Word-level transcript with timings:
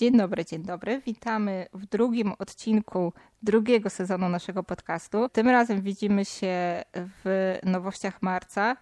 Dzień 0.00 0.16
dobry, 0.16 0.44
dzień 0.44 0.62
dobry. 0.62 1.00
Witamy 1.06 1.66
w 1.72 1.86
drugim 1.86 2.32
odcinku 2.38 3.12
drugiego 3.42 3.90
sezonu 3.90 4.28
naszego 4.28 4.62
podcastu. 4.62 5.28
Tym 5.28 5.48
razem 5.48 5.82
widzimy 5.82 6.24
się 6.24 6.84
w 6.94 7.58
nowościach 7.62 8.22
marca. 8.22 8.76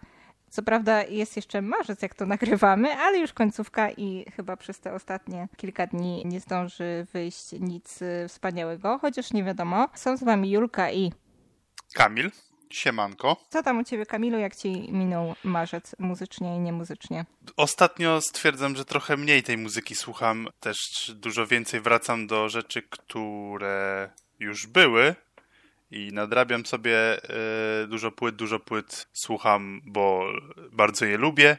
Co 0.50 0.62
prawda 0.62 1.04
jest 1.04 1.36
jeszcze 1.36 1.62
marzec, 1.62 2.02
jak 2.02 2.14
to 2.14 2.26
nagrywamy, 2.26 2.94
ale 2.94 3.18
już 3.18 3.32
końcówka 3.32 3.90
i 3.90 4.24
chyba 4.36 4.56
przez 4.56 4.80
te 4.80 4.92
ostatnie 4.92 5.48
kilka 5.56 5.86
dni 5.86 6.22
nie 6.26 6.40
zdąży 6.40 7.06
wyjść 7.12 7.52
nic 7.60 8.00
wspaniałego, 8.28 8.98
chociaż 8.98 9.32
nie 9.32 9.44
wiadomo. 9.44 9.88
Są 9.94 10.16
z 10.16 10.24
wami 10.24 10.50
Julka 10.50 10.90
i 10.90 11.12
Kamil. 11.94 12.30
Siemanko. 12.70 13.36
Co 13.48 13.62
tam 13.62 13.78
u 13.78 13.84
ciebie, 13.84 14.06
Kamilu, 14.06 14.38
jak 14.38 14.56
ci 14.56 14.92
minął 14.92 15.34
marzec 15.44 15.96
muzycznie 15.98 16.56
i 16.56 16.58
niemuzycznie? 16.58 17.24
Ostatnio 17.56 18.20
stwierdzam, 18.20 18.76
że 18.76 18.84
trochę 18.84 19.16
mniej 19.16 19.42
tej 19.42 19.58
muzyki 19.58 19.94
słucham. 19.94 20.48
Też 20.60 20.76
dużo 21.14 21.46
więcej 21.46 21.80
wracam 21.80 22.26
do 22.26 22.48
rzeczy, 22.48 22.82
które 22.82 24.10
już 24.40 24.66
były 24.66 25.14
i 25.90 26.10
nadrabiam 26.12 26.66
sobie 26.66 27.24
y, 27.84 27.86
dużo 27.86 28.12
płyt, 28.12 28.36
dużo 28.36 28.60
płyt 28.60 29.08
słucham, 29.12 29.80
bo 29.84 30.32
bardzo 30.72 31.04
je 31.04 31.16
lubię. 31.16 31.58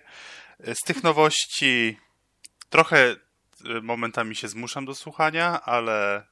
Z 0.59 0.80
tych 0.86 1.03
nowości 1.03 1.98
trochę 2.70 3.12
y, 3.12 3.81
momentami 3.81 4.36
się 4.36 4.48
zmuszam 4.48 4.86
do 4.86 4.95
słuchania, 4.95 5.62
ale 5.62 6.26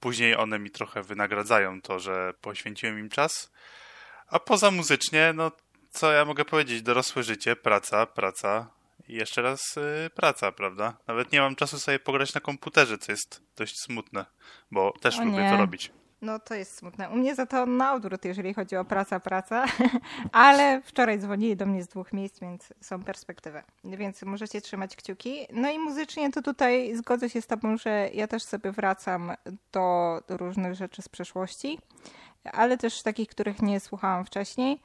później 0.00 0.36
one 0.36 0.58
mi 0.58 0.70
trochę 0.70 1.02
wynagradzają 1.02 1.82
to, 1.82 1.98
że 1.98 2.34
poświęciłem 2.40 2.98
im 2.98 3.08
czas. 3.08 3.52
A 4.28 4.38
poza 4.38 4.70
muzycznie, 4.70 5.32
no 5.34 5.50
co 5.90 6.12
ja 6.12 6.24
mogę 6.24 6.44
powiedzieć? 6.44 6.82
Dorosłe 6.82 7.22
życie, 7.22 7.56
praca, 7.56 8.06
praca 8.06 8.70
i 9.08 9.14
jeszcze 9.14 9.42
raz 9.42 9.76
yy, 9.76 10.10
praca, 10.10 10.52
prawda? 10.52 10.96
Nawet 11.06 11.32
nie 11.32 11.40
mam 11.40 11.56
czasu 11.56 11.78
sobie 11.78 11.98
pograć 11.98 12.34
na 12.34 12.40
komputerze, 12.40 12.98
co 12.98 13.12
jest 13.12 13.42
dość 13.56 13.80
smutne, 13.80 14.26
bo 14.70 14.92
też 15.00 15.18
O 15.18 15.24
lubię 15.24 15.42
nie. 15.42 15.50
to 15.50 15.56
robić. 15.56 15.92
No 16.22 16.38
to 16.38 16.54
jest 16.54 16.76
smutne. 16.78 17.10
U 17.10 17.16
mnie 17.16 17.34
za 17.34 17.46
to 17.46 17.66
na 17.66 17.94
odwrót, 17.94 18.24
jeżeli 18.24 18.54
chodzi 18.54 18.76
o 18.76 18.84
praca, 18.84 19.20
praca. 19.20 19.64
Ale 20.32 20.82
wczoraj 20.82 21.18
dzwonili 21.18 21.56
do 21.56 21.66
mnie 21.66 21.82
z 21.82 21.88
dwóch 21.88 22.12
miejsc, 22.12 22.40
więc 22.40 22.72
są 22.80 23.02
perspektywy. 23.02 23.62
Więc 23.84 24.22
możecie 24.22 24.60
trzymać 24.60 24.96
kciuki. 24.96 25.46
No 25.52 25.70
i 25.70 25.78
muzycznie 25.78 26.32
to 26.32 26.42
tutaj 26.42 26.96
zgodzę 26.96 27.30
się 27.30 27.42
z 27.42 27.46
tobą, 27.46 27.76
że 27.76 28.10
ja 28.14 28.26
też 28.28 28.42
sobie 28.42 28.72
wracam 28.72 29.32
do 29.72 30.18
różnych 30.28 30.74
rzeczy 30.74 31.02
z 31.02 31.08
przeszłości, 31.08 31.78
ale 32.52 32.78
też 32.78 33.02
takich, 33.02 33.28
których 33.28 33.62
nie 33.62 33.80
słuchałam 33.80 34.24
wcześniej. 34.24 34.82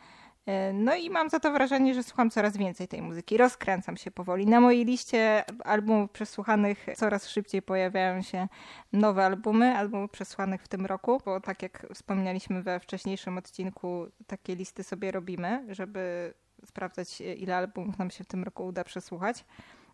No 0.73 0.95
i 0.95 1.09
mam 1.09 1.29
za 1.29 1.39
to 1.39 1.51
wrażenie, 1.51 1.93
że 1.93 2.03
słucham 2.03 2.29
coraz 2.29 2.57
więcej 2.57 2.87
tej 2.87 3.01
muzyki. 3.01 3.37
Rozkręcam 3.37 3.97
się 3.97 4.11
powoli. 4.11 4.45
Na 4.45 4.61
mojej 4.61 4.85
liście 4.85 5.43
albumów 5.63 6.11
przesłuchanych 6.11 6.85
coraz 6.95 7.27
szybciej 7.29 7.61
pojawiają 7.61 8.21
się 8.21 8.47
nowe 8.93 9.25
albumy, 9.25 9.77
albumów 9.77 10.11
przesłuchanych 10.11 10.63
w 10.63 10.67
tym 10.67 10.85
roku, 10.85 11.21
bo 11.25 11.39
tak 11.39 11.61
jak 11.61 11.87
wspomnieliśmy 11.93 12.63
we 12.63 12.79
wcześniejszym 12.79 13.37
odcinku, 13.37 14.07
takie 14.27 14.55
listy 14.55 14.83
sobie 14.83 15.11
robimy, 15.11 15.65
żeby 15.69 16.33
sprawdzać 16.65 17.21
ile 17.21 17.57
albumów 17.57 17.97
nam 17.97 18.11
się 18.11 18.23
w 18.23 18.27
tym 18.27 18.43
roku 18.43 18.65
uda 18.65 18.83
przesłuchać. 18.83 19.45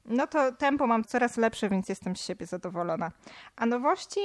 No 0.06 0.28
to 0.28 0.52
tempo 0.52 0.88
mam 0.88 1.04
coraz 1.04 1.38
lepsze, 1.38 1.70
więc 1.70 1.90
jestem 1.90 2.16
z 2.16 2.22
siebie 2.22 2.45
zadowolona. 2.45 3.12
A 3.56 3.66
nowości 3.66 4.20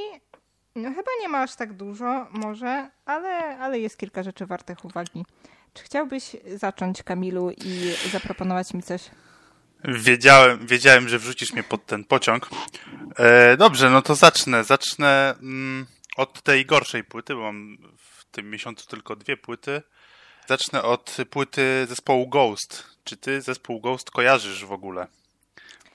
no 0.74 0.88
chyba 0.88 1.10
nie 1.20 1.28
ma 1.28 1.42
aż 1.42 1.56
tak 1.56 1.72
dużo, 1.72 2.26
może, 2.30 2.90
ale, 3.04 3.58
ale 3.58 3.78
jest 3.78 3.98
kilka 3.98 4.22
rzeczy 4.22 4.46
wartych 4.46 4.84
uwagi. 4.84 5.24
Czy 5.74 5.84
chciałbyś 5.84 6.36
zacząć, 6.56 7.02
Kamilu, 7.02 7.50
i 7.50 7.94
zaproponować 8.12 8.74
mi 8.74 8.82
coś? 8.82 9.10
Wiedziałem, 9.84 10.66
wiedziałem, 10.66 11.08
że 11.08 11.18
wrzucisz 11.18 11.52
mnie 11.52 11.62
pod 11.62 11.86
ten 11.86 12.04
pociąg. 12.04 12.48
E, 13.16 13.56
dobrze, 13.56 13.90
no 13.90 14.02
to 14.02 14.14
zacznę. 14.14 14.64
Zacznę 14.64 15.34
mm, 15.42 15.86
od 16.16 16.42
tej 16.42 16.66
gorszej 16.66 17.04
płyty, 17.04 17.34
bo 17.34 17.40
mam 17.40 17.76
w 17.98 18.24
tym 18.24 18.50
miesiącu 18.50 18.86
tylko 18.86 19.16
dwie 19.16 19.36
płyty. 19.36 19.82
Zacznę 20.48 20.82
od 20.82 21.16
płyty 21.30 21.86
zespołu 21.88 22.28
Ghost. 22.28 22.84
Czy 23.04 23.16
ty 23.16 23.40
zespół 23.40 23.80
Ghost 23.80 24.10
kojarzysz 24.10 24.64
w 24.64 24.72
ogóle? 24.72 25.06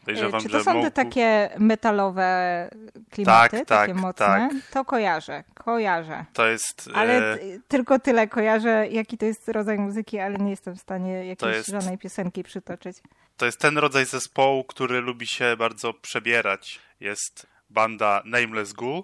Podejrzewam, 0.08 0.42
Czy 0.42 0.50
to 0.50 0.64
są 0.64 0.82
te 0.82 0.92
takie 0.92 1.50
metalowe 1.60 2.70
klimaty, 3.12 3.58
tak, 3.58 3.68
takie 3.68 3.94
tak, 3.94 4.02
mocne? 4.02 4.26
Tak. 4.26 4.52
To 4.72 4.86
kojarzę, 4.86 5.44
kojarzę. 5.54 6.26
To 6.34 6.48
jest... 6.48 6.90
Ale 6.94 7.34
e... 7.34 7.38
tylko 7.68 8.00
tyle 8.00 8.28
kojarzę, 8.28 8.88
jaki 8.92 9.18
to 9.18 9.26
jest 9.26 9.50
rodzaj 9.50 9.78
muzyki, 9.78 10.20
ale 10.20 10.38
nie 10.38 10.50
jestem 10.50 10.76
w 10.76 10.80
stanie 10.80 11.26
jakiejś 11.26 11.56
jest... 11.56 11.70
żadnej 11.70 11.98
piosenki 11.98 12.44
przytoczyć. 12.44 12.98
To 13.38 13.46
jest 13.46 13.60
ten 13.60 13.78
rodzaj 13.78 14.06
zespołu, 14.06 14.64
który 14.64 15.02
lubi 15.02 15.28
się 15.28 15.58
bardzo 15.58 15.94
przebierać. 15.94 16.80
Jest 17.00 17.48
banda 17.70 18.22
Nameless 18.26 18.74
Ghoul 18.74 19.04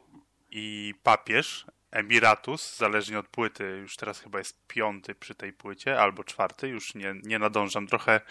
i 0.51 0.93
Papież, 1.03 1.65
Emiratus, 1.93 2.77
zależnie 2.77 3.19
od 3.19 3.27
płyty, 3.27 3.63
już 3.81 3.95
teraz 3.95 4.19
chyba 4.19 4.39
jest 4.39 4.67
piąty 4.67 5.15
przy 5.15 5.35
tej 5.35 5.53
płycie, 5.53 5.99
albo 5.99 6.23
czwarty, 6.23 6.67
już 6.67 6.95
nie, 6.95 7.15
nie 7.23 7.39
nadążam. 7.39 7.87
Trochę, 7.87 8.21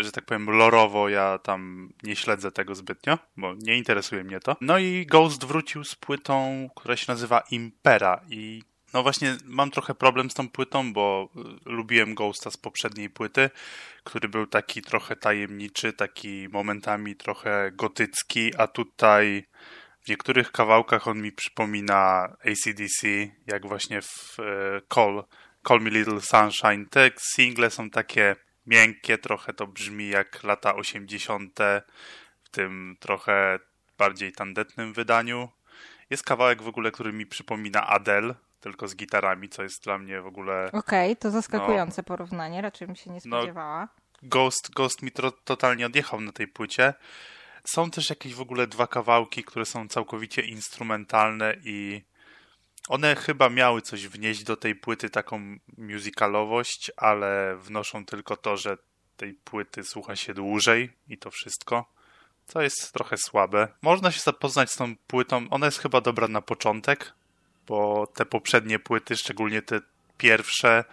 że 0.00 0.12
tak 0.12 0.24
powiem, 0.24 0.50
lorowo 0.50 1.08
ja 1.08 1.38
tam 1.38 1.92
nie 2.02 2.16
śledzę 2.16 2.52
tego 2.52 2.74
zbytnio, 2.74 3.18
bo 3.36 3.54
nie 3.54 3.76
interesuje 3.76 4.24
mnie 4.24 4.40
to. 4.40 4.56
No 4.60 4.78
i 4.78 5.06
Ghost 5.06 5.44
wrócił 5.44 5.84
z 5.84 5.94
płytą, 5.94 6.68
która 6.76 6.96
się 6.96 7.04
nazywa 7.08 7.42
Impera 7.50 8.20
i 8.28 8.62
no 8.94 9.02
właśnie 9.02 9.36
mam 9.44 9.70
trochę 9.70 9.94
problem 9.94 10.30
z 10.30 10.34
tą 10.34 10.48
płytą, 10.48 10.92
bo 10.92 11.28
lubiłem 11.64 12.14
Ghosta 12.14 12.50
z 12.50 12.56
poprzedniej 12.56 13.10
płyty, 13.10 13.50
który 14.04 14.28
był 14.28 14.46
taki 14.46 14.82
trochę 14.82 15.16
tajemniczy, 15.16 15.92
taki 15.92 16.48
momentami 16.48 17.16
trochę 17.16 17.72
gotycki, 17.74 18.56
a 18.58 18.66
tutaj 18.66 19.44
w 20.04 20.08
niektórych 20.08 20.52
kawałkach 20.52 21.08
on 21.08 21.22
mi 21.22 21.32
przypomina 21.32 22.24
ACDC, 22.24 23.08
jak 23.46 23.66
właśnie 23.66 24.02
w 24.02 24.36
Call, 24.94 25.24
Call 25.68 25.80
Me 25.80 25.90
Little 25.90 26.20
Sunshine. 26.20 26.86
Te 26.90 27.10
single 27.34 27.70
są 27.70 27.90
takie 27.90 28.36
miękkie, 28.66 29.18
trochę 29.18 29.52
to 29.52 29.66
brzmi 29.66 30.08
jak 30.08 30.42
lata 30.42 30.74
80. 30.74 31.58
w 32.44 32.48
tym 32.50 32.96
trochę 33.00 33.58
bardziej 33.98 34.32
tandetnym 34.32 34.92
wydaniu. 34.92 35.48
Jest 36.10 36.22
kawałek 36.22 36.62
w 36.62 36.68
ogóle, 36.68 36.90
który 36.90 37.12
mi 37.12 37.26
przypomina 37.26 37.86
Adele, 37.86 38.34
tylko 38.60 38.88
z 38.88 38.96
gitarami, 38.96 39.48
co 39.48 39.62
jest 39.62 39.84
dla 39.84 39.98
mnie 39.98 40.20
w 40.20 40.26
ogóle... 40.26 40.66
Okej, 40.72 41.12
okay, 41.12 41.16
to 41.16 41.30
zaskakujące 41.30 42.02
no, 42.02 42.04
porównanie, 42.04 42.62
raczej 42.62 42.86
bym 42.86 42.96
się 42.96 43.10
nie 43.10 43.20
spodziewała. 43.20 43.80
No, 43.80 44.28
Ghost, 44.28 44.70
Ghost 44.70 45.02
mi 45.02 45.12
to, 45.12 45.30
totalnie 45.32 45.86
odjechał 45.86 46.20
na 46.20 46.32
tej 46.32 46.48
płycie. 46.48 46.94
Są 47.70 47.90
też 47.90 48.10
jakieś 48.10 48.34
w 48.34 48.40
ogóle 48.40 48.66
dwa 48.66 48.86
kawałki, 48.86 49.44
które 49.44 49.64
są 49.66 49.88
całkowicie 49.88 50.42
instrumentalne 50.42 51.56
i 51.64 52.02
one 52.88 53.16
chyba 53.16 53.48
miały 53.48 53.82
coś 53.82 54.06
wnieść 54.06 54.42
do 54.42 54.56
tej 54.56 54.74
płyty, 54.74 55.10
taką 55.10 55.56
musicalowość, 55.78 56.90
ale 56.96 57.56
wnoszą 57.56 58.06
tylko 58.06 58.36
to, 58.36 58.56
że 58.56 58.78
tej 59.16 59.34
płyty 59.34 59.84
słucha 59.84 60.16
się 60.16 60.34
dłużej 60.34 60.92
i 61.08 61.18
to 61.18 61.30
wszystko, 61.30 61.92
co 62.46 62.62
jest 62.62 62.92
trochę 62.92 63.16
słabe. 63.16 63.68
Można 63.82 64.12
się 64.12 64.20
zapoznać 64.20 64.70
z 64.70 64.76
tą 64.76 64.96
płytą, 64.96 65.46
ona 65.50 65.66
jest 65.66 65.78
chyba 65.78 66.00
dobra 66.00 66.28
na 66.28 66.42
początek, 66.42 67.12
bo 67.66 68.06
te 68.06 68.26
poprzednie 68.26 68.78
płyty, 68.78 69.16
szczególnie 69.16 69.62
te 69.62 69.80
pierwsze, 70.18 70.84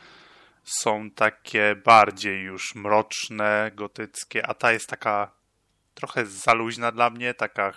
są 0.63 1.11
takie 1.11 1.75
bardziej 1.75 2.41
już 2.41 2.75
mroczne, 2.75 3.71
gotyckie, 3.75 4.47
a 4.47 4.53
ta 4.53 4.71
jest 4.71 4.87
taka 4.87 5.44
trochę 5.95 6.25
za 6.25 6.53
luźna 6.53 6.91
dla 6.91 7.09
mnie, 7.09 7.33
taka 7.33 7.73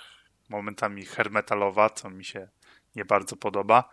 momentami 0.48 1.04
hermetalowa, 1.04 1.90
co 1.90 2.10
mi 2.10 2.24
się 2.24 2.48
nie 2.96 3.04
bardzo 3.04 3.36
podoba. 3.36 3.88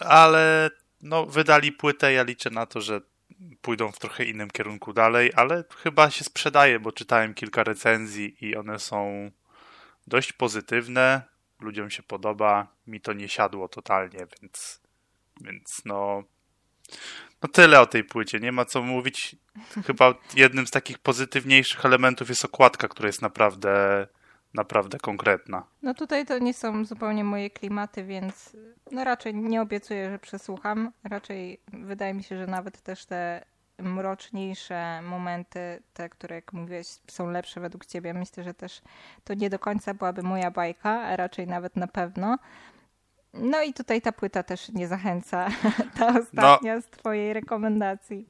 Ale 0.00 0.70
no, 1.00 1.26
wydali 1.26 1.72
płytę, 1.72 2.12
ja 2.12 2.22
liczę 2.22 2.50
na 2.50 2.66
to, 2.66 2.80
że 2.80 3.00
pójdą 3.62 3.92
w 3.92 3.98
trochę 3.98 4.24
innym 4.24 4.50
kierunku 4.50 4.92
dalej, 4.92 5.32
ale 5.36 5.64
chyba 5.76 6.10
się 6.10 6.24
sprzedaje, 6.24 6.80
bo 6.80 6.92
czytałem 6.92 7.34
kilka 7.34 7.64
recenzji 7.64 8.36
i 8.40 8.56
one 8.56 8.78
są 8.78 9.30
dość 10.06 10.32
pozytywne. 10.32 11.22
Ludziom 11.60 11.90
się 11.90 12.02
podoba, 12.02 12.66
mi 12.86 13.00
to 13.00 13.12
nie 13.12 13.28
siadło 13.28 13.68
totalnie, 13.68 14.26
więc, 14.42 14.80
więc 15.40 15.82
no, 15.84 16.22
no 17.42 17.48
tyle 17.48 17.80
o 17.80 17.86
tej 17.86 18.04
płycie, 18.04 18.40
nie 18.40 18.52
ma 18.52 18.64
co 18.64 18.82
mówić. 18.82 19.36
Chyba 19.86 20.14
jednym 20.36 20.66
z 20.66 20.70
takich 20.70 20.98
pozytywniejszych 20.98 21.84
elementów 21.84 22.28
jest 22.28 22.44
okładka, 22.44 22.88
która 22.88 23.06
jest 23.06 23.22
naprawdę 23.22 24.06
naprawdę 24.54 24.98
konkretna. 24.98 25.64
No 25.82 25.94
tutaj 25.94 26.26
to 26.26 26.38
nie 26.38 26.54
są 26.54 26.84
zupełnie 26.84 27.24
moje 27.24 27.50
klimaty, 27.50 28.04
więc 28.04 28.56
no 28.90 29.04
raczej 29.04 29.34
nie 29.34 29.62
obiecuję, 29.62 30.10
że 30.10 30.18
przesłucham. 30.18 30.92
Raczej 31.04 31.60
wydaje 31.72 32.14
mi 32.14 32.22
się, 32.22 32.38
że 32.38 32.46
nawet 32.46 32.80
też 32.80 33.06
te 33.06 33.44
mroczniejsze 33.78 35.02
momenty, 35.02 35.82
te, 35.92 36.08
które 36.08 36.34
jak 36.34 36.52
mówiłeś 36.52 36.86
są 37.10 37.30
lepsze 37.30 37.60
według 37.60 37.86
ciebie, 37.86 38.14
myślę, 38.14 38.44
że 38.44 38.54
też 38.54 38.82
to 39.24 39.34
nie 39.34 39.50
do 39.50 39.58
końca 39.58 39.94
byłaby 39.94 40.22
moja 40.22 40.50
bajka, 40.50 40.90
a 40.90 41.16
raczej 41.16 41.46
nawet 41.46 41.76
na 41.76 41.86
pewno. 41.86 42.38
No 43.34 43.62
i 43.62 43.74
tutaj 43.74 44.02
ta 44.02 44.12
płyta 44.12 44.42
też 44.42 44.68
nie 44.68 44.88
zachęca, 44.88 45.48
ta 45.98 46.20
ostatnia 46.20 46.76
no, 46.76 46.82
z 46.82 46.86
twojej 46.86 47.32
rekomendacji. 47.32 48.26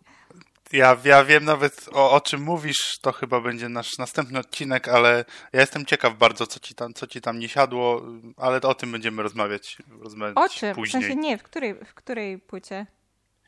Ja, 0.73 0.97
ja 1.05 1.25
wiem 1.25 1.44
nawet 1.44 1.88
o, 1.93 2.12
o 2.12 2.20
czym 2.20 2.43
mówisz, 2.43 2.99
to 3.00 3.12
chyba 3.12 3.41
będzie 3.41 3.69
nasz 3.69 3.99
następny 3.99 4.38
odcinek, 4.38 4.88
ale 4.88 5.25
ja 5.52 5.61
jestem 5.61 5.87
ciekaw 5.87 6.19
bardzo, 6.19 6.47
co 6.47 6.61
ci 6.61 6.75
tam, 6.75 6.94
co 6.94 7.06
ci 7.06 7.20
tam 7.20 7.38
nie 7.38 7.49
siadło, 7.49 8.02
ale 8.37 8.61
o 8.61 8.75
tym 8.75 8.93
będziemy 8.93 9.23
rozmawiać, 9.23 9.79
rozmawiać 10.00 10.37
o 10.37 10.49
czym? 10.49 10.75
później. 10.75 11.03
W 11.03 11.06
sensie 11.06 11.20
nie, 11.20 11.38
w 11.38 11.43
której, 11.43 11.75
w 11.75 11.94
której 11.94 12.38
płycie? 12.38 12.87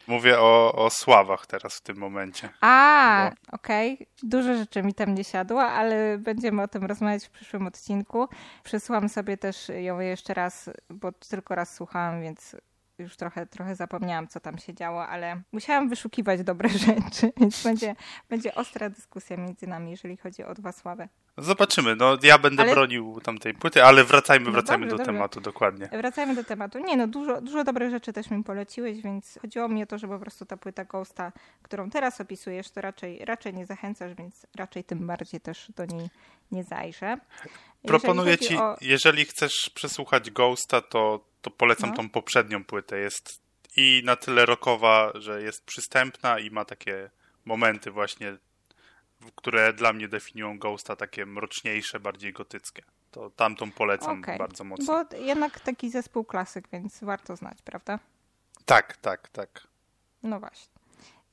Mówię 0.06 0.40
o, 0.40 0.72
o 0.74 0.90
sławach 0.90 1.46
teraz 1.46 1.74
w 1.74 1.80
tym 1.80 1.96
momencie. 1.96 2.48
A, 2.60 3.30
bo... 3.30 3.56
okej. 3.56 3.94
Okay. 3.94 4.06
Dużo 4.22 4.54
rzeczy 4.54 4.82
mi 4.82 4.94
tam 4.94 5.14
nie 5.14 5.24
siadło, 5.24 5.62
ale 5.62 6.18
będziemy 6.18 6.62
o 6.62 6.68
tym 6.68 6.84
rozmawiać 6.84 7.26
w 7.26 7.30
przyszłym 7.30 7.66
odcinku. 7.66 8.28
Przesłam 8.64 9.08
sobie 9.08 9.36
też 9.36 9.68
ją 9.68 10.00
jeszcze 10.00 10.34
raz, 10.34 10.70
bo 10.90 11.12
tylko 11.12 11.54
raz 11.54 11.74
słuchałam, 11.74 12.22
więc 12.22 12.56
już 12.98 13.16
trochę, 13.16 13.46
trochę 13.46 13.76
zapomniałam, 13.76 14.28
co 14.28 14.40
tam 14.40 14.58
się 14.58 14.74
działo, 14.74 15.06
ale 15.06 15.42
musiałam 15.52 15.88
wyszukiwać 15.88 16.42
dobre 16.42 16.68
rzeczy, 16.86 17.32
więc 17.36 17.62
będzie, 17.62 17.96
będzie 18.28 18.54
ostra 18.54 18.90
dyskusja 18.90 19.36
między 19.36 19.66
nami, 19.66 19.90
jeżeli 19.90 20.16
chodzi 20.16 20.44
o 20.44 20.54
dwa 20.54 20.72
sławy. 20.72 21.08
Zobaczymy. 21.38 21.96
No, 21.96 22.18
ja 22.22 22.38
będę 22.38 22.62
ale... 22.62 22.72
bronił 22.72 23.20
tamtej 23.22 23.54
płyty, 23.54 23.84
ale 23.84 24.04
wracajmy, 24.04 24.46
no 24.46 24.52
wracajmy 24.52 24.86
dobrze, 24.86 24.96
do 24.96 24.98
dobrze. 24.98 25.12
tematu, 25.12 25.40
dokładnie. 25.40 25.88
Wracajmy 25.92 26.34
do 26.34 26.44
tematu. 26.44 26.78
Nie 26.78 26.96
no, 26.96 27.06
dużo, 27.06 27.40
dużo 27.40 27.64
dobre 27.64 27.90
rzeczy 27.90 28.12
też 28.12 28.30
mi 28.30 28.44
poleciłeś, 28.44 29.02
więc 29.02 29.38
chodziło 29.42 29.68
mi 29.68 29.82
o 29.82 29.86
to, 29.86 29.98
że 29.98 30.08
po 30.08 30.18
prostu 30.18 30.46
ta 30.46 30.56
płyta 30.56 30.84
Ghosta, 30.84 31.32
którą 31.62 31.90
teraz 31.90 32.20
opisujesz, 32.20 32.70
to 32.70 32.80
raczej, 32.80 33.24
raczej 33.24 33.54
nie 33.54 33.66
zachęcasz, 33.66 34.14
więc 34.14 34.46
raczej 34.56 34.84
tym 34.84 35.06
bardziej 35.06 35.40
też 35.40 35.72
do 35.76 35.84
niej 35.84 36.08
nie 36.52 36.64
zajrzę. 36.64 37.16
Proponuję 37.82 38.38
ci, 38.38 38.56
o... 38.56 38.76
jeżeli 38.80 39.24
chcesz 39.24 39.70
przesłuchać 39.74 40.30
Ghosta, 40.30 40.80
to, 40.80 41.24
to 41.42 41.50
polecam 41.50 41.90
no. 41.90 41.96
tą 41.96 42.10
poprzednią 42.10 42.64
płytę. 42.64 42.98
Jest 42.98 43.42
i 43.76 44.02
na 44.04 44.16
tyle 44.16 44.46
rockowa, 44.46 45.12
że 45.14 45.42
jest 45.42 45.64
przystępna 45.64 46.38
i 46.38 46.50
ma 46.50 46.64
takie 46.64 47.10
momenty 47.44 47.90
właśnie 47.90 48.36
które 49.36 49.72
dla 49.72 49.92
mnie 49.92 50.08
definiują 50.08 50.58
Ghosta 50.58 50.96
takie 50.96 51.26
mroczniejsze, 51.26 52.00
bardziej 52.00 52.32
gotyckie. 52.32 52.82
To 53.10 53.30
tamtą 53.30 53.72
polecam 53.72 54.20
okay. 54.20 54.38
bardzo 54.38 54.64
mocno. 54.64 55.04
Bo 55.10 55.16
jednak 55.16 55.60
taki 55.60 55.90
zespół 55.90 56.24
klasyk, 56.24 56.68
więc 56.72 57.04
warto 57.04 57.36
znać, 57.36 57.62
prawda? 57.62 57.98
Tak, 58.64 58.96
tak, 58.96 59.28
tak. 59.28 59.66
No 60.22 60.40
właśnie. 60.40 60.72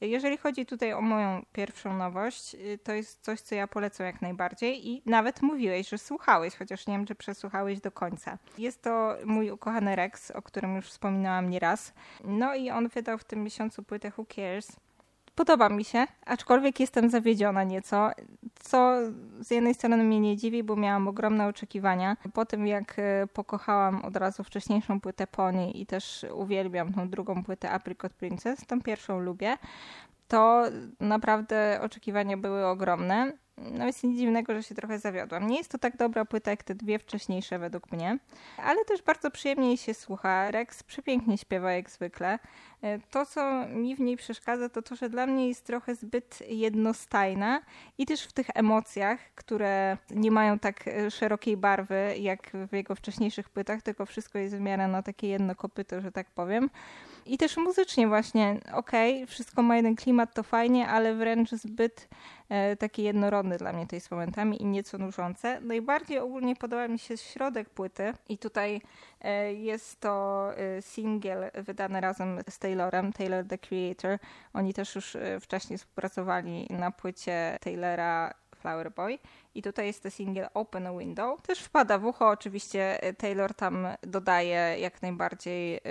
Jeżeli 0.01 0.38
chodzi 0.38 0.65
tutaj 0.65 0.94
o 0.94 1.01
moją 1.01 1.45
pierwszą 1.53 1.97
nowość, 1.97 2.56
y, 2.56 2.80
to 2.83 2.94
jest 2.94 3.24
coś, 3.24 3.41
co 3.41 3.56
ja 3.56 3.68
polecam 3.68 4.06
jak 4.06 4.21
najbardziej 4.21 4.88
i 4.88 5.01
nawet 5.06 5.41
mówiłeś, 5.41 5.89
że 5.89 5.97
słuchałeś, 5.97 6.56
chociaż 6.56 6.88
nie 6.88 6.94
wiem, 6.94 7.06
czy 7.06 7.15
przesłuchałeś 7.15 7.81
do 7.81 7.91
końca. 7.91 8.38
Jest 8.57 8.81
to 8.81 9.15
mój 9.25 9.51
ukochany 9.51 9.95
Rex, 9.95 10.31
o 10.31 10.41
którym 10.41 10.75
już 10.75 10.86
wspominałam 10.86 11.50
nieraz. 11.50 11.94
No 12.24 12.56
i 12.56 12.69
on 12.69 12.88
wydał 12.88 13.18
w 13.18 13.24
tym 13.24 13.44
miesiącu 13.44 13.83
płytę 13.83 14.12
Who 14.18 14.25
Cares, 14.36 14.75
Podoba 15.39 15.69
mi 15.69 15.83
się, 15.83 16.07
aczkolwiek 16.25 16.80
jestem 16.80 17.09
zawiedziona 17.09 17.63
nieco, 17.63 18.12
co 18.56 18.95
z 19.39 19.51
jednej 19.51 19.74
strony 19.74 19.97
mnie 19.97 20.19
nie 20.19 20.38
dziwi, 20.38 20.63
bo 20.63 20.75
miałam 20.75 21.07
ogromne 21.07 21.47
oczekiwania. 21.47 22.18
Po 22.33 22.45
tym 22.45 22.68
jak 22.68 23.00
e, 23.00 23.27
pokochałam 23.33 24.06
od 24.06 24.15
razu 24.15 24.44
wcześniejszą 24.44 25.01
płytę 25.01 25.27
Pony 25.27 25.71
i 25.71 25.86
też 25.86 26.25
uwielbiam 26.33 26.94
tą 26.94 27.09
drugą 27.09 27.44
płytę 27.44 27.71
Apricot 27.71 28.13
Princess, 28.13 28.65
tą 28.65 28.81
pierwszą 28.81 29.19
lubię, 29.19 29.57
to 30.27 30.63
naprawdę 31.00 31.80
oczekiwania 31.81 32.38
były 32.38 32.65
ogromne. 32.65 33.33
No 33.71 33.85
jest 33.85 34.03
nic 34.03 34.19
dziwnego, 34.19 34.53
że 34.53 34.63
się 34.63 34.75
trochę 34.75 35.00
zawiodłam. 35.00 35.47
Nie 35.47 35.57
jest 35.57 35.71
to 35.71 35.77
tak 35.77 35.97
dobra 35.97 36.25
płyta 36.25 36.51
jak 36.51 36.63
te 36.63 36.75
dwie 36.75 37.00
wcześniejsze 37.00 37.59
według 37.59 37.91
mnie, 37.91 38.17
ale 38.57 38.85
też 38.85 39.01
bardzo 39.01 39.31
przyjemnie 39.31 39.77
się 39.77 39.94
słucha. 39.94 40.51
Rex 40.51 40.83
przepięknie 40.83 41.38
śpiewa 41.38 41.71
jak 41.71 41.89
zwykle. 41.89 42.39
E, 42.81 43.00
to, 43.00 43.25
co 43.25 43.67
mi 43.67 43.95
w 43.95 44.00
niej 44.00 44.17
przeszkadza, 44.17 44.69
to 44.69 44.81
to, 44.81 44.95
że 44.95 45.09
dla 45.09 45.25
mnie 45.25 45.47
jest 45.47 45.65
trochę 45.65 45.95
zbyt 45.95 46.44
jednostajna 46.47 47.61
i 47.97 48.06
też 48.06 48.23
w 48.23 48.33
tych 48.33 48.47
emocjach, 48.53 49.19
które 49.35 49.97
nie 50.12 50.31
mają 50.31 50.59
tak 50.59 50.88
e, 50.88 51.12
szerokiej 51.12 51.57
barwy 51.57 52.15
jak 52.19 52.51
w 52.71 52.73
jego 52.73 52.95
wcześniejszych 52.95 53.50
płytach, 53.50 53.81
tylko 53.81 54.05
wszystko 54.05 54.39
jest 54.39 54.55
w 54.55 54.59
miarę 54.59 54.88
na 54.88 55.03
takie 55.03 55.27
jedno 55.27 55.55
kopyto, 55.55 56.01
że 56.01 56.12
tak 56.12 56.31
powiem. 56.31 56.69
I 57.29 57.37
też 57.37 57.57
muzycznie 57.57 58.07
właśnie, 58.07 58.59
okej, 58.73 59.15
okay, 59.15 59.27
wszystko 59.27 59.61
ma 59.61 59.75
jeden 59.75 59.95
klimat, 59.95 60.33
to 60.33 60.43
fajnie, 60.43 60.87
ale 60.87 61.15
wręcz 61.15 61.51
zbyt 61.51 62.09
e, 62.49 62.75
taki 62.75 63.03
jednorodny 63.03 63.57
dla 63.57 63.73
mnie 63.73 63.87
to 63.87 63.95
jest 63.95 64.11
momentami 64.11 64.61
i 64.61 64.65
nieco 64.65 64.97
nużące. 64.97 65.61
Najbardziej 65.61 66.19
ogólnie 66.19 66.55
podoba 66.55 66.87
mi 66.87 66.99
się 66.99 67.17
środek 67.17 67.69
płyty 67.69 68.13
i 68.29 68.37
tutaj 68.37 68.81
e, 69.21 69.53
jest 69.53 69.99
to 69.99 70.45
e, 70.57 70.81
single 70.81 71.51
wydany 71.53 72.01
razem 72.01 72.39
z 72.49 72.59
Taylorem, 72.59 73.13
Taylor 73.13 73.47
the 73.47 73.57
Creator. 73.57 74.19
Oni 74.53 74.73
też 74.73 74.95
już 74.95 75.15
e, 75.15 75.39
wcześniej 75.39 75.77
współpracowali 75.77 76.67
na 76.69 76.91
płycie 76.91 77.57
Taylora 77.61 78.33
Flower 78.59 78.91
Boy. 78.91 79.19
I 79.56 79.61
tutaj 79.61 79.85
jest 79.85 80.03
to 80.03 80.11
single 80.11 80.53
Open 80.53 80.97
Window. 81.00 81.41
Też 81.41 81.59
wpada 81.59 81.97
w 81.97 82.06
ucho, 82.06 82.27
oczywiście 82.27 83.03
e, 83.03 83.13
Taylor 83.13 83.53
tam 83.53 83.88
dodaje 84.03 84.75
jak 84.79 85.01
najbardziej 85.01 85.71
yy, 85.71 85.81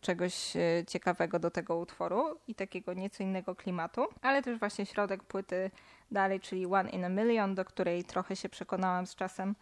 czegoś 0.00 0.56
e, 0.56 0.60
ciekawego 0.86 1.38
do 1.38 1.50
tego 1.50 1.76
utworu 1.76 2.38
i 2.48 2.54
takiego 2.54 2.94
nieco 2.94 3.22
innego 3.22 3.54
klimatu, 3.54 4.06
ale 4.22 4.42
też 4.42 4.58
właśnie 4.58 4.86
środek 4.86 5.24
płyty 5.24 5.70
dalej, 6.10 6.40
czyli 6.40 6.66
One 6.66 6.90
in 6.90 7.04
a 7.04 7.08
Million, 7.08 7.54
do 7.54 7.64
której 7.64 8.04
trochę 8.04 8.36
się 8.36 8.48
przekonałam 8.48 9.06
z 9.06 9.14
czasem. 9.14 9.54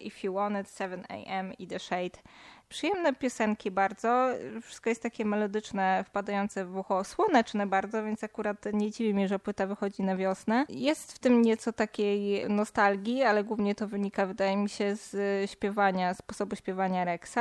If 0.00 0.26
You 0.26 0.34
Want 0.34 0.58
It, 0.58 0.78
7 0.78 1.04
AM 1.08 1.52
i 1.52 1.66
The 1.66 1.78
Shade 1.78 2.18
Przyjemne 2.68 3.14
piosenki 3.14 3.70
bardzo, 3.70 4.28
wszystko 4.62 4.90
jest 4.90 5.02
takie 5.02 5.24
melodyczne, 5.24 6.04
wpadające 6.06 6.64
w 6.64 6.76
ucho, 6.76 7.04
słoneczne 7.04 7.66
bardzo, 7.66 8.04
więc 8.04 8.24
akurat 8.24 8.56
nie 8.72 8.90
dziwi 8.90 9.14
mnie, 9.14 9.28
że 9.28 9.38
płyta 9.38 9.66
wychodzi 9.66 10.02
na 10.02 10.16
wiosnę. 10.16 10.64
Jest 10.68 11.12
w 11.12 11.18
tym 11.18 11.42
nieco 11.42 11.72
takiej 11.72 12.48
nostalgii, 12.48 13.22
ale 13.22 13.44
głównie 13.44 13.74
to 13.74 13.88
wynika, 13.88 14.26
wydaje 14.26 14.56
mi 14.56 14.68
się, 14.68 14.96
z 14.96 15.50
śpiewania, 15.50 16.14
sposobu 16.14 16.56
śpiewania 16.56 17.04
Rexa. 17.04 17.38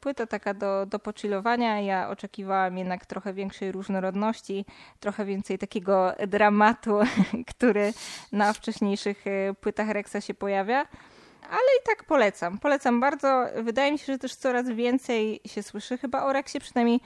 Płyta 0.00 0.26
taka 0.26 0.54
do, 0.54 0.86
do 0.86 0.98
pochillowania, 0.98 1.80
ja 1.80 2.08
oczekiwałam 2.08 2.78
jednak 2.78 3.06
trochę 3.06 3.32
większej 3.32 3.72
różnorodności, 3.72 4.64
trochę 5.00 5.24
więcej 5.24 5.58
takiego 5.58 6.12
dramatu, 6.28 6.98
który 7.54 7.92
na 8.32 8.52
wcześniejszych 8.52 9.24
płytach 9.60 9.88
Rexa 9.88 10.20
się 10.20 10.34
pojawia 10.34 10.86
ale 11.42 11.70
i 11.80 11.86
tak 11.86 12.04
polecam. 12.04 12.58
Polecam 12.58 13.00
bardzo. 13.00 13.46
Wydaje 13.62 13.92
mi 13.92 13.98
się, 13.98 14.12
że 14.12 14.18
też 14.18 14.34
coraz 14.34 14.68
więcej 14.68 15.40
się 15.46 15.62
słyszy 15.62 15.98
chyba 15.98 16.22
o 16.22 16.32
Rexie, 16.32 16.60
przynajmniej 16.60 17.00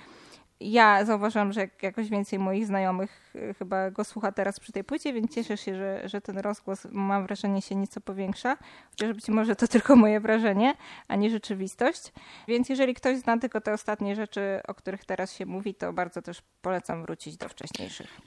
ja 0.61 1.05
zauważyłam, 1.05 1.53
że 1.53 1.69
jakoś 1.83 2.09
więcej 2.09 2.39
moich 2.39 2.67
znajomych 2.67 3.35
e, 3.35 3.55
chyba 3.55 3.91
go 3.91 4.05
słucha 4.05 4.33
teraz 4.33 4.61
przy 4.61 4.73
tej 4.73 4.85
płycie, 4.85 5.13
więc 5.13 5.35
cieszę 5.35 5.57
się, 5.57 5.77
że, 5.77 6.09
że 6.09 6.21
ten 6.21 6.39
rozgłos, 6.39 6.87
mam 6.91 7.27
wrażenie, 7.27 7.63
się 7.63 7.75
nieco 7.75 8.01
powiększa. 8.01 8.57
Chociaż 8.91 9.13
być 9.13 9.29
może 9.29 9.57
to 9.57 9.69
tylko 9.69 9.97
moje 9.97 10.21
wrażenie, 10.21 10.75
a 11.09 11.17
nie 11.17 11.31
rzeczywistość. 11.31 12.13
Więc 12.49 12.69
jeżeli 12.69 12.95
ktoś 12.95 13.19
zna 13.19 13.39
tylko 13.39 13.61
te 13.61 13.73
ostatnie 13.73 14.17
rzeczy, 14.17 14.61
o 14.69 14.75
których 14.75 15.05
teraz 15.05 15.33
się 15.33 15.47
mówi, 15.47 15.75
to 15.75 15.93
bardzo 15.93 16.23
też 16.23 16.43
polecam 16.63 17.03
wrócić 17.03 17.37
do 17.37 17.49
wcześniejszych. 17.49 18.21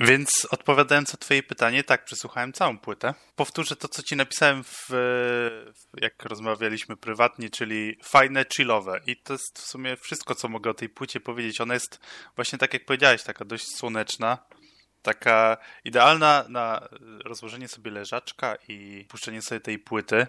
Więc 0.00 0.48
odpowiadając 0.50 1.12
na 1.12 1.16
twoje 1.16 1.42
pytanie, 1.42 1.84
tak, 1.84 2.04
przesłuchałem 2.04 2.52
całą 2.52 2.78
płytę. 2.78 3.14
Powtórzę 3.36 3.76
to, 3.76 3.88
co 3.88 4.02
ci 4.02 4.16
napisałem, 4.16 4.64
w, 4.64 4.88
jak 6.00 6.24
rozmawialiśmy 6.24 6.96
prywatnie, 6.96 7.50
czyli 7.50 7.98
fajne, 8.02 8.44
chillowe. 8.56 9.00
I 9.06 9.16
to 9.16 9.32
jest 9.32 9.58
w 9.58 9.66
sumie 9.66 9.96
wszystko, 9.96 10.34
co 10.34 10.48
mogę 10.48 10.70
o 10.70 10.74
tej 10.74 10.88
płycie 10.88 11.20
powiedzieć. 11.20 11.60
Ona 11.60 11.74
jest 11.74 12.00
właśnie 12.36 12.58
tak, 12.58 12.74
jak 12.74 12.84
powiedziałeś, 12.84 13.22
taka 13.22 13.44
dość 13.44 13.66
słoneczna. 13.76 14.38
Taka 15.02 15.56
idealna 15.84 16.44
na 16.48 16.88
rozłożenie 17.24 17.68
sobie 17.68 17.90
leżaczka 17.90 18.56
i 18.68 19.06
puszczenie 19.08 19.42
sobie 19.42 19.60
tej 19.60 19.78
płyty. 19.78 20.26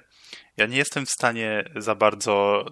Ja 0.57 0.65
nie 0.65 0.77
jestem 0.77 1.05
w 1.05 1.11
stanie 1.11 1.71
za 1.75 1.95
bardzo 1.95 2.65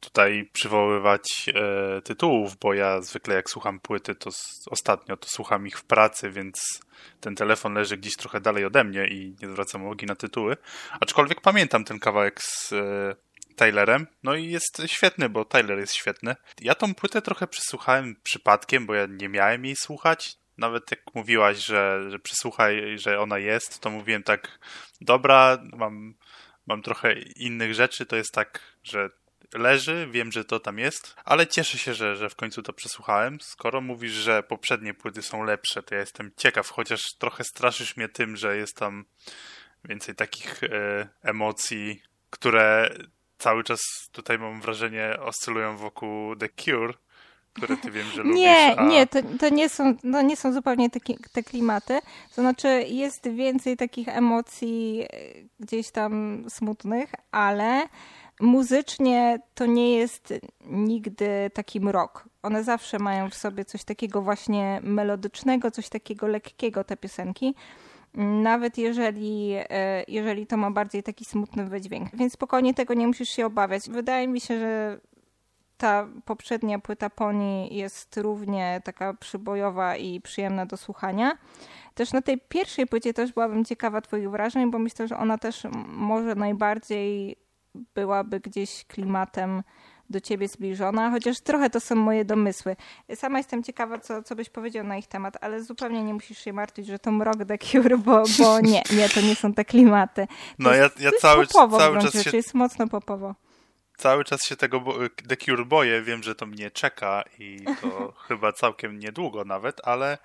tutaj 0.00 0.50
przywoływać 0.52 1.50
e, 1.54 2.02
tytułów, 2.02 2.56
bo 2.56 2.74
ja 2.74 3.00
zwykle 3.02 3.34
jak 3.34 3.50
słucham 3.50 3.80
płyty, 3.80 4.14
to 4.14 4.28
s- 4.28 4.64
ostatnio 4.70 5.16
to 5.16 5.28
słucham 5.28 5.66
ich 5.66 5.78
w 5.78 5.84
pracy, 5.84 6.30
więc 6.30 6.80
ten 7.20 7.34
telefon 7.34 7.74
leży 7.74 7.96
gdzieś 7.96 8.16
trochę 8.16 8.40
dalej 8.40 8.64
ode 8.64 8.84
mnie 8.84 9.06
i 9.06 9.36
nie 9.42 9.48
zwracam 9.48 9.84
uwagi 9.84 10.06
na 10.06 10.14
tytuły. 10.16 10.56
Aczkolwiek 11.00 11.40
pamiętam 11.40 11.84
ten 11.84 11.98
kawałek 11.98 12.42
z 12.42 12.72
e, 12.72 13.14
Taylorem, 13.56 14.06
no 14.22 14.34
i 14.34 14.46
jest 14.50 14.82
świetny, 14.86 15.28
bo 15.28 15.44
Taylor 15.44 15.78
jest 15.78 15.94
świetny. 15.94 16.36
Ja 16.60 16.74
tą 16.74 16.94
płytę 16.94 17.22
trochę 17.22 17.46
przesłuchałem 17.46 18.16
przypadkiem, 18.22 18.86
bo 18.86 18.94
ja 18.94 19.06
nie 19.06 19.28
miałem 19.28 19.64
jej 19.64 19.76
słuchać. 19.76 20.36
Nawet 20.58 20.90
jak 20.90 21.00
mówiłaś, 21.14 21.58
że, 21.58 22.10
że 22.10 22.18
przysłuchaj, 22.18 22.98
że 22.98 23.20
ona 23.20 23.38
jest, 23.38 23.80
to 23.80 23.90
mówiłem 23.90 24.22
tak, 24.22 24.58
dobra, 25.00 25.58
mam, 25.76 26.14
mam 26.66 26.82
trochę 26.82 27.12
innych 27.36 27.74
rzeczy, 27.74 28.06
to 28.06 28.16
jest 28.16 28.32
tak, 28.32 28.60
że 28.84 29.10
leży, 29.54 30.08
wiem, 30.10 30.32
że 30.32 30.44
to 30.44 30.60
tam 30.60 30.78
jest, 30.78 31.16
ale 31.24 31.46
cieszę 31.46 31.78
się, 31.78 31.94
że, 31.94 32.16
że 32.16 32.30
w 32.30 32.36
końcu 32.36 32.62
to 32.62 32.72
przesłuchałem. 32.72 33.40
Skoro 33.40 33.80
mówisz, 33.80 34.12
że 34.12 34.42
poprzednie 34.42 34.94
płyty 34.94 35.22
są 35.22 35.42
lepsze, 35.42 35.82
to 35.82 35.94
ja 35.94 36.00
jestem 36.00 36.30
ciekaw, 36.36 36.70
chociaż 36.70 37.02
trochę 37.18 37.44
straszysz 37.44 37.96
mnie 37.96 38.08
tym, 38.08 38.36
że 38.36 38.56
jest 38.56 38.76
tam 38.76 39.04
więcej 39.84 40.14
takich 40.14 40.62
e, 40.62 41.08
emocji, 41.22 42.02
które 42.30 42.94
cały 43.38 43.64
czas 43.64 43.80
tutaj 44.12 44.38
mam 44.38 44.60
wrażenie 44.60 45.16
oscylują 45.20 45.76
wokół 45.76 46.36
The 46.36 46.48
Cure, 46.48 46.94
które 47.52 47.76
ty 47.76 47.90
wiem, 47.90 48.06
że 48.06 48.22
lubisz. 48.22 48.40
Nie, 48.40 48.76
a... 48.76 48.84
nie, 48.84 49.06
to, 49.06 49.18
to, 49.40 49.48
nie 49.48 49.68
są, 49.68 49.96
to 49.96 50.22
nie 50.22 50.36
są 50.36 50.52
zupełnie 50.52 50.90
te, 50.90 51.00
te 51.32 51.42
klimaty. 51.42 52.00
To 52.34 52.42
znaczy 52.42 52.68
jest 52.88 53.28
więcej 53.28 53.76
takich 53.76 54.08
emocji 54.08 55.02
e, 55.02 55.06
gdzieś 55.60 55.90
tam 55.90 56.44
smutnych, 56.48 57.10
ale 57.30 57.88
muzycznie 58.40 59.38
to 59.54 59.66
nie 59.66 59.96
jest 59.96 60.34
nigdy 60.66 61.50
taki 61.54 61.80
mrok. 61.80 62.28
One 62.42 62.64
zawsze 62.64 62.98
mają 62.98 63.30
w 63.30 63.34
sobie 63.34 63.64
coś 63.64 63.84
takiego 63.84 64.22
właśnie 64.22 64.80
melodycznego, 64.82 65.70
coś 65.70 65.88
takiego 65.88 66.26
lekkiego, 66.26 66.84
te 66.84 66.96
piosenki. 66.96 67.54
Nawet 68.42 68.78
jeżeli, 68.78 69.52
e, 69.54 70.04
jeżeli 70.08 70.46
to 70.46 70.56
ma 70.56 70.70
bardziej 70.70 71.02
taki 71.02 71.24
smutny 71.24 71.64
wydźwięk. 71.64 72.16
Więc 72.16 72.32
spokojnie 72.32 72.74
tego 72.74 72.94
nie 72.94 73.06
musisz 73.06 73.28
się 73.28 73.46
obawiać. 73.46 73.90
Wydaje 73.90 74.28
mi 74.28 74.40
się, 74.40 74.58
że 74.58 75.00
ta 75.76 76.08
poprzednia 76.24 76.78
płyta 76.78 77.10
Pony 77.10 77.68
jest 77.68 78.16
równie 78.16 78.80
taka 78.84 79.14
przybojowa 79.14 79.96
i 79.96 80.20
przyjemna 80.20 80.66
do 80.66 80.76
słuchania. 80.76 81.38
Też 81.94 82.12
na 82.12 82.22
tej 82.22 82.38
pierwszej 82.48 82.86
płycie 82.86 83.14
też 83.14 83.32
byłabym 83.32 83.64
ciekawa 83.64 84.00
Twoich 84.00 84.30
wrażeń, 84.30 84.70
bo 84.70 84.78
myślę, 84.78 85.08
że 85.08 85.16
ona 85.16 85.38
też 85.38 85.66
może 85.86 86.34
najbardziej 86.34 87.36
byłaby 87.94 88.40
gdzieś 88.40 88.84
klimatem 88.84 89.62
do 90.10 90.20
ciebie 90.20 90.48
zbliżona, 90.48 91.10
chociaż 91.10 91.40
trochę 91.40 91.70
to 91.70 91.80
są 91.80 91.94
moje 91.94 92.24
domysły. 92.24 92.76
Sama 93.14 93.38
jestem 93.38 93.62
ciekawa, 93.62 93.98
co, 93.98 94.22
co 94.22 94.36
byś 94.36 94.50
powiedział 94.50 94.84
na 94.84 94.96
ich 94.96 95.06
temat, 95.06 95.36
ale 95.40 95.62
zupełnie 95.62 96.04
nie 96.04 96.14
musisz 96.14 96.38
się 96.38 96.52
martwić, 96.52 96.86
że 96.86 96.98
to 96.98 97.10
mrok 97.10 97.44
The 97.44 97.58
Cure, 97.58 97.98
bo, 97.98 98.22
bo 98.38 98.60
nie, 98.60 98.82
nie, 98.92 99.08
to 99.08 99.20
nie 99.20 99.34
są 99.34 99.54
te 99.54 99.64
klimaty. 99.64 100.26
To 100.26 100.54
no 100.58 100.74
jest, 100.74 101.00
ja, 101.00 101.10
ja 101.10 101.18
cały, 101.20 101.46
popowo 101.46 101.78
cały 101.78 101.98
czas 101.98 102.22
się... 102.22 102.36
jest 102.36 102.54
mocno 102.54 102.88
popowo. 102.88 103.34
Cały 103.96 104.24
czas 104.24 104.44
się 104.44 104.56
tego 104.56 104.84
The 105.28 105.36
Cure 105.36 105.64
boję, 105.64 106.02
wiem, 106.02 106.22
że 106.22 106.34
to 106.34 106.46
mnie 106.46 106.70
czeka 106.70 107.24
i 107.38 107.64
to 107.80 108.12
chyba 108.28 108.52
całkiem 108.52 108.98
niedługo 108.98 109.44
nawet, 109.44 109.80
ale 109.84 110.18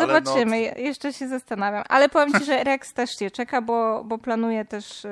Zobaczymy, 0.00 0.72
no... 0.76 0.82
jeszcze 0.82 1.12
się 1.12 1.28
zastanawiam. 1.28 1.84
Ale 1.88 2.08
powiem 2.08 2.40
ci, 2.40 2.44
że 2.44 2.64
Rex 2.64 2.92
też 2.92 3.10
się 3.18 3.30
czeka, 3.30 3.62
bo, 3.62 4.04
bo 4.04 4.18
planuję 4.18 4.64
też 4.64 5.04
y, 5.04 5.08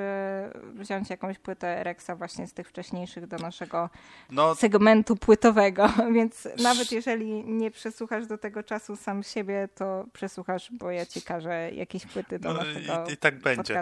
wziąć 0.75 1.11
jakąś 1.11 1.39
płytę 1.39 1.85
Rexa 1.85 2.11
właśnie 2.17 2.47
z 2.47 2.53
tych 2.53 2.69
wcześniejszych 2.69 3.27
do 3.27 3.37
naszego 3.37 3.91
no... 4.31 4.55
segmentu 4.55 5.17
płytowego. 5.17 5.89
Więc 6.15 6.49
nawet 6.63 6.93
jeżeli 6.93 7.45
nie 7.45 7.71
przesłuchasz 7.71 8.27
do 8.27 8.39
tego 8.39 8.63
czasu 8.63 8.97
sam 8.97 9.23
siebie, 9.23 9.69
to 9.75 10.05
przesłuchasz, 10.13 10.73
bo 10.73 10.91
ja 10.91 11.07
ci 11.07 11.23
każę 11.23 11.71
jakieś 11.71 12.07
płyty 12.07 12.39
do 12.39 12.53
no, 12.53 12.59
naszego 12.59 13.05
i, 13.09 13.13
i 13.13 13.17
tak 13.17 13.39
będzie. 13.39 13.81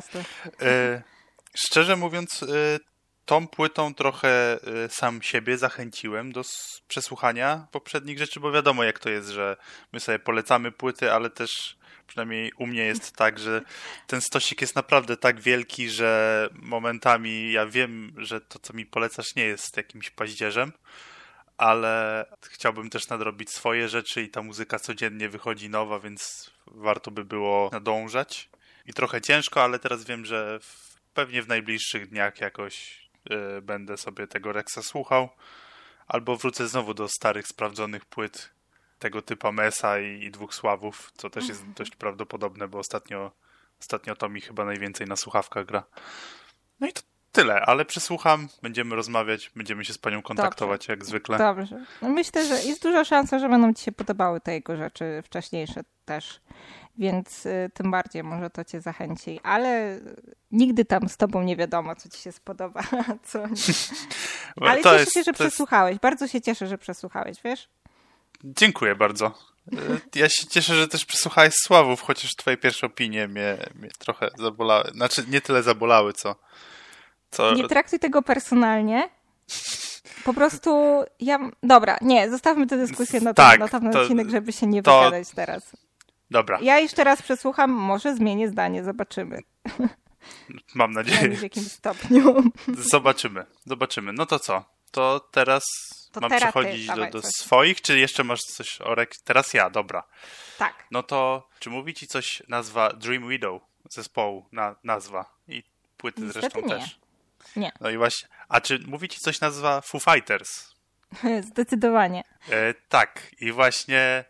E, 0.63 1.03
szczerze 1.55 1.97
mówiąc, 1.97 2.43
e, 2.43 2.47
tą 3.25 3.49
płytą 3.49 3.95
trochę 3.95 4.59
y, 4.85 4.89
sam 4.89 5.23
siebie 5.23 5.59
zachęciłem 5.59 6.33
do 6.33 6.43
przesłuchania 6.89 7.67
poprzednich 7.71 8.19
rzeczy, 8.19 8.41
bo 8.41 8.53
wiadomo 8.53 8.85
jak 8.85 8.99
to 8.99 9.11
jest, 9.11 9.29
że 9.29 9.57
my 9.93 10.01
sobie 10.01 10.19
polecamy 10.19 10.73
płyty, 10.73 11.13
ale 11.13 11.31
też 11.31 11.77
przynajmniej 12.07 12.53
u 12.59 12.67
mnie 12.67 12.85
jest 12.85 13.13
tak, 13.23 13.39
że 13.39 13.63
ten 14.07 14.21
stosik 14.21 14.61
jest 14.61 14.77
naprawdę 14.77 15.17
tak 15.17 15.41
wielki, 15.41 15.91
że 15.91 16.49
momentami 16.53 17.53
ja 17.53 17.67
wiem, 17.67 18.15
że 18.17 18.41
to 18.41 18.59
co 18.59 18.73
mi 18.73 18.87
polecasz 18.87 19.35
nie 19.35 19.45
jest 19.45 19.77
jakimś 19.77 20.11
paździerzem, 20.11 20.73
ale 21.57 22.25
chciałbym 22.43 22.91
też 22.91 23.09
nadrobić 23.09 23.51
swoje 23.51 23.89
rzeczy 23.89 24.23
i 24.23 24.29
ta 24.29 24.43
muzyka 24.43 24.79
codziennie 24.79 25.29
wychodzi 25.29 25.71
nowa, 25.71 25.99
więc 25.99 26.51
warto 26.67 27.11
by 27.11 27.25
było 27.25 27.69
nadążać. 27.73 28.51
I 28.87 28.93
trochę 28.93 29.21
ciężko, 29.21 29.63
ale 29.63 29.79
teraz 29.79 30.05
wiem, 30.05 30.25
że 30.25 30.61
pewnie 31.15 31.43
w 31.43 31.49
najbliższych 31.49 32.09
dniach 32.09 32.41
jakoś 32.41 33.02
będę 33.63 33.97
sobie 33.97 34.27
tego 34.27 34.53
Rexa 34.53 34.83
słuchał, 34.83 35.29
albo 36.09 36.37
wrócę 36.37 36.69
znowu 36.69 36.95
do 36.95 37.09
starych, 37.09 37.47
sprawdzonych 37.47 38.05
płyt 38.05 38.51
tego 38.99 39.23
typa 39.23 39.53
Mesa 39.53 40.01
i, 40.01 40.25
i 40.25 40.31
Dwóch 40.31 40.55
Sławów, 40.55 41.13
co 41.17 41.31
też 41.31 41.49
jest 41.49 41.61
mhm. 41.61 41.75
dość 41.75 41.97
prawdopodobne, 41.97 42.69
bo 42.69 42.79
ostatnio, 42.79 43.33
ostatnio 43.81 44.17
to 44.17 44.29
mi 44.29 44.41
chyba 44.41 44.65
najwięcej 44.65 45.07
na 45.07 45.17
słuchawkach 45.17 45.67
gra. 45.67 45.85
No 46.81 46.89
i 46.89 46.93
to 46.93 47.03
tyle, 47.33 47.61
ale 47.61 47.85
przesłucham, 47.85 48.49
będziemy 48.63 48.97
rozmawiać, 48.97 49.51
będziemy 49.57 49.85
się 49.85 49.93
z 49.93 49.99
panią 49.99 50.23
kontaktować 50.23 50.81
Dobrze. 50.81 50.93
jak 50.93 51.05
zwykle. 51.05 51.39
Dobrze. 51.39 51.85
Myślę, 52.03 52.47
że 52.47 52.63
jest 52.63 52.83
duża 52.83 53.05
szansa, 53.05 53.39
że 53.39 53.49
będą 53.49 53.75
ci 53.75 53.85
się 53.85 53.93
podobały 53.93 54.41
te 54.41 54.53
jego 54.53 54.77
rzeczy 54.77 55.23
wcześniejsze 55.25 55.81
też 56.05 56.41
więc 56.99 57.47
y, 57.47 57.71
tym 57.75 57.91
bardziej 57.91 58.23
może 58.23 58.51
to 58.51 58.65
cię 58.65 58.81
zachęci. 58.81 59.41
Ale 59.43 60.01
nigdy 60.51 60.85
tam 60.85 61.09
z 61.09 61.17
tobą 61.17 61.43
nie 61.43 61.57
wiadomo, 61.57 61.97
co 61.97 62.09
ci 62.09 62.19
się 62.19 62.33
spodoba, 62.33 62.83
co 63.25 63.47
nie. 63.47 63.55
Ale 64.69 64.83
cieszę 64.83 64.99
jest, 64.99 65.15
się, 65.15 65.23
że 65.23 65.33
przesłuchałeś. 65.33 65.93
Jest... 65.93 66.03
Bardzo 66.03 66.29
się 66.29 66.41
cieszę, 66.41 66.67
że 66.67 66.79
przesłuchałeś, 66.79 67.37
wiesz? 67.45 67.69
Dziękuję 68.45 68.95
bardzo. 68.95 69.35
Y, 69.73 70.01
ja 70.15 70.29
się 70.29 70.47
cieszę, 70.47 70.75
że 70.75 70.89
też 70.89 71.05
przesłuchałeś 71.05 71.55
Sławów, 71.55 72.03
chociaż 72.03 72.31
twoje 72.37 72.57
pierwsze 72.57 72.87
opinie 72.87 73.29
mnie, 73.29 73.57
mnie 73.75 73.89
trochę 73.99 74.31
zabolały. 74.39 74.91
Znaczy, 74.95 75.25
nie 75.29 75.41
tyle 75.41 75.63
zabolały, 75.63 76.13
co... 76.13 76.37
co... 77.33 77.55
Nie 77.55 77.69
traktuj 77.69 77.99
tego 77.99 78.23
personalnie. 78.23 79.09
Po 80.25 80.35
prostu 80.35 81.03
ja... 81.21 81.39
Dobra, 81.63 81.99
nie, 82.01 82.31
zostawmy 82.31 82.67
tę 82.67 82.77
dyskusję 82.77 83.21
na, 83.21 83.35
tak, 83.35 83.61
na 83.61 83.69
ten 83.69 83.97
odcinek, 83.97 84.31
żeby 84.31 84.53
się 84.53 84.67
nie 84.67 84.83
to, 84.83 84.99
wygadać 84.99 85.31
teraz. 85.31 85.77
Dobra. 86.31 86.59
Ja 86.63 86.79
jeszcze 86.79 87.05
raz 87.05 87.23
przesłucham, 87.23 87.71
może 87.71 88.15
zmienię 88.17 88.49
zdanie, 88.49 88.85
zobaczymy. 88.85 89.39
Mam 90.75 90.93
nadzieję. 90.93 91.37
W 91.37 91.43
jakimś 91.43 91.73
stopniu. 91.73 92.35
Zobaczymy, 92.93 93.47
zobaczymy. 93.67 94.13
No 94.13 94.27
to 94.27 94.39
co? 94.39 94.65
To 94.91 95.21
teraz 95.31 95.63
to 96.13 96.21
mam 96.21 96.31
przechodzić 96.31 96.87
do, 96.87 97.07
do 97.07 97.23
swoich, 97.23 97.81
czy 97.81 97.99
jeszcze 97.99 98.25
masz 98.25 98.41
coś 98.41 98.81
o 98.81 98.95
rek... 98.95 99.17
Teraz 99.25 99.55
ja, 99.55 99.71
dobra. 99.71 100.05
Tak. 100.59 100.87
No 100.91 101.03
to 101.03 101.49
czy 101.59 101.71
mówi 101.71 101.95
ci 101.95 102.07
coś 102.07 102.43
nazwa 102.49 102.93
Dream 102.93 103.29
Widow 103.29 103.63
zespołu, 103.91 104.47
na, 104.53 104.77
nazwa 104.85 105.35
i 105.49 105.63
płyty 105.97 106.23
Niestety 106.23 106.41
zresztą 106.41 106.61
nie. 106.61 106.69
też? 106.69 107.01
Nie. 107.57 107.73
No 107.81 107.91
i 107.91 107.97
właśnie. 107.97 108.29
A 108.49 108.61
czy 108.61 108.79
mówi 108.87 109.09
ci 109.09 109.21
coś 109.21 109.41
nazwa 109.41 109.81
Foo 109.81 110.01
Fighters? 110.01 110.75
Zdecydowanie. 111.51 112.25
E, 112.51 112.75
tak. 112.89 113.31
I 113.41 113.53
właśnie 113.53 114.25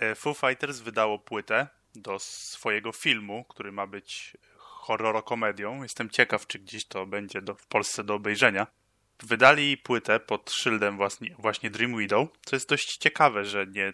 E, 0.00 0.14
Foo 0.14 0.34
Fighters 0.34 0.78
wydało 0.78 1.18
płytę 1.18 1.66
do 1.94 2.18
swojego 2.18 2.92
filmu, 2.92 3.44
który 3.44 3.72
ma 3.72 3.86
być 3.86 4.36
horrorokomedią. 4.56 5.82
Jestem 5.82 6.10
ciekaw, 6.10 6.46
czy 6.46 6.58
gdzieś 6.58 6.84
to 6.84 7.06
będzie 7.06 7.42
do, 7.42 7.54
w 7.54 7.66
Polsce 7.66 8.04
do 8.04 8.14
obejrzenia. 8.14 8.66
Wydali 9.22 9.76
płytę 9.76 10.20
pod 10.20 10.50
szyldem 10.50 10.96
właśnie, 10.96 11.34
właśnie 11.38 11.70
Dream 11.70 11.98
Widow, 11.98 12.28
co 12.44 12.56
jest 12.56 12.68
dość 12.68 12.96
ciekawe, 12.96 13.44
że 13.44 13.66
nie 13.66 13.92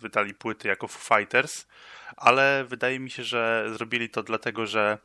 wydali 0.00 0.34
płyty 0.34 0.68
jako 0.68 0.88
Foo 0.88 1.16
Fighters, 1.16 1.66
ale 2.16 2.64
wydaje 2.64 3.00
mi 3.00 3.10
się, 3.10 3.24
że 3.24 3.66
zrobili 3.72 4.10
to 4.10 4.22
dlatego, 4.22 4.66
że 4.66 4.98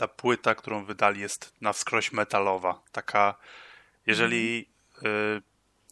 ta 0.00 0.08
płyta, 0.08 0.54
którą 0.54 0.84
wydali 0.84 1.20
jest 1.20 1.54
na 1.60 1.72
wskroś 1.72 2.12
metalowa. 2.12 2.82
Taka, 2.92 3.34
jeżeli 4.06 4.68
y, 4.98 5.42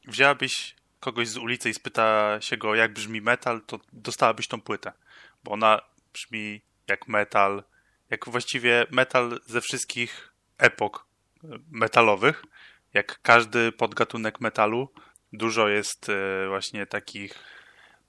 wzięłabyś 0.06 0.74
kogoś 1.00 1.28
z 1.28 1.36
ulicy 1.36 1.70
i 1.70 1.74
spyta 1.74 2.38
się 2.40 2.56
go, 2.56 2.74
jak 2.74 2.92
brzmi 2.92 3.20
metal, 3.20 3.60
to 3.66 3.80
dostałabyś 3.92 4.48
tą 4.48 4.60
płytę. 4.60 4.92
Bo 5.44 5.52
ona 5.52 5.80
brzmi 6.12 6.60
jak 6.86 7.08
metal, 7.08 7.64
jak 8.10 8.28
właściwie 8.28 8.86
metal 8.90 9.40
ze 9.46 9.60
wszystkich 9.60 10.32
epok 10.58 11.06
metalowych. 11.70 12.42
Jak 12.94 13.20
każdy 13.22 13.72
podgatunek 13.72 14.40
metalu, 14.40 14.88
dużo 15.32 15.68
jest 15.68 16.08
e, 16.08 16.48
właśnie 16.48 16.86
takich 16.86 17.34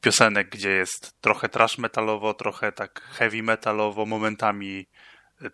piosenek, 0.01 0.49
gdzie 0.49 0.69
jest 0.69 1.21
trochę 1.21 1.49
trash 1.49 1.77
metalowo, 1.77 2.33
trochę 2.33 2.71
tak 2.71 3.01
heavy 3.01 3.43
metalowo, 3.43 4.05
momentami 4.05 4.85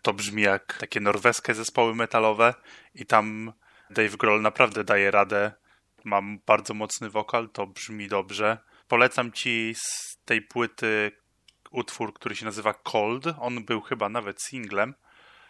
to 0.02 0.14
brzmi 0.14 0.42
jak 0.42 0.78
takie 0.80 1.00
norweskie 1.00 1.54
zespoły 1.54 1.96
metalowe 1.96 2.54
i 2.96 3.06
tam 3.06 3.54
Dave 3.90 4.18
Grohl 4.18 4.42
naprawdę 4.42 4.84
daje 4.84 5.12
radę 5.12 5.52
mam 6.06 6.40
bardzo 6.46 6.74
mocny 6.74 7.10
wokal, 7.10 7.50
to 7.50 7.68
brzmi 7.68 8.08
dobrze. 8.08 8.58
Polecam 8.88 9.32
ci 9.32 9.76
z 9.76 10.18
tej 10.26 10.42
płyty 10.42 11.12
utwór, 11.72 12.14
który 12.14 12.36
się 12.36 12.46
nazywa 12.46 12.74
Cold. 12.74 13.26
On 13.40 13.66
był 13.66 13.82
chyba 13.82 14.10
nawet 14.10 14.42
singlem, 14.42 14.94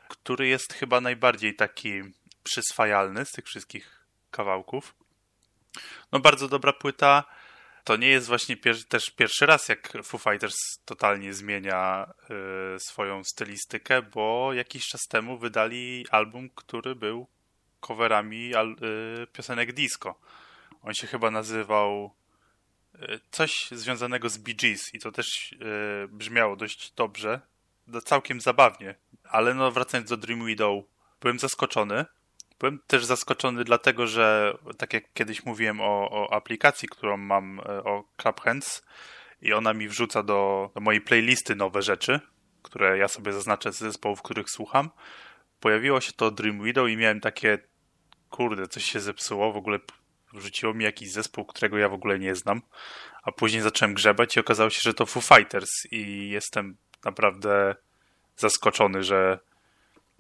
który 0.08 0.48
jest 0.48 0.74
chyba 0.74 1.02
najbardziej 1.02 1.56
taki 1.56 2.02
przyswajalny 2.44 3.26
z 3.26 3.32
tych 3.32 3.46
wszystkich 3.46 4.06
kawałków. 4.32 4.96
No 6.12 6.20
bardzo 6.20 6.48
dobra 6.48 6.74
płyta. 6.74 7.24
To 7.86 7.96
nie 7.96 8.08
jest 8.08 8.28
właśnie 8.28 8.58
pier 8.58 8.86
też 8.88 9.10
pierwszy 9.10 9.46
raz, 9.46 9.70
jak 9.70 9.94
Foo 10.04 10.18
Fighters 10.18 10.56
totalnie 10.86 11.34
zmienia 11.34 12.14
y, 12.76 12.80
swoją 12.80 13.24
stylistykę, 13.24 14.02
bo 14.02 14.54
jakiś 14.54 14.88
czas 14.88 15.02
temu 15.08 15.38
wydali 15.38 16.06
album, 16.12 16.50
który 16.56 16.96
był 16.96 17.28
coverami 17.82 18.52
y, 18.56 19.28
piosenek 19.28 19.74
disco. 19.74 20.20
On 20.82 20.94
się 20.94 21.08
chyba 21.08 21.32
nazywał 21.32 22.14
e, 22.94 23.20
coś 23.32 23.68
związanego 23.72 24.30
z 24.30 24.38
Bee 24.38 24.56
Gees 24.56 24.94
i 24.94 25.00
to 25.00 25.12
też 25.12 25.54
e, 25.54 26.08
brzmiało 26.08 26.56
dość 26.56 26.92
dobrze, 26.92 27.42
całkiem 28.06 28.42
zabawnie. 28.42 28.96
Ale 29.24 29.54
no 29.54 29.72
wracając 29.72 30.10
do 30.10 30.18
Dream 30.18 30.46
Widow, 30.46 30.84
byłem 31.22 31.40
zaskoczony, 31.40 32.06
Byłem 32.60 32.80
też 32.88 33.06
zaskoczony 33.06 33.64
dlatego, 33.64 34.08
że 34.08 34.58
tak 34.78 34.94
jak 34.94 35.14
kiedyś 35.14 35.46
mówiłem 35.46 35.82
o, 35.82 36.10
o 36.12 36.34
aplikacji, 36.34 36.88
którą 36.88 37.18
mam, 37.18 37.60
e, 37.60 37.64
o 37.84 38.04
Clubhands 38.18 38.86
i 39.42 39.54
ona 39.54 39.74
mi 39.74 39.88
wrzuca 39.88 40.24
do, 40.24 40.72
do 40.76 40.82
mojej 40.82 41.02
playlisty 41.02 41.56
nowe 41.56 41.82
rzeczy, 41.82 42.20
które 42.62 42.98
ja 42.98 43.08
sobie 43.08 43.34
zaznaczę 43.34 43.74
z 43.74 43.78
zespołów, 43.78 44.22
których 44.22 44.50
słucham. 44.50 44.90
Pojawiło 45.60 46.02
się 46.02 46.12
to 46.14 46.32
Dream 46.32 46.64
Widow 46.64 46.90
i 46.90 46.98
miałem 46.98 47.22
takie 47.22 47.58
kurde, 48.30 48.68
coś 48.68 48.84
się 48.84 49.00
zepsuło, 49.00 49.52
w 49.52 49.58
ogóle 49.58 49.80
wrzuciło 50.34 50.74
mi 50.74 50.84
jakiś 50.84 51.12
zespół, 51.12 51.46
którego 51.46 51.78
ja 51.78 51.90
w 51.90 51.94
ogóle 51.94 52.20
nie 52.20 52.36
znam, 52.36 52.62
a 53.24 53.32
później 53.32 53.62
zacząłem 53.62 53.94
grzebać 53.94 54.38
i 54.38 54.40
okazało 54.40 54.70
się, 54.70 54.80
że 54.84 54.94
to 54.94 55.06
Foo 55.06 55.22
Fighters. 55.22 55.70
I 55.92 56.30
jestem 56.30 56.78
naprawdę 57.06 57.76
zaskoczony, 58.38 59.04
że 59.04 59.40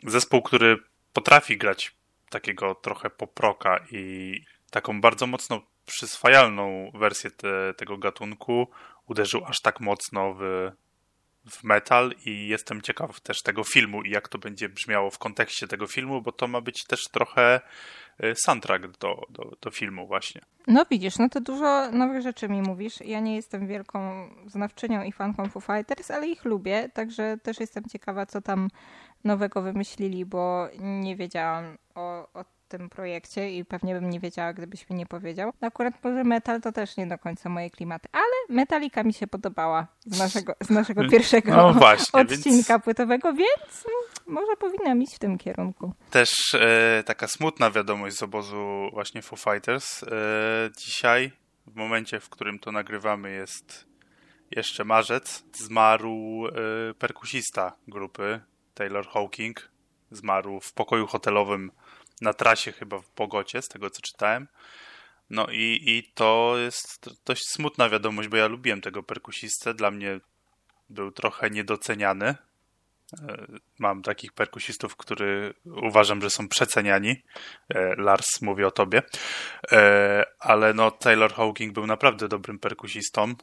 zespół, 0.04 0.42
który 0.42 0.78
potrafi 1.14 1.58
grać 1.58 1.96
takiego 2.30 2.76
trochę 2.76 3.10
poproka 3.10 3.86
i 3.92 4.34
taką 4.72 5.02
bardzo 5.02 5.28
mocno 5.28 5.62
przyswajalną 5.86 6.92
wersję 6.94 7.32
te, 7.32 7.74
tego 7.74 7.98
gatunku 7.98 8.68
uderzył 9.08 9.46
aż 9.46 9.62
tak 9.62 9.80
mocno 9.80 10.34
w, 10.34 10.72
w 11.50 11.64
metal 11.64 12.14
i 12.26 12.48
jestem 12.48 12.82
ciekaw 12.82 13.20
też 13.22 13.42
tego 13.42 13.64
filmu 13.64 14.02
i 14.02 14.10
jak 14.10 14.28
to 14.28 14.38
będzie 14.38 14.70
brzmiało 14.70 15.12
w 15.12 15.18
kontekście 15.18 15.68
tego 15.68 15.88
filmu, 15.88 16.22
bo 16.22 16.32
to 16.32 16.48
ma 16.48 16.62
być 16.62 16.84
też 16.84 17.04
trochę 17.12 17.62
y, 18.24 18.34
soundtrack 18.36 18.88
do, 18.88 19.22
do, 19.30 19.52
do 19.62 19.72
filmu 19.72 20.08
właśnie. 20.08 20.42
No 20.68 20.86
widzisz, 20.92 21.18
no 21.18 21.30
to 21.30 21.42
dużo 21.42 21.92
nowych 21.92 22.22
rzeczy 22.22 22.50
mi 22.50 22.62
mówisz. 22.62 23.02
Ja 23.02 23.20
nie 23.20 23.36
jestem 23.36 23.68
wielką 23.68 24.30
znawczynią 24.48 25.04
i 25.04 25.12
fanką 25.12 25.50
Foo 25.50 25.62
Fighters, 25.62 26.12
ale 26.12 26.28
ich 26.28 26.46
lubię, 26.46 26.90
także 26.94 27.38
też 27.44 27.60
jestem 27.60 27.84
ciekawa, 27.92 28.26
co 28.26 28.42
tam 28.42 28.70
nowego 29.26 29.62
wymyślili, 29.62 30.26
bo 30.26 30.68
nie 30.80 31.16
wiedziałam 31.16 31.78
o, 31.96 32.28
o 32.34 32.46
tym 32.68 32.90
projekcie 32.90 33.52
i 33.52 33.66
pewnie 33.66 33.94
bym 33.94 34.10
nie 34.10 34.20
wiedziała, 34.20 34.54
gdybyś 34.54 34.90
mi 34.90 34.96
nie 34.96 35.06
powiedział. 35.06 35.54
No 35.62 35.68
akurat 35.68 35.94
może 36.04 36.24
metal 36.24 36.62
to 36.62 36.72
też 36.72 36.98
nie 36.98 37.08
do 37.08 37.18
końca 37.18 37.50
moje 37.50 37.70
klimaty, 37.70 38.10
ale 38.12 38.58
Metallica 38.58 39.04
mi 39.04 39.14
się 39.14 39.28
podobała 39.28 39.88
z 40.06 40.20
naszego, 40.20 40.56
z 40.62 40.70
naszego 40.70 41.08
pierwszego 41.12 41.56
no 41.56 41.74
właśnie, 41.74 42.22
odcinka 42.22 42.74
więc... 42.74 42.84
płytowego, 42.84 43.34
więc 43.34 43.86
może 44.28 44.56
powinnam 44.60 45.02
iść 45.02 45.16
w 45.16 45.20
tym 45.20 45.38
kierunku. 45.38 45.94
Też 46.12 46.30
e, 46.54 47.04
taka 47.06 47.28
smutna 47.28 47.72
wiadomość 47.72 48.16
z 48.18 48.24
obozu 48.24 48.90
właśnie 48.94 49.22
Foo 49.22 49.36
Fighters. 49.36 50.04
E, 50.04 50.08
dzisiaj, 50.78 51.32
w 51.68 51.76
momencie, 51.76 52.20
w 52.20 52.30
którym 52.30 52.60
to 52.60 52.72
nagrywamy 52.72 53.32
jest 53.32 53.86
jeszcze 54.52 54.84
marzec, 54.84 55.44
zmarł 55.54 56.48
e, 56.48 56.52
perkusista 56.94 57.76
grupy 57.88 58.42
Taylor 58.76 59.08
Hawking. 59.08 59.70
Zmarł 60.12 60.60
w 60.60 60.74
pokoju 60.74 61.08
hotelowym 61.08 61.72
na 62.22 62.34
trasie 62.34 62.72
chyba 62.72 63.00
w 63.00 63.16
Bogocie, 63.16 63.62
z 63.62 63.68
tego 63.68 63.90
co 63.90 64.02
czytałem. 64.02 64.48
No 65.30 65.48
i, 65.52 65.82
i 65.86 66.12
to 66.14 66.54
jest 66.58 67.10
dość 67.26 67.42
smutna 67.48 67.90
wiadomość, 67.90 68.30
bo 68.30 68.38
ja 68.38 68.48
lubiłem 68.48 68.82
tego 68.82 69.04
perkusistę. 69.04 69.74
Dla 69.74 69.92
mnie 69.92 70.20
był 70.90 71.12
trochę 71.12 71.50
niedoceniany. 71.50 72.36
E, 73.22 73.48
mam 73.80 74.02
takich 74.02 74.34
perkusistów, 74.34 74.96
który 74.96 75.54
uważam, 75.66 76.22
że 76.22 76.30
są 76.30 76.48
przeceniani. 76.48 77.24
E, 77.70 77.96
Lars 77.96 78.42
mówi 78.42 78.64
o 78.64 78.72
tobie. 78.72 79.02
E, 79.72 80.26
ale 80.40 80.74
no, 80.74 80.92
Taylor 80.92 81.34
Hawking 81.34 81.74
był 81.74 81.88
naprawdę 81.88 82.28
dobrym 82.28 82.60
perkusistą. 82.60 83.34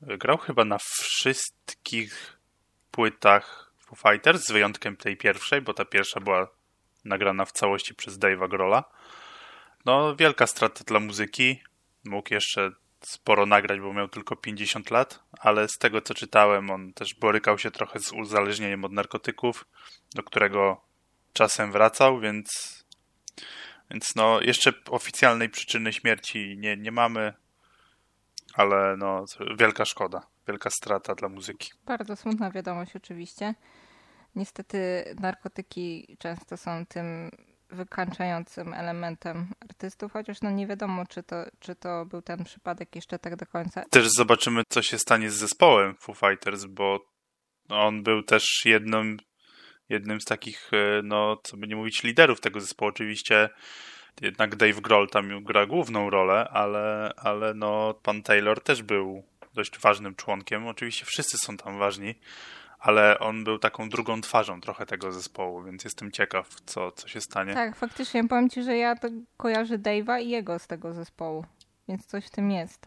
Grał 0.00 0.38
chyba 0.38 0.64
na 0.64 0.78
wszystkich 0.78 2.38
płytach 2.90 3.65
Fighters, 3.96 4.44
z 4.44 4.52
wyjątkiem 4.52 4.96
tej 4.96 5.16
pierwszej, 5.16 5.60
bo 5.62 5.74
ta 5.74 5.84
pierwsza 5.84 6.20
była 6.20 6.48
nagrana 7.04 7.44
w 7.44 7.52
całości 7.52 7.94
przez 7.94 8.18
Dave'a 8.18 8.48
Grola. 8.48 8.84
No, 9.84 10.16
wielka 10.16 10.46
strata 10.46 10.84
dla 10.84 11.00
muzyki. 11.00 11.62
Mógł 12.04 12.34
jeszcze 12.34 12.70
sporo 13.00 13.46
nagrać, 13.46 13.80
bo 13.80 13.92
miał 13.92 14.08
tylko 14.08 14.36
50 14.36 14.90
lat, 14.90 15.22
ale 15.40 15.68
z 15.68 15.78
tego 15.78 16.00
co 16.00 16.14
czytałem, 16.14 16.70
on 16.70 16.92
też 16.92 17.14
borykał 17.14 17.58
się 17.58 17.70
trochę 17.70 18.00
z 18.00 18.12
uzależnieniem 18.12 18.84
od 18.84 18.92
narkotyków, 18.92 19.64
do 20.14 20.22
którego 20.22 20.80
czasem 21.32 21.72
wracał, 21.72 22.20
więc, 22.20 22.48
więc 23.90 24.16
no, 24.16 24.40
jeszcze 24.40 24.72
oficjalnej 24.90 25.48
przyczyny 25.48 25.92
śmierci 25.92 26.56
nie, 26.58 26.76
nie 26.76 26.92
mamy, 26.92 27.34
ale 28.54 28.96
no, 28.96 29.24
wielka 29.58 29.84
szkoda, 29.84 30.26
wielka 30.48 30.70
strata 30.70 31.14
dla 31.14 31.28
muzyki. 31.28 31.70
Bardzo 31.86 32.16
smutna 32.16 32.50
wiadomość 32.50 32.96
oczywiście. 32.96 33.54
Niestety 34.36 35.04
narkotyki 35.20 36.16
często 36.18 36.56
są 36.56 36.86
tym 36.86 37.30
wykańczającym 37.70 38.74
elementem 38.74 39.46
artystów, 39.60 40.12
chociaż 40.12 40.42
no 40.42 40.50
nie 40.50 40.66
wiadomo, 40.66 41.06
czy 41.06 41.22
to, 41.22 41.36
czy 41.60 41.74
to 41.74 42.06
był 42.06 42.22
ten 42.22 42.44
przypadek 42.44 42.96
jeszcze 42.96 43.18
tak 43.18 43.36
do 43.36 43.46
końca. 43.46 43.84
Też 43.90 44.08
zobaczymy, 44.16 44.62
co 44.68 44.82
się 44.82 44.98
stanie 44.98 45.30
z 45.30 45.34
zespołem 45.34 45.94
Foo 45.94 46.14
Fighters, 46.14 46.64
bo 46.64 46.98
on 47.68 48.02
był 48.02 48.22
też 48.22 48.44
jednym, 48.64 49.16
jednym 49.88 50.20
z 50.20 50.24
takich, 50.24 50.70
e, 50.72 51.02
no 51.02 51.36
co 51.42 51.56
by 51.56 51.66
nie 51.66 51.76
mówić, 51.76 52.02
liderów 52.02 52.40
tego 52.40 52.60
zespołu. 52.60 52.88
Oczywiście 52.88 53.48
jednak 54.20 54.56
Dave 54.56 54.80
Grohl 54.80 55.08
tam 55.08 55.44
gra 55.44 55.66
główną 55.66 56.10
rolę, 56.10 56.48
ale, 56.48 57.12
ale 57.16 57.54
no 57.54 57.94
pan 58.02 58.22
Taylor 58.22 58.62
też 58.62 58.82
był 58.82 59.22
dość 59.54 59.78
ważnym 59.78 60.14
członkiem. 60.14 60.66
Oczywiście 60.66 61.04
wszyscy 61.04 61.38
są 61.38 61.56
tam 61.56 61.78
ważni, 61.78 62.14
ale 62.86 63.18
on 63.18 63.44
był 63.44 63.58
taką 63.58 63.88
drugą 63.88 64.20
twarzą 64.20 64.60
trochę 64.60 64.86
tego 64.86 65.12
zespołu, 65.12 65.62
więc 65.62 65.84
jestem 65.84 66.12
ciekaw, 66.12 66.48
co, 66.66 66.92
co 66.92 67.08
się 67.08 67.20
stanie. 67.20 67.54
Tak, 67.54 67.76
faktycznie 67.76 68.28
powiem 68.28 68.50
ci, 68.50 68.62
że 68.62 68.76
ja 68.76 68.96
to 68.96 69.08
kojarzę 69.36 69.78
Dave'a 69.78 70.22
i 70.22 70.28
jego 70.28 70.58
z 70.58 70.66
tego 70.66 70.92
zespołu, 70.92 71.44
więc 71.88 72.06
coś 72.06 72.26
w 72.26 72.30
tym 72.30 72.50
jest. 72.50 72.86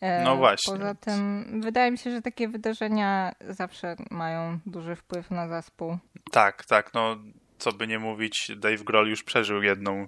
E, 0.00 0.24
no 0.24 0.36
właśnie. 0.36 0.72
Poza 0.72 0.94
tym 0.94 1.44
wydaje 1.60 1.90
mi 1.90 1.98
się, 1.98 2.10
że 2.10 2.22
takie 2.22 2.48
wydarzenia 2.48 3.32
zawsze 3.48 3.96
mają 4.10 4.58
duży 4.66 4.96
wpływ 4.96 5.30
na 5.30 5.48
zespół. 5.48 5.98
Tak, 6.32 6.64
tak, 6.64 6.94
no 6.94 7.16
co 7.58 7.72
by 7.72 7.86
nie 7.86 7.98
mówić, 7.98 8.50
Dave 8.56 8.84
Grohl 8.84 9.08
już 9.08 9.22
przeżył 9.22 9.62
jedną 9.62 10.06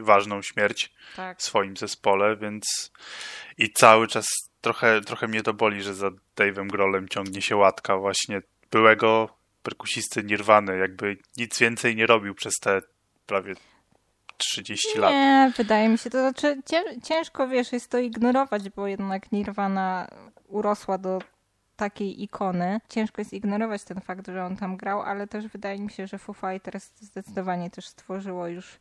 ważną 0.00 0.42
śmierć 0.42 0.92
tak. 1.16 1.38
w 1.38 1.42
swoim 1.42 1.76
zespole, 1.76 2.36
więc 2.36 2.92
i 3.58 3.72
cały 3.72 4.08
czas 4.08 4.26
trochę, 4.64 5.00
trochę 5.00 5.28
mnie 5.28 5.42
to 5.42 5.54
boli, 5.54 5.82
że 5.82 5.94
za 5.94 6.10
Dave'em 6.36 6.66
Grohlem 6.66 7.08
ciągnie 7.08 7.42
się 7.42 7.56
łatka 7.56 7.96
właśnie 7.96 8.42
byłego 8.70 9.28
perkusisty 9.62 10.24
Nirwany, 10.24 10.78
jakby 10.78 11.16
nic 11.36 11.58
więcej 11.58 11.96
nie 11.96 12.06
robił 12.06 12.34
przez 12.34 12.54
te 12.60 12.80
prawie 13.26 13.54
30 14.36 14.88
nie, 14.94 15.00
lat. 15.00 15.12
Nie, 15.12 15.52
wydaje 15.56 15.88
mi 15.88 15.98
się, 15.98 16.10
to 16.10 16.18
znaczy 16.18 16.62
ciężko, 17.02 17.48
wiesz, 17.48 17.72
jest 17.72 17.90
to 17.90 17.98
ignorować, 17.98 18.70
bo 18.70 18.86
jednak 18.86 19.32
Nirvana 19.32 20.08
urosła 20.48 20.98
do 20.98 21.18
takiej 21.76 22.22
ikony. 22.22 22.80
Ciężko 22.88 23.20
jest 23.20 23.32
ignorować 23.32 23.84
ten 23.84 24.00
fakt, 24.00 24.26
że 24.26 24.44
on 24.44 24.56
tam 24.56 24.76
grał, 24.76 25.02
ale 25.02 25.26
też 25.26 25.48
wydaje 25.48 25.78
mi 25.78 25.90
się, 25.90 26.06
że 26.06 26.18
Foo 26.18 26.34
Fighters 26.34 26.90
zdecydowanie 27.00 27.70
też 27.70 27.86
stworzyło 27.86 28.46
już 28.46 28.78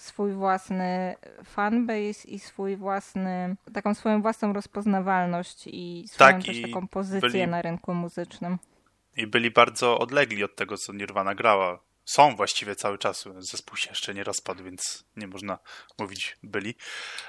swój 0.00 0.32
własny 0.32 1.16
fanbase 1.44 2.28
i 2.28 2.38
swój 2.38 2.76
własny, 2.76 3.56
taką 3.74 3.94
swoją 3.94 4.22
własną 4.22 4.52
rozpoznawalność 4.52 5.66
i 5.66 6.04
swoją 6.08 6.30
tak, 6.30 6.44
też 6.44 6.62
taką 6.62 6.88
pozycję 6.88 7.30
byli, 7.30 7.48
na 7.48 7.62
rynku 7.62 7.94
muzycznym. 7.94 8.58
I 9.16 9.26
byli 9.26 9.50
bardzo 9.50 9.98
odlegli 9.98 10.44
od 10.44 10.56
tego, 10.56 10.76
co 10.76 10.92
Nirvana 10.92 11.34
grała. 11.34 11.78
Są 12.04 12.36
właściwie 12.36 12.76
cały 12.76 12.98
czas. 12.98 13.28
Zespół 13.38 13.76
się 13.76 13.90
jeszcze 13.90 14.14
nie 14.14 14.24
rozpadł, 14.24 14.64
więc 14.64 15.04
nie 15.16 15.26
można 15.26 15.58
mówić 15.98 16.36
byli. 16.42 16.74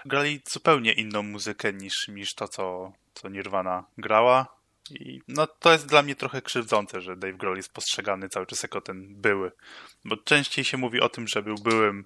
Grali 0.06 0.42
zupełnie 0.50 0.94
inną 0.94 1.24
muzykę 1.24 1.74
niż, 1.74 2.08
niż 2.08 2.34
to, 2.34 2.48
co, 2.48 2.92
co 3.14 3.30
Nirvana 3.30 3.84
grała. 3.98 4.48
I 4.92 5.22
no 5.28 5.48
to 5.48 5.72
jest 5.72 5.88
dla 5.88 6.02
mnie 6.02 6.16
trochę 6.16 6.42
krzywdzące, 6.42 7.02
że 7.02 7.16
Dave 7.16 7.38
Grohl 7.38 7.58
jest 7.58 7.74
postrzegany 7.74 8.30
cały 8.30 8.46
czas 8.46 8.64
jako 8.64 8.82
ten 8.82 9.16
były. 9.16 9.52
Bo 10.06 10.18
częściej 10.18 10.66
się 10.66 10.78
mówi 10.78 11.02
o 11.02 11.10
tym, 11.10 11.28
że 11.28 11.44
był 11.44 11.56
byłym 11.56 12.06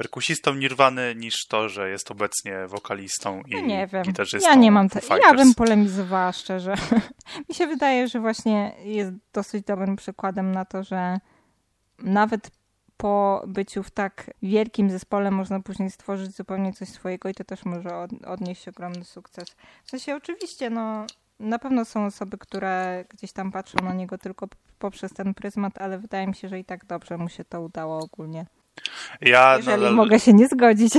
perkusistą 0.00 0.54
Nirwany 0.54 1.14
niż 1.14 1.46
to, 1.46 1.68
że 1.68 1.90
jest 1.90 2.10
obecnie 2.10 2.66
wokalistą 2.66 3.42
i 3.46 3.50
ja 3.50 3.60
nie 3.60 3.86
wiem. 3.86 4.02
gitarzystą. 4.02 4.48
Ja 4.48 4.54
nie 4.54 4.72
mam 4.72 4.88
te... 4.88 5.00
Ja 5.22 5.34
bym 5.34 5.54
polemizowała 5.54 6.32
szczerze. 6.32 6.74
Mi 7.48 7.54
się 7.54 7.66
wydaje, 7.66 8.08
że 8.08 8.20
właśnie 8.20 8.72
jest 8.84 9.10
dosyć 9.32 9.64
dobrym 9.64 9.96
przykładem 9.96 10.52
na 10.52 10.64
to, 10.64 10.82
że 10.84 11.18
nawet 11.98 12.50
po 12.96 13.44
byciu 13.46 13.82
w 13.82 13.90
tak 13.90 14.30
wielkim 14.42 14.90
zespole 14.90 15.30
można 15.30 15.60
później 15.60 15.90
stworzyć 15.90 16.36
zupełnie 16.36 16.72
coś 16.72 16.88
swojego 16.88 17.28
i 17.28 17.34
to 17.34 17.44
też 17.44 17.64
może 17.64 18.06
odnieść 18.26 18.68
ogromny 18.68 19.04
sukces. 19.04 19.56
W 19.84 19.90
sensie 19.90 20.16
oczywiście, 20.16 20.70
no 20.70 21.06
na 21.40 21.58
pewno 21.58 21.84
są 21.84 22.06
osoby, 22.06 22.38
które 22.38 23.04
gdzieś 23.08 23.32
tam 23.32 23.52
patrzą 23.52 23.78
na 23.84 23.94
niego 23.94 24.18
tylko 24.18 24.48
poprzez 24.78 25.12
ten 25.12 25.34
pryzmat, 25.34 25.78
ale 25.78 25.98
wydaje 25.98 26.26
mi 26.26 26.34
się, 26.34 26.48
że 26.48 26.58
i 26.58 26.64
tak 26.64 26.84
dobrze 26.84 27.18
mu 27.18 27.28
się 27.28 27.44
to 27.44 27.60
udało 27.60 27.98
ogólnie. 27.98 28.46
Ja, 29.20 29.56
Jeżeli 29.56 29.82
no, 29.82 29.92
mogę 29.92 30.20
się 30.20 30.32
nie 30.32 30.48
zgodzić. 30.48 30.92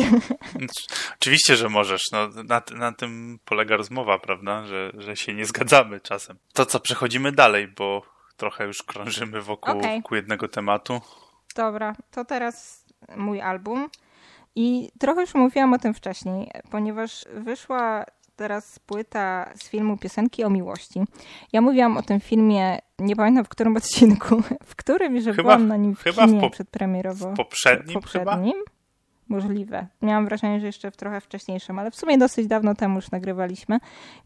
Oczywiście, 1.20 1.56
że 1.56 1.70
możesz. 1.70 2.02
No, 2.12 2.30
na, 2.44 2.62
na 2.76 2.92
tym 2.92 3.40
polega 3.46 3.78
rozmowa, 3.78 4.20
prawda? 4.20 4.64
Że, 4.66 4.92
że 4.98 5.16
się 5.16 5.34
nie 5.34 5.46
zgadzamy 5.46 6.00
czasem. 6.00 6.38
To 6.54 6.66
co, 6.66 6.80
przechodzimy 6.80 7.32
dalej, 7.32 7.68
bo 7.68 8.02
trochę 8.38 8.66
już 8.66 8.84
krążymy 8.84 9.42
wokół, 9.42 9.80
okay. 9.80 9.96
wokół 9.96 10.16
jednego 10.16 10.48
tematu. 10.48 11.02
Dobra, 11.56 11.96
to 12.12 12.26
teraz 12.26 12.86
mój 13.16 13.42
album. 13.42 13.90
I 14.56 14.92
trochę 15.00 15.22
już 15.22 15.34
mówiłam 15.34 15.74
o 15.74 15.80
tym 15.80 15.94
wcześniej, 15.94 16.52
ponieważ 16.72 17.26
wyszła 17.34 18.06
teraz 18.42 18.80
płyta 18.80 19.52
z 19.56 19.70
filmu 19.70 19.98
Piosenki 19.98 20.44
o 20.44 20.50
miłości. 20.50 21.00
Ja 21.54 21.62
mówiłam 21.62 21.98
o 21.98 22.02
tym 22.02 22.20
filmie, 22.20 22.80
nie 23.00 23.16
pamiętam 23.16 23.46
w 23.46 23.50
którym 23.50 23.78
odcinku, 23.78 24.42
w 24.72 24.76
którym, 24.76 25.22
że 25.22 25.32
chyba, 25.32 25.44
byłam 25.44 25.68
na 25.68 25.78
nim 25.78 25.96
w 25.96 26.02
chyba 26.02 26.26
kinie 26.26 26.40
w 26.40 26.42
po, 26.42 26.50
przedpremierowo. 26.50 27.32
W 27.32 27.36
poprzednim, 27.36 27.90
w 27.90 27.94
poprzednim 27.94 28.54
chyba? 28.54 28.81
Możliwe. 29.32 29.88
Miałam 30.02 30.26
wrażenie, 30.26 30.60
że 30.60 30.66
jeszcze 30.66 30.92
w 30.92 30.98
trochę 30.98 31.22
wcześniejszym, 31.22 31.80
ale 31.80 31.92
w 31.92 31.96
sumie 31.96 32.18
dosyć 32.18 32.48
dawno 32.48 32.76
temu 32.76 32.96
już 32.96 33.12
nagrywaliśmy, 33.12 33.80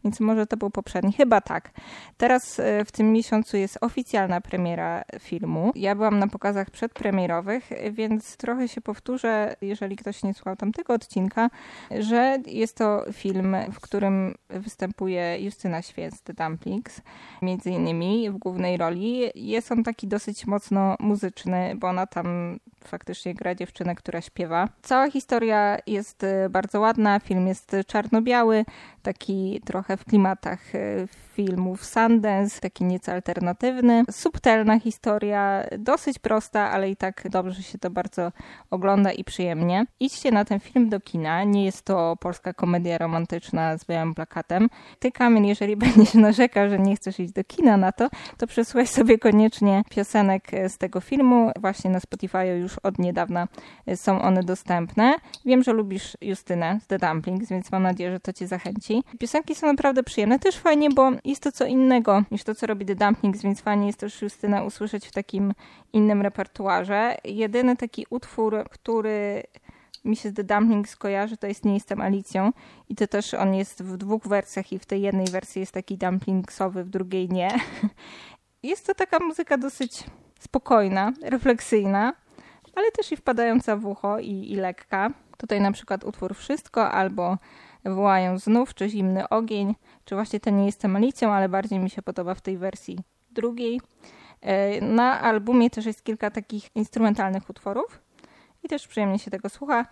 więc 0.04 0.20
może 0.20 0.46
to 0.46 0.56
był 0.56 0.70
poprzedni. 0.70 1.12
Chyba 1.12 1.40
tak. 1.40 1.70
Teraz 2.16 2.60
e, 2.60 2.84
w 2.84 2.92
tym 2.92 3.12
miesiącu 3.12 3.56
jest 3.56 3.78
oficjalna 3.80 4.40
premiera 4.40 5.02
filmu. 5.20 5.72
Ja 5.74 5.94
byłam 5.94 6.18
na 6.18 6.28
pokazach 6.28 6.70
przedpremierowych, 6.70 7.70
więc 7.90 8.36
trochę 8.36 8.68
się 8.68 8.80
powtórzę, 8.80 9.56
jeżeli 9.60 9.96
ktoś 9.96 10.22
nie 10.22 10.34
słuchał 10.34 10.56
tamtego 10.56 10.94
odcinka, 10.94 11.50
że 11.98 12.38
jest 12.46 12.76
to 12.76 13.04
film, 13.12 13.56
w 13.72 13.80
którym 13.80 14.34
występuje 14.48 15.38
Justyna 15.40 15.82
Świec, 15.82 16.22
The 16.22 16.34
Dumplings, 16.34 17.00
między 17.42 17.70
innymi 17.70 18.30
w 18.30 18.36
głównej 18.36 18.76
roli. 18.76 19.20
Jest 19.34 19.72
on 19.72 19.84
taki 19.84 20.06
dosyć 20.08 20.46
mocno 20.46 20.96
muzyczny, 21.00 21.74
bo 21.76 21.88
ona 21.88 22.06
tam 22.06 22.58
faktycznie 22.86 23.34
gra 23.34 23.54
dziewczynę, 23.54 23.94
która 23.94 24.20
śpiewa. 24.20 24.68
Cała 24.96 25.10
historia 25.10 25.78
jest 25.86 26.22
y, 26.22 26.48
bardzo 26.50 26.80
ładna, 26.80 27.20
film 27.20 27.46
jest 27.46 27.76
czarno-biały, 27.86 28.64
taki 29.02 29.60
trochę 29.64 29.96
w 29.96 30.04
klimatach 30.04 30.74
y, 30.74 31.08
filmów 31.36 31.84
Sundance, 31.84 32.60
taki 32.60 32.84
nieco 32.84 33.12
alternatywny. 33.12 34.04
Subtelna 34.10 34.80
historia, 34.80 35.64
dosyć 35.78 36.18
prosta, 36.18 36.70
ale 36.70 36.90
i 36.90 36.96
tak 36.96 37.28
dobrze 37.30 37.62
się 37.62 37.78
to 37.78 37.90
bardzo 37.90 38.32
ogląda 38.70 39.12
i 39.12 39.24
przyjemnie. 39.24 39.86
Idźcie 40.00 40.30
na 40.30 40.44
ten 40.44 40.60
film 40.60 40.88
do 40.88 41.00
kina. 41.00 41.44
Nie 41.44 41.64
jest 41.64 41.82
to 41.82 42.16
polska 42.20 42.52
komedia 42.52 42.98
romantyczna 42.98 43.78
z 43.78 43.84
białym 43.84 44.14
plakatem. 44.14 44.68
Ty, 44.98 45.12
Kamil, 45.12 45.44
jeżeli 45.44 45.76
będziesz 45.86 46.14
narzekał, 46.14 46.68
że 46.68 46.78
nie 46.78 46.96
chcesz 46.96 47.20
iść 47.20 47.32
do 47.32 47.44
kina 47.44 47.76
na 47.76 47.92
to, 47.92 48.08
to 48.38 48.46
przesłuchaj 48.46 48.86
sobie 48.86 49.18
koniecznie 49.18 49.82
piosenek 49.90 50.50
z 50.68 50.78
tego 50.78 51.00
filmu. 51.00 51.50
Właśnie 51.60 51.90
na 51.90 52.00
Spotify 52.00 52.46
już 52.46 52.78
od 52.78 52.98
niedawna 52.98 53.48
są 53.94 54.22
one 54.22 54.42
dostępne. 54.42 55.14
Wiem, 55.44 55.62
że 55.62 55.72
lubisz 55.72 56.16
Justynę 56.20 56.78
z 56.82 56.86
The 56.86 56.98
Dumplings, 56.98 57.48
więc 57.48 57.72
mam 57.72 57.82
nadzieję, 57.82 58.10
że 58.10 58.20
to 58.20 58.32
cię 58.32 58.46
zachęci. 58.46 59.02
Piosenki 59.18 59.54
są 59.54 59.66
naprawdę 59.66 60.02
przyjemne. 60.02 60.38
Też 60.38 60.56
fajnie, 60.56 60.90
bo 60.90 61.10
jest 61.26 61.42
to 61.42 61.52
co 61.52 61.66
innego 61.66 62.22
niż 62.30 62.44
to, 62.44 62.54
co 62.54 62.66
robi 62.66 62.86
The 62.86 62.94
Dumplings, 62.94 63.42
więc 63.42 63.60
fajnie 63.60 63.86
jest 63.86 64.00
też 64.00 64.22
Justyna 64.22 64.62
usłyszeć 64.62 65.06
w 65.06 65.12
takim 65.12 65.52
innym 65.92 66.22
repertuarze. 66.22 67.16
Jedyny 67.24 67.76
taki 67.76 68.06
utwór, 68.10 68.64
który 68.70 69.42
mi 70.04 70.16
się 70.16 70.30
z 70.30 70.34
The 70.34 70.44
Dumplings 70.44 70.96
kojarzy, 70.96 71.36
to 71.36 71.46
jest 71.46 71.64
Nie 71.64 71.74
jestem 71.74 72.00
Alicją 72.00 72.52
i 72.88 72.94
to 72.94 73.06
też 73.06 73.34
on 73.34 73.54
jest 73.54 73.82
w 73.82 73.96
dwóch 73.96 74.28
wersjach 74.28 74.72
i 74.72 74.78
w 74.78 74.86
tej 74.86 75.02
jednej 75.02 75.26
wersji 75.26 75.60
jest 75.60 75.72
taki 75.72 75.98
dumplingsowy, 75.98 76.84
w 76.84 76.88
drugiej 76.88 77.28
nie. 77.28 77.48
Jest 78.62 78.86
to 78.86 78.94
taka 78.94 79.18
muzyka 79.18 79.58
dosyć 79.58 80.04
spokojna, 80.40 81.12
refleksyjna, 81.22 82.14
ale 82.74 82.90
też 82.90 83.12
i 83.12 83.16
wpadająca 83.16 83.76
w 83.76 83.86
ucho 83.86 84.18
i, 84.18 84.52
i 84.52 84.56
lekka. 84.56 85.10
Tutaj 85.38 85.60
na 85.60 85.72
przykład 85.72 86.04
utwór 86.04 86.34
Wszystko 86.34 86.90
albo 86.90 87.36
Wołają 87.84 88.38
znów, 88.38 88.74
czy 88.74 88.88
Zimny 88.88 89.28
ogień, 89.28 89.74
czy 90.06 90.14
właśnie 90.14 90.40
ten 90.40 90.56
Nie 90.56 90.66
jestem 90.66 90.96
Alicją, 90.96 91.32
ale 91.32 91.48
bardziej 91.48 91.78
mi 91.78 91.90
się 91.90 92.02
podoba 92.02 92.34
w 92.34 92.40
tej 92.40 92.58
wersji 92.58 92.98
drugiej. 93.30 93.80
E, 94.40 94.80
na 94.80 95.20
albumie 95.20 95.70
też 95.70 95.86
jest 95.86 96.04
kilka 96.04 96.30
takich 96.30 96.76
instrumentalnych 96.76 97.50
utworów 97.50 98.02
i 98.62 98.68
też 98.68 98.88
przyjemnie 98.88 99.18
się 99.18 99.30
tego 99.30 99.48
słucha. 99.48 99.86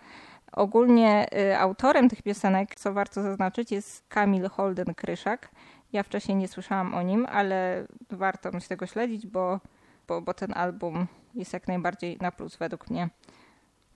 Ogólnie 0.52 1.26
e, 1.32 1.58
autorem 1.58 2.08
tych 2.08 2.22
piosenek, 2.22 2.74
co 2.74 2.92
warto 2.92 3.22
zaznaczyć, 3.22 3.72
jest 3.72 4.08
Kamil 4.08 4.48
Holden 4.48 4.94
Kryszak. 4.94 5.50
Ja 5.92 6.02
wcześniej 6.02 6.36
nie 6.36 6.48
słyszałam 6.48 6.94
o 6.94 7.02
nim, 7.02 7.26
ale 7.30 7.86
warto 8.10 8.52
mi 8.52 8.60
się 8.60 8.68
tego 8.68 8.86
śledzić, 8.86 9.26
bo, 9.26 9.60
bo, 10.08 10.22
bo 10.22 10.34
ten 10.34 10.52
album 10.56 11.06
jest 11.34 11.52
jak 11.52 11.68
najbardziej 11.68 12.18
na 12.20 12.32
plus 12.32 12.56
według 12.56 12.90
mnie. 12.90 13.08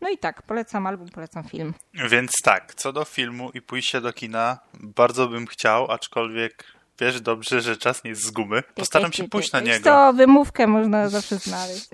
No 0.01 0.09
i 0.09 0.19
tak, 0.19 0.43
polecam 0.43 0.87
album, 0.87 1.09
polecam 1.09 1.45
film. 1.45 1.75
Więc 2.11 2.31
tak, 2.45 2.75
co 2.75 2.93
do 2.93 3.05
filmu 3.05 3.51
i 3.55 3.63
pójścia 3.63 4.01
do 4.01 4.13
kina, 4.13 4.59
bardzo 4.75 5.29
bym 5.29 5.47
chciał, 5.47 5.91
aczkolwiek 5.91 6.65
wiesz 7.01 7.21
dobrze, 7.21 7.61
że 7.61 7.77
czas 7.77 8.05
nie 8.05 8.11
jest 8.11 8.23
z 8.23 8.31
gumy. 8.31 8.63
Postaram 8.75 9.13
się 9.13 9.29
pójść 9.29 9.53
na 9.53 9.61
niego. 9.61 9.85
To 9.85 10.13
wymówkę 10.13 10.67
można 10.67 11.09
zawsze 11.09 11.37
znaleźć. 11.49 11.89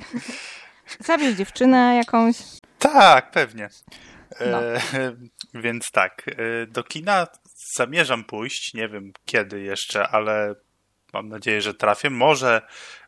Zabierz 1.00 1.34
dziewczynę 1.34 1.96
jakąś. 1.96 2.36
Tak, 2.78 3.30
pewnie. 3.30 3.68
No. 4.40 4.62
E, 4.62 4.80
więc 5.64 5.90
tak, 5.92 6.24
e, 6.28 6.66
do 6.66 6.82
kina 6.82 7.26
zamierzam 7.76 8.24
pójść, 8.24 8.74
nie 8.74 8.88
wiem 8.88 9.12
kiedy 9.24 9.60
jeszcze, 9.60 10.08
ale 10.08 10.54
mam 11.14 11.28
nadzieję, 11.28 11.62
że 11.62 11.74
trafię. 11.74 12.10
Może 12.10 12.62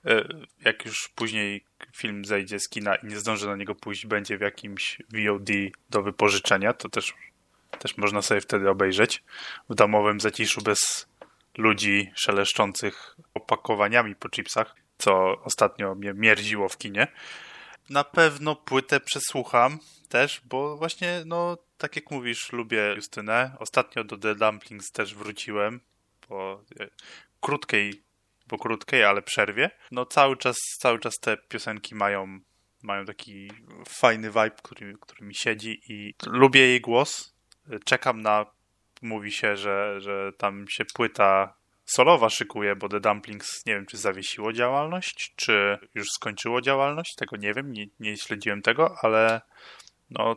e, 0.05 0.25
jak 0.61 0.85
już 0.85 1.09
później 1.15 1.65
film 1.97 2.25
zejdzie 2.25 2.61
z 2.61 2.69
kina 2.69 2.95
i 2.95 3.07
nie 3.07 3.17
zdąży 3.17 3.47
na 3.47 3.57
niego 3.57 3.75
pójść, 3.75 4.07
będzie 4.07 4.39
w 4.39 4.41
jakimś 4.41 5.03
VOD 5.13 5.51
do 5.91 6.03
wypożyczenia, 6.03 6.73
to 6.73 6.89
też, 6.89 7.15
też 7.79 7.97
można 7.97 8.23
sobie 8.23 8.41
wtedy 8.41 8.71
obejrzeć 8.71 9.23
w 9.69 9.75
domowym 9.75 10.21
zaciszu 10.21 10.63
bez 10.63 11.09
ludzi 11.59 12.11
szeleszczących 12.15 13.17
opakowaniami 13.35 14.15
po 14.15 14.29
chipsach, 14.29 14.75
co 14.99 15.43
ostatnio 15.43 15.95
mnie 15.95 16.15
mierziło 16.15 16.69
w 16.69 16.79
kinie. 16.79 17.07
Na 17.91 18.05
pewno 18.05 18.57
płytę 18.57 19.01
przesłucham 19.01 19.79
też, 20.09 20.41
bo 20.45 20.77
właśnie, 20.77 21.23
no, 21.27 21.57
tak 21.79 21.97
jak 21.97 22.11
mówisz, 22.11 22.53
lubię 22.53 22.95
Justynę. 22.97 23.57
Ostatnio 23.59 24.05
do 24.05 24.19
The 24.19 24.35
Dumplings 24.35 24.93
też 24.93 25.15
wróciłem 25.15 25.81
po 26.29 26.63
e, 26.81 26.89
krótkiej 27.41 28.07
po 28.49 28.59
krótkiej, 28.59 29.05
ale 29.05 29.23
przerwie. 29.23 29.71
No 29.91 30.07
cały 30.07 30.37
czas, 30.37 30.57
cały 30.79 30.99
czas 30.99 31.15
te 31.15 31.37
piosenki 31.37 31.95
mają, 31.95 32.41
mają 32.83 33.05
taki 33.05 33.51
fajny 33.89 34.29
vibe, 34.29 34.51
który, 34.63 34.95
który 35.01 35.27
mi 35.27 35.35
siedzi 35.35 35.81
i 35.89 36.15
lubię 36.27 36.61
jej 36.61 36.81
głos. 36.81 37.35
Czekam 37.85 38.23
na, 38.23 38.47
mówi 39.03 39.33
się, 39.33 39.57
że, 39.57 40.01
że 40.01 40.33
tam 40.39 40.65
się 40.69 40.85
płyta 40.95 41.55
solowa 41.85 42.31
szykuje, 42.31 42.77
bo 42.77 42.89
The 42.89 43.01
Dumplings 43.01 43.67
nie 43.67 43.75
wiem, 43.75 43.87
czy 43.87 43.97
zawiesiło 43.97 44.53
działalność, 44.53 45.33
czy 45.37 45.79
już 45.95 46.09
skończyło 46.09 46.61
działalność, 46.61 47.15
tego 47.15 47.37
nie 47.37 47.55
wiem, 47.55 47.73
nie, 47.73 47.87
nie 48.01 48.17
śledziłem 48.17 48.63
tego, 48.63 48.95
ale 49.03 49.41
no 50.11 50.37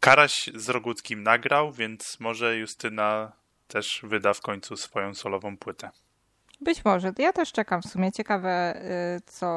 Karaś 0.00 0.50
z 0.54 0.68
Roguckim 0.68 1.22
nagrał, 1.22 1.72
więc 1.72 2.20
może 2.20 2.56
Justyna 2.56 3.32
też 3.68 4.00
wyda 4.02 4.34
w 4.34 4.40
końcu 4.40 4.76
swoją 4.76 5.14
solową 5.14 5.56
płytę. 5.56 5.90
Być 6.60 6.84
może. 6.84 7.12
Ja 7.18 7.32
też 7.32 7.52
czekam 7.52 7.82
w 7.82 7.86
sumie. 7.86 8.12
Ciekawe, 8.12 8.82
y, 9.16 9.20
co, 9.26 9.48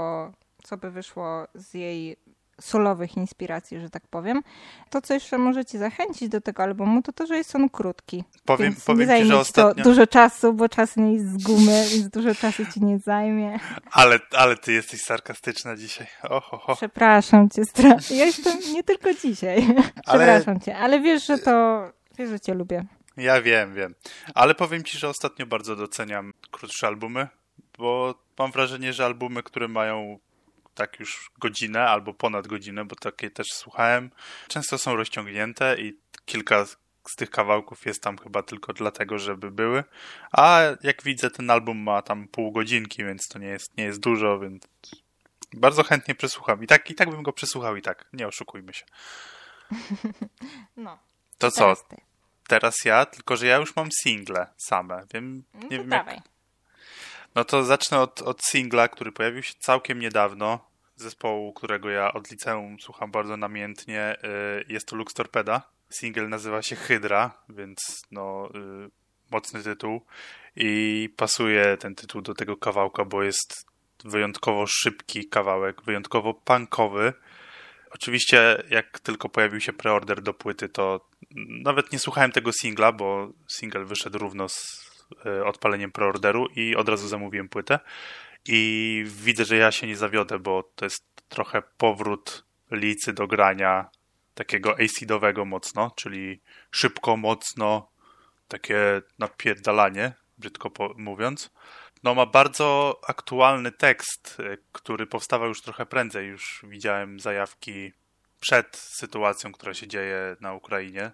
co 0.64 0.78
by 0.78 0.92
wyszło 0.92 1.48
z 1.56 1.74
jej 1.74 2.18
solowych 2.62 3.18
inspiracji, 3.18 3.80
że 3.80 3.90
tak 3.90 4.08
powiem. 4.08 4.44
To, 4.90 5.02
co 5.02 5.14
jeszcze 5.14 5.38
możecie 5.38 5.80
zachęcić 5.80 6.30
do 6.30 6.42
tego 6.42 6.64
albumu, 6.64 7.02
to 7.02 7.14
to, 7.14 7.26
że 7.26 7.38
jest 7.38 7.56
on 7.56 7.70
krótki. 7.70 8.24
Powiem, 8.46 8.72
więc 8.72 8.86
powiem 8.86 9.00
nie 9.00 9.08
zajmie 9.08 9.26
ci, 9.26 9.32
że 9.32 9.40
ostatnio... 9.40 9.84
to 9.84 9.90
dużo 9.90 10.08
czasu, 10.08 10.54
bo 10.54 10.70
czas 10.70 10.98
nie 10.98 11.14
jest 11.14 11.40
z 11.40 11.44
gumy, 11.44 11.86
więc 11.92 12.10
dużo 12.10 12.36
czasu 12.36 12.66
ci 12.74 12.84
nie 12.84 13.00
zajmie. 13.00 13.60
Ale, 13.92 14.20
ale 14.32 14.58
ty 14.58 14.74
jesteś 14.74 15.02
sarkastyczna 15.02 15.76
dzisiaj. 15.76 16.08
Oho, 16.30 16.76
Przepraszam 16.76 17.50
cię, 17.50 17.66
stra... 17.66 17.90
ja 18.10 18.26
jestem 18.26 18.60
nie 18.74 18.84
tylko 18.84 19.14
dzisiaj. 19.14 19.76
Przepraszam 20.08 20.54
ale... 20.54 20.60
cię, 20.60 20.78
ale 20.78 21.00
wiesz, 21.00 21.26
że 21.26 21.38
to... 21.38 21.84
Wiesz, 22.18 22.30
że 22.30 22.40
cię 22.40 22.54
lubię. 22.54 22.86
Ja 23.20 23.42
wiem, 23.42 23.76
wiem. 23.76 23.96
Ale 24.36 24.56
powiem 24.56 24.84
ci, 24.84 24.98
że 24.98 25.10
ostatnio 25.10 25.46
bardzo 25.46 25.76
doceniam 25.76 26.34
krótsze 26.52 26.88
albumy, 26.88 27.28
bo 27.78 28.16
mam 28.40 28.52
wrażenie, 28.52 28.94
że 28.94 29.06
albumy, 29.06 29.44
które 29.44 29.68
mają 29.68 30.20
tak 30.76 31.00
już 31.00 31.32
godzinę 31.40 31.90
albo 31.90 32.14
ponad 32.14 32.48
godzinę, 32.48 32.86
bo 32.86 32.96
takie 32.96 33.32
też 33.32 33.48
słuchałem, 33.54 34.12
często 34.48 34.78
są 34.78 34.96
rozciągnięte 34.96 35.76
i 35.80 35.98
kilka 36.26 36.66
z 37.10 37.16
tych 37.16 37.30
kawałków 37.30 37.86
jest 37.86 38.04
tam 38.04 38.18
chyba 38.18 38.44
tylko 38.44 38.74
dlatego, 38.74 39.18
żeby 39.18 39.52
były. 39.52 39.84
A 40.32 40.62
jak 40.84 41.04
widzę, 41.04 41.32
ten 41.32 41.50
album 41.50 41.78
ma 41.78 42.02
tam 42.02 42.28
pół 42.28 42.52
godzinki, 42.52 43.04
więc 43.04 43.28
to 43.28 43.40
nie 43.40 43.48
jest, 43.48 43.78
nie 43.78 43.84
jest 43.84 44.00
dużo, 44.00 44.40
więc 44.40 44.64
bardzo 45.54 45.84
chętnie 45.84 46.16
przesłucham. 46.16 46.64
I 46.64 46.68
tak, 46.68 46.90
I 46.90 46.96
tak 46.96 47.10
bym 47.10 47.24
go 47.24 47.34
przesłuchał 47.34 47.76
i 47.76 47.82
tak, 47.82 48.06
nie 48.14 48.28
oszukujmy 48.28 48.74
się. 48.74 48.86
No. 50.78 51.00
To 51.38 51.52
co? 51.52 51.76
Teraz 52.50 52.76
ja, 52.86 53.06
tylko 53.06 53.36
że 53.38 53.48
ja 53.48 53.58
już 53.58 53.76
mam 53.76 53.90
single 54.04 54.48
same. 54.58 55.06
Wiem, 55.14 55.44
no 55.54 55.60
nie 55.72 55.78
wiem 55.78 55.90
dawaj. 55.90 56.16
jak... 56.16 56.24
No 57.36 57.46
to 57.46 57.64
zacznę 57.64 58.00
od, 58.00 58.22
od 58.22 58.44
singla, 58.44 58.88
który 58.88 59.12
pojawił 59.12 59.44
się 59.44 59.54
całkiem 59.60 60.00
niedawno. 60.00 60.70
Zespołu, 60.96 61.54
którego 61.54 61.90
ja 61.90 62.14
od 62.14 62.32
liceum 62.32 62.80
słucham 62.80 63.12
bardzo 63.12 63.38
namiętnie. 63.38 64.18
Y, 64.24 64.66
jest 64.68 64.88
to 64.88 64.96
Lux 64.96 65.14
Torpeda. 65.14 65.62
Single 65.90 66.28
nazywa 66.28 66.62
się 66.62 66.76
Hydra, 66.76 67.32
więc 67.50 67.78
no 68.12 68.50
y, 68.86 68.90
mocny 69.32 69.64
tytuł. 69.64 70.02
I 70.56 71.10
pasuje 71.18 71.78
ten 71.78 71.96
tytuł 71.96 72.22
do 72.22 72.34
tego 72.34 72.58
kawałka, 72.58 73.06
bo 73.06 73.24
jest 73.24 73.66
wyjątkowo 74.04 74.66
szybki 74.68 75.30
kawałek, 75.30 75.82
wyjątkowo 75.82 76.34
punkowy 76.34 77.14
Oczywiście, 77.92 78.64
jak 78.70 79.00
tylko 79.00 79.30
pojawił 79.30 79.62
się 79.62 79.74
preorder 79.74 80.22
do 80.22 80.34
płyty, 80.34 80.70
to 80.70 81.10
nawet 81.64 81.92
nie 81.92 82.00
słuchałem 82.00 82.32
tego 82.32 82.52
singla, 82.54 82.92
bo 82.92 83.32
single 83.48 83.86
wyszedł 83.86 84.18
równo 84.18 84.50
z 84.50 84.90
e, 85.26 85.46
odpaleniem 85.46 85.92
preorderu 85.92 86.48
i 86.56 86.76
od 86.76 86.90
razu 86.90 87.08
zamówiłem 87.08 87.50
płytę. 87.50 87.80
I 88.46 89.04
widzę, 89.06 89.46
że 89.46 89.56
ja 89.56 89.72
się 89.72 89.88
nie 89.88 89.96
zawiodę, 89.96 90.40
bo 90.40 90.64
to 90.76 90.86
jest 90.86 91.04
trochę 91.30 91.62
powrót 91.78 92.46
licy 92.72 93.14
do 93.14 93.28
grania 93.28 93.90
takiego 94.34 94.76
acidowego 94.80 95.46
mocno, 95.46 95.92
czyli 95.96 96.40
szybko, 96.72 97.18
mocno, 97.18 97.90
takie 98.48 99.02
napierdalanie, 99.20 100.14
brzydko 100.38 100.72
mówiąc. 100.98 101.52
No 102.04 102.16
ma 102.16 102.26
bardzo 102.26 103.00
aktualny 103.08 103.72
tekst, 103.72 104.38
y, 104.40 104.58
który 104.72 105.08
powstawał 105.08 105.48
już 105.48 105.62
trochę 105.62 105.86
prędzej. 105.86 106.28
Już 106.28 106.66
widziałem 106.68 107.20
zajawki 107.20 107.92
przed 108.40 108.78
sytuacją, 108.78 109.52
która 109.52 109.74
się 109.74 109.88
dzieje 109.88 110.36
na 110.42 110.54
Ukrainie, 110.54 111.12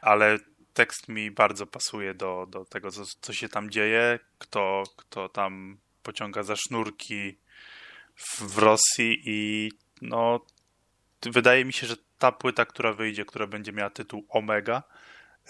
ale 0.00 0.38
tekst 0.74 1.08
mi 1.08 1.30
bardzo 1.30 1.66
pasuje 1.66 2.14
do, 2.14 2.46
do 2.50 2.64
tego, 2.64 2.90
co, 2.90 3.02
co 3.20 3.32
się 3.32 3.48
tam 3.48 3.70
dzieje, 3.70 4.18
kto, 4.38 4.82
kto 4.96 5.28
tam 5.28 5.78
pociąga 6.02 6.42
za 6.42 6.56
sznurki 6.56 7.38
w, 8.14 8.54
w 8.54 8.58
Rosji 8.58 9.22
i 9.24 9.72
no 10.02 10.46
wydaje 11.22 11.64
mi 11.64 11.72
się, 11.72 11.86
że 11.86 11.96
ta 12.18 12.32
płyta, 12.32 12.66
która 12.66 12.92
wyjdzie, 12.92 13.24
która 13.24 13.46
będzie 13.46 13.72
miała 13.72 13.90
tytuł 13.90 14.26
Omega, 14.28 14.82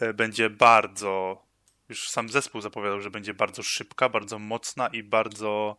y, 0.03 0.14
będzie 0.14 0.51
bardzo 0.51 1.43
już 1.88 1.98
sam 2.09 2.29
zespół 2.29 2.61
zapowiadał, 2.61 3.01
że 3.01 3.11
będzie 3.11 3.35
bardzo 3.35 3.62
szybka, 3.62 4.09
bardzo 4.09 4.38
mocna 4.38 4.88
i 4.88 5.03
bardzo 5.03 5.77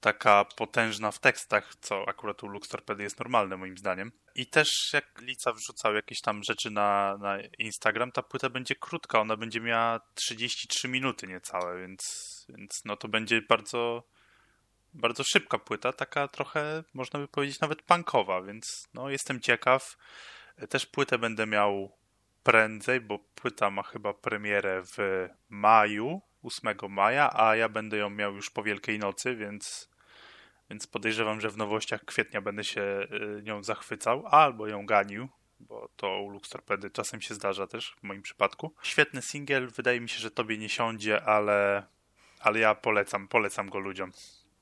taka 0.00 0.44
potężna 0.44 1.10
w 1.10 1.18
tekstach, 1.18 1.74
co 1.80 2.08
akurat 2.08 2.42
u 2.42 2.48
Lux 2.48 2.68
Torpedy 2.68 3.02
jest 3.02 3.18
normalne 3.18 3.56
moim 3.56 3.78
zdaniem. 3.78 4.12
I 4.34 4.46
też 4.46 4.68
jak 4.92 5.20
Lica 5.20 5.52
wrzucał 5.52 5.94
jakieś 5.94 6.20
tam 6.20 6.42
rzeczy 6.42 6.70
na, 6.70 7.18
na 7.20 7.38
Instagram, 7.58 8.12
ta 8.12 8.22
płyta 8.22 8.50
będzie 8.50 8.74
krótka, 8.74 9.20
ona 9.20 9.36
będzie 9.36 9.60
miała 9.60 10.00
33 10.14 10.88
minuty 10.88 11.26
niecałe, 11.26 11.80
więc, 11.80 12.02
więc 12.48 12.80
no 12.84 12.96
to 12.96 13.08
będzie 13.08 13.42
bardzo 13.42 14.02
bardzo 14.94 15.24
szybka 15.32 15.58
płyta, 15.58 15.92
taka 15.92 16.28
trochę 16.28 16.84
można 16.94 17.18
by 17.20 17.28
powiedzieć 17.28 17.60
nawet 17.60 17.82
punkowa, 17.82 18.42
więc 18.42 18.88
no 18.94 19.10
jestem 19.10 19.40
ciekaw. 19.40 19.96
Też 20.68 20.86
płytę 20.86 21.18
będę 21.18 21.46
miał 21.46 21.92
prędzej, 22.48 23.00
bo 23.00 23.18
płyta 23.18 23.70
ma 23.70 23.82
chyba 23.82 24.14
premierę 24.14 24.82
w 24.82 25.28
maju, 25.48 26.20
8 26.42 26.76
maja, 26.88 27.30
a 27.40 27.56
ja 27.56 27.68
będę 27.68 27.96
ją 27.96 28.10
miał 28.10 28.34
już 28.34 28.50
po 28.50 28.62
Wielkiej 28.62 28.98
Nocy, 28.98 29.36
więc, 29.36 29.88
więc 30.70 30.86
podejrzewam, 30.86 31.40
że 31.40 31.50
w 31.50 31.56
nowościach 31.56 32.04
kwietnia 32.04 32.40
będę 32.40 32.64
się 32.64 32.80
y, 33.38 33.42
nią 33.42 33.62
zachwycał, 33.62 34.26
albo 34.26 34.66
ją 34.66 34.86
ganił, 34.86 35.28
bo 35.60 35.88
to 35.96 36.22
u 36.22 36.28
Lux 36.28 36.50
Torpedy 36.50 36.90
czasem 36.90 37.20
się 37.20 37.34
zdarza 37.34 37.66
też 37.66 37.96
w 38.00 38.02
moim 38.02 38.22
przypadku. 38.22 38.74
Świetny 38.82 39.22
singiel, 39.22 39.68
wydaje 39.68 40.00
mi 40.00 40.08
się, 40.08 40.18
że 40.18 40.30
tobie 40.30 40.58
nie 40.58 40.68
siądzie, 40.68 41.24
ale, 41.24 41.86
ale 42.40 42.58
ja 42.58 42.74
polecam, 42.74 43.28
polecam 43.28 43.70
go 43.70 43.78
ludziom. 43.78 44.10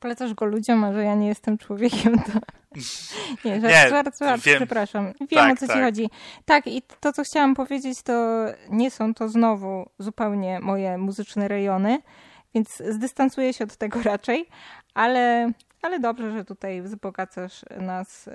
Polecasz 0.00 0.34
go 0.34 0.46
ludziom, 0.46 0.84
a 0.84 0.92
że 0.92 1.04
ja 1.04 1.14
nie 1.14 1.28
jestem 1.28 1.58
człowiekiem, 1.58 2.18
to... 2.18 2.32
Nie, 3.44 3.60
żart, 3.60 3.74
nie, 3.74 3.88
żart, 3.88 4.18
żart, 4.18 4.42
wiem. 4.42 4.56
przepraszam. 4.56 5.12
Wiem, 5.20 5.28
tak, 5.28 5.52
o 5.52 5.56
co 5.56 5.66
tak. 5.66 5.76
ci 5.76 5.82
chodzi. 5.82 6.10
Tak, 6.44 6.66
i 6.66 6.82
to, 7.00 7.12
co 7.12 7.22
chciałam 7.24 7.54
powiedzieć, 7.54 8.02
to 8.02 8.46
nie 8.70 8.90
są 8.90 9.14
to 9.14 9.28
znowu 9.28 9.90
zupełnie 9.98 10.60
moje 10.60 10.98
muzyczne 10.98 11.48
rejony, 11.48 11.98
więc 12.54 12.82
zdystansuję 12.90 13.52
się 13.52 13.64
od 13.64 13.76
tego 13.76 14.02
raczej, 14.12 14.48
ale, 14.94 15.52
ale 15.82 16.00
dobrze, 16.00 16.32
że 16.32 16.44
tutaj 16.44 16.82
wzbogacasz 16.82 17.64
nas 17.80 18.26
y, 18.26 18.32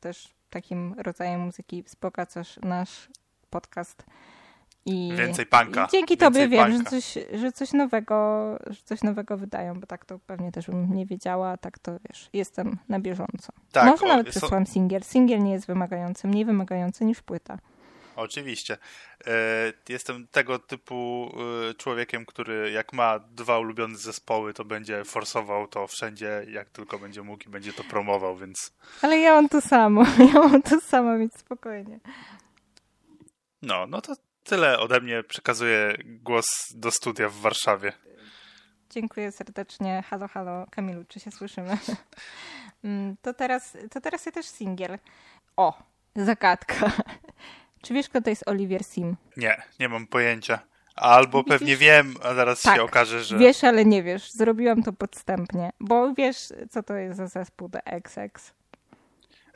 też 0.00 0.34
takim 0.50 0.94
rodzajem 0.98 1.40
muzyki, 1.40 1.82
wzbogacasz 1.82 2.58
nasz 2.62 3.08
podcast 3.50 4.04
i 4.86 5.12
Więcej 5.16 5.46
panka. 5.46 5.88
dzięki 5.92 6.16
tobie 6.16 6.48
wiem, 6.48 6.72
że 6.72 6.84
coś, 6.84 7.18
że 7.32 7.52
coś 7.52 7.72
nowego, 7.72 8.14
że 8.66 8.80
coś 8.84 9.02
nowego 9.02 9.36
wydają, 9.36 9.80
bo 9.80 9.86
tak 9.86 10.04
to 10.04 10.18
pewnie 10.18 10.52
też 10.52 10.66
bym 10.66 10.94
nie 10.94 11.06
wiedziała, 11.06 11.56
tak 11.56 11.78
to 11.78 11.92
wiesz, 12.08 12.28
jestem 12.32 12.78
na 12.88 13.00
bieżąco. 13.00 13.52
Tak, 13.72 13.86
Może 13.86 14.04
o, 14.04 14.08
nawet 14.08 14.28
przesłałem 14.28 14.66
singiel. 14.66 15.02
Singiel 15.02 15.42
nie 15.42 15.52
jest 15.52 15.66
wymagający, 15.66 16.28
mniej 16.28 16.44
wymagający 16.44 17.04
niż 17.04 17.22
płyta. 17.22 17.58
Oczywiście. 18.16 18.78
E, 19.26 19.72
jestem 19.88 20.26
tego 20.28 20.58
typu 20.58 21.30
e, 21.70 21.74
człowiekiem, 21.74 22.26
który 22.26 22.70
jak 22.70 22.92
ma 22.92 23.18
dwa 23.18 23.58
ulubione 23.58 23.96
zespoły, 23.96 24.54
to 24.54 24.64
będzie 24.64 25.04
forsował 25.04 25.66
to 25.68 25.86
wszędzie, 25.86 26.46
jak 26.48 26.70
tylko 26.70 26.98
będzie 26.98 27.22
mógł 27.22 27.44
i 27.44 27.50
będzie 27.50 27.72
to 27.72 27.84
promował, 27.84 28.36
więc... 28.36 28.72
Ale 29.02 29.18
ja 29.18 29.32
mam 29.34 29.48
to 29.48 29.60
samo. 29.60 30.04
Ja 30.34 30.40
mam 30.40 30.62
to 30.62 30.80
samo, 30.80 31.18
więc 31.18 31.38
spokojnie. 31.38 32.00
No, 33.62 33.86
no 33.86 34.00
to 34.00 34.14
Tyle 34.44 34.78
ode 34.78 35.00
mnie. 35.00 35.22
Przekazuję 35.22 35.94
głos 36.04 36.46
do 36.74 36.90
studia 36.90 37.28
w 37.28 37.34
Warszawie. 37.34 37.92
Dziękuję 38.90 39.32
serdecznie. 39.32 40.02
Halo, 40.10 40.28
halo. 40.28 40.66
Kamilu, 40.70 41.04
czy 41.08 41.20
się 41.20 41.30
słyszymy? 41.30 41.78
Mm, 42.84 43.16
to 43.22 43.34
teraz, 43.34 43.76
to 43.90 44.00
teraz 44.00 44.26
ja 44.26 44.32
też 44.32 44.46
singiel. 44.46 44.98
O, 45.56 45.82
zagadka. 46.16 46.92
Czy 47.82 47.94
wiesz, 47.94 48.08
kto 48.08 48.22
to 48.22 48.30
jest 48.30 48.48
Olivier 48.48 48.84
Sim? 48.84 49.16
Nie, 49.36 49.62
nie 49.80 49.88
mam 49.88 50.06
pojęcia. 50.06 50.58
Albo 50.94 51.44
pewnie 51.44 51.76
wiem, 51.76 52.14
a 52.22 52.34
zaraz 52.34 52.62
tak, 52.62 52.76
się 52.76 52.82
okaże, 52.82 53.24
że... 53.24 53.38
wiesz, 53.38 53.64
ale 53.64 53.84
nie 53.84 54.02
wiesz. 54.02 54.30
Zrobiłam 54.32 54.82
to 54.82 54.92
podstępnie, 54.92 55.70
bo 55.80 56.14
wiesz, 56.14 56.48
co 56.70 56.82
to 56.82 56.94
jest 56.94 57.16
za 57.16 57.26
zespół 57.26 57.68
The 57.68 57.84
XX. 57.84 58.54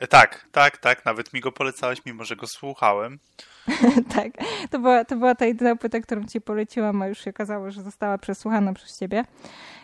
Tak, 0.07 0.45
tak, 0.51 0.77
tak. 0.77 1.05
Nawet 1.05 1.33
mi 1.33 1.41
go 1.41 1.51
polecałeś, 1.51 2.05
mimo 2.05 2.23
że 2.23 2.35
go 2.35 2.47
słuchałem. 2.47 3.19
tak, 4.15 4.31
to 4.69 4.79
była, 4.79 5.05
to 5.05 5.15
była 5.15 5.35
ta 5.35 5.45
jedyna 5.45 5.75
płyta, 5.75 5.99
którą 5.99 6.23
ci 6.23 6.41
poleciłam, 6.41 7.01
a 7.01 7.07
już 7.07 7.23
się 7.23 7.29
okazało, 7.29 7.71
że 7.71 7.81
została 7.81 8.17
przesłuchana 8.17 8.73
przez 8.73 8.99
ciebie. 8.99 9.23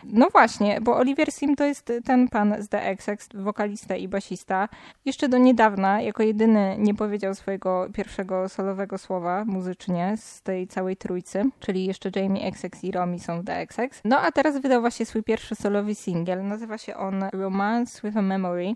No 0.04 0.28
właśnie, 0.30 0.80
bo 0.80 0.96
Oliver 0.96 1.32
Sim 1.32 1.56
to 1.56 1.64
jest 1.64 1.92
ten 2.04 2.28
pan 2.28 2.62
z 2.62 2.68
The 2.68 2.82
XX, 2.82 3.28
wokalista 3.34 3.96
i 3.96 4.08
basista. 4.08 4.68
Jeszcze 5.04 5.28
do 5.28 5.38
niedawna, 5.38 6.00
jako 6.00 6.22
jedyny 6.22 6.76
nie 6.78 6.94
powiedział 6.94 7.34
swojego 7.34 7.86
pierwszego 7.94 8.48
solowego 8.48 8.98
słowa 8.98 9.44
muzycznie 9.44 10.14
z 10.16 10.42
tej 10.42 10.68
całej 10.68 10.96
trójcy, 10.96 11.44
czyli 11.60 11.84
jeszcze 11.84 12.10
Jamie 12.16 12.46
XX 12.46 12.84
i 12.84 12.92
Romy 12.92 13.18
są 13.18 13.40
w 13.40 13.44
The 13.44 13.58
XX. 13.58 14.00
No 14.04 14.20
a 14.20 14.32
teraz 14.32 14.58
wydał 14.58 14.80
właśnie 14.80 15.06
swój 15.06 15.22
pierwszy 15.22 15.54
solowy 15.54 15.94
singiel. 15.94 16.44
Nazywa 16.46 16.78
się 16.78 16.96
on 16.96 17.24
Romance 17.32 18.08
with 18.08 18.16
a 18.16 18.22
Memory. 18.22 18.74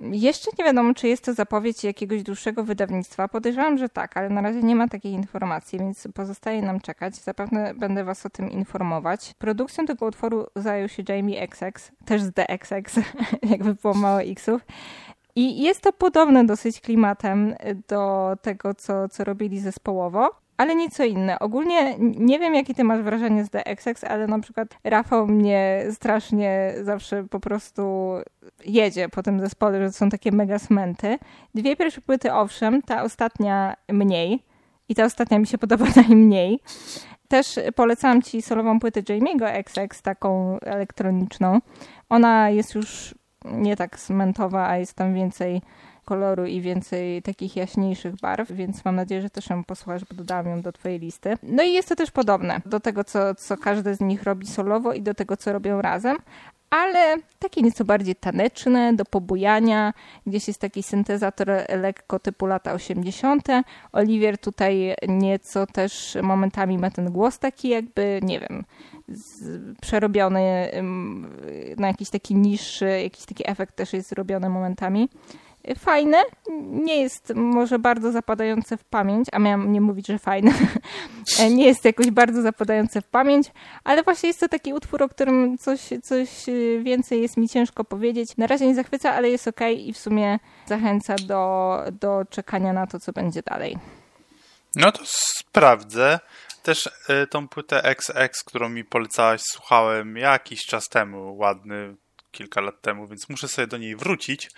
Jeszcze 0.00 0.50
nie 0.58 0.64
wiadomo, 0.64 0.94
czy 0.94 1.08
jest 1.08 1.24
to 1.24 1.34
zapowiedź 1.34 1.84
jakiegoś 1.84 2.22
dłuższego 2.22 2.64
wydawnictwa. 2.64 3.28
Podejrzewam, 3.28 3.78
że 3.78 3.88
tak, 3.88 4.16
ale 4.16 4.28
na 4.28 4.40
razie 4.40 4.62
nie 4.62 4.76
ma 4.76 4.88
takiej 4.88 5.12
informacji, 5.12 5.78
więc 5.78 6.08
pozostaje 6.14 6.62
nam 6.62 6.80
czekać. 6.80 7.16
Zapewne 7.16 7.74
będę 7.74 8.04
Was 8.04 8.26
o 8.26 8.30
tym 8.30 8.50
informować. 8.50 9.34
Produkcją 9.38 9.86
tego 9.86 10.06
utworu 10.06 10.46
zajął 10.56 10.88
się 10.88 11.02
Jamie 11.08 11.42
XX, 11.42 11.92
też 12.04 12.22
z 12.22 12.30
DXX, 12.30 13.00
jakby 13.50 13.74
było 13.74 13.94
mało 13.94 14.22
Xów. 14.22 14.62
I 15.36 15.62
jest 15.62 15.80
to 15.80 15.92
podobne 15.92 16.44
dosyć 16.44 16.80
klimatem 16.80 17.54
do 17.88 18.36
tego, 18.42 18.74
co, 18.74 19.08
co 19.08 19.24
robili 19.24 19.60
zespołowo 19.60 20.30
ale 20.60 20.74
nieco 20.74 21.04
inne. 21.04 21.38
Ogólnie 21.38 21.96
nie 21.98 22.38
wiem, 22.38 22.54
jakie 22.54 22.74
ty 22.74 22.84
masz 22.84 23.02
wrażenie 23.02 23.44
z 23.44 23.50
DXX, 23.50 24.04
ale 24.04 24.26
na 24.26 24.38
przykład 24.38 24.68
Rafał 24.84 25.26
mnie 25.26 25.84
strasznie 25.92 26.74
zawsze 26.82 27.24
po 27.24 27.40
prostu 27.40 27.82
jedzie 28.64 29.08
po 29.08 29.22
tym 29.22 29.40
zespole, 29.40 29.80
że 29.80 29.92
są 29.92 30.10
takie 30.10 30.32
mega 30.32 30.58
smenty. 30.58 31.18
Dwie 31.54 31.76
pierwsze 31.76 32.00
płyty 32.00 32.32
owszem, 32.32 32.82
ta 32.82 33.02
ostatnia 33.02 33.74
mniej. 33.88 34.42
I 34.88 34.94
ta 34.94 35.04
ostatnia 35.04 35.38
mi 35.38 35.46
się 35.46 35.58
podoba 35.58 35.86
najmniej. 35.96 36.60
Też 37.28 37.60
polecam 37.74 38.22
ci 38.22 38.42
solową 38.42 38.80
płytę 38.80 39.02
Jamie'ego 39.02 39.46
XX, 39.46 40.02
taką 40.02 40.58
elektroniczną. 40.60 41.58
Ona 42.08 42.50
jest 42.50 42.74
już 42.74 43.14
nie 43.44 43.76
tak 43.76 43.98
smentowa, 43.98 44.68
a 44.68 44.76
jest 44.76 44.94
tam 44.94 45.14
więcej 45.14 45.62
koloru 46.04 46.46
i 46.46 46.60
więcej 46.60 47.22
takich 47.22 47.56
jaśniejszych 47.56 48.16
barw, 48.16 48.52
więc 48.52 48.84
mam 48.84 48.96
nadzieję, 48.96 49.22
że 49.22 49.30
też 49.30 49.50
ją 49.50 49.64
posłuchasz, 49.64 50.04
bo 50.04 50.14
dodałam 50.14 50.46
ją 50.46 50.60
do 50.60 50.72
twojej 50.72 50.98
listy. 50.98 51.34
No 51.42 51.62
i 51.62 51.72
jest 51.72 51.88
to 51.88 51.96
też 51.96 52.10
podobne 52.10 52.60
do 52.66 52.80
tego, 52.80 53.04
co, 53.04 53.34
co 53.34 53.56
każdy 53.56 53.94
z 53.94 54.00
nich 54.00 54.22
robi 54.22 54.46
solowo 54.46 54.92
i 54.92 55.02
do 55.02 55.14
tego, 55.14 55.36
co 55.36 55.52
robią 55.52 55.82
razem, 55.82 56.16
ale 56.70 57.16
takie 57.38 57.62
nieco 57.62 57.84
bardziej 57.84 58.16
taneczne, 58.16 58.94
do 58.94 59.04
pobujania. 59.04 59.92
Gdzieś 60.26 60.48
jest 60.48 60.60
taki 60.60 60.82
syntezator 60.82 61.48
lekko 61.68 62.18
typu 62.18 62.46
lata 62.46 62.72
80. 62.72 63.48
Oliwier 63.92 64.38
tutaj 64.38 64.94
nieco 65.08 65.66
też 65.66 66.18
momentami 66.22 66.78
ma 66.78 66.90
ten 66.90 67.12
głos 67.12 67.38
taki 67.38 67.68
jakby, 67.68 68.20
nie 68.22 68.40
wiem, 68.40 68.64
przerobiony 69.80 70.70
na 71.76 71.86
jakiś 71.86 72.10
taki 72.10 72.34
niższy, 72.34 73.00
jakiś 73.02 73.24
taki 73.24 73.50
efekt 73.50 73.76
też 73.76 73.92
jest 73.92 74.08
zrobiony 74.08 74.48
momentami. 74.48 75.08
Fajne, 75.78 76.18
nie 76.60 77.00
jest 77.00 77.32
może 77.34 77.78
bardzo 77.78 78.12
zapadające 78.12 78.76
w 78.76 78.84
pamięć, 78.84 79.28
a 79.32 79.38
miałam 79.38 79.72
nie 79.72 79.80
mówić, 79.80 80.06
że 80.06 80.18
fajne. 80.18 80.52
nie 81.56 81.66
jest 81.66 81.84
jakoś 81.84 82.10
bardzo 82.10 82.42
zapadające 82.42 83.02
w 83.02 83.06
pamięć, 83.06 83.52
ale 83.84 84.02
właśnie 84.02 84.26
jest 84.26 84.40
to 84.40 84.48
taki 84.48 84.72
utwór, 84.72 85.02
o 85.02 85.08
którym 85.08 85.58
coś, 85.58 85.80
coś 86.02 86.28
więcej 86.82 87.22
jest 87.22 87.36
mi 87.36 87.48
ciężko 87.48 87.84
powiedzieć. 87.84 88.36
Na 88.36 88.46
razie 88.46 88.66
nie 88.66 88.74
zachwyca, 88.74 89.12
ale 89.12 89.30
jest 89.30 89.48
ok 89.48 89.60
i 89.76 89.92
w 89.92 89.98
sumie 89.98 90.38
zachęca 90.66 91.14
do, 91.26 91.76
do 91.92 92.24
czekania 92.30 92.72
na 92.72 92.86
to, 92.86 93.00
co 93.00 93.12
będzie 93.12 93.42
dalej. 93.42 93.78
No 94.76 94.92
to 94.92 95.02
sprawdzę. 95.06 96.20
Też 96.62 96.86
y, 96.86 97.26
tą 97.26 97.48
płytę 97.48 97.82
XX, 97.84 98.44
którą 98.44 98.68
mi 98.68 98.84
polecałaś, 98.84 99.40
słuchałem 99.42 100.16
jakiś 100.16 100.60
czas 100.66 100.88
temu, 100.88 101.36
ładny, 101.36 101.96
kilka 102.32 102.60
lat 102.60 102.80
temu, 102.82 103.06
więc 103.06 103.28
muszę 103.28 103.48
sobie 103.48 103.66
do 103.66 103.76
niej 103.78 103.96
wrócić. 103.96 104.50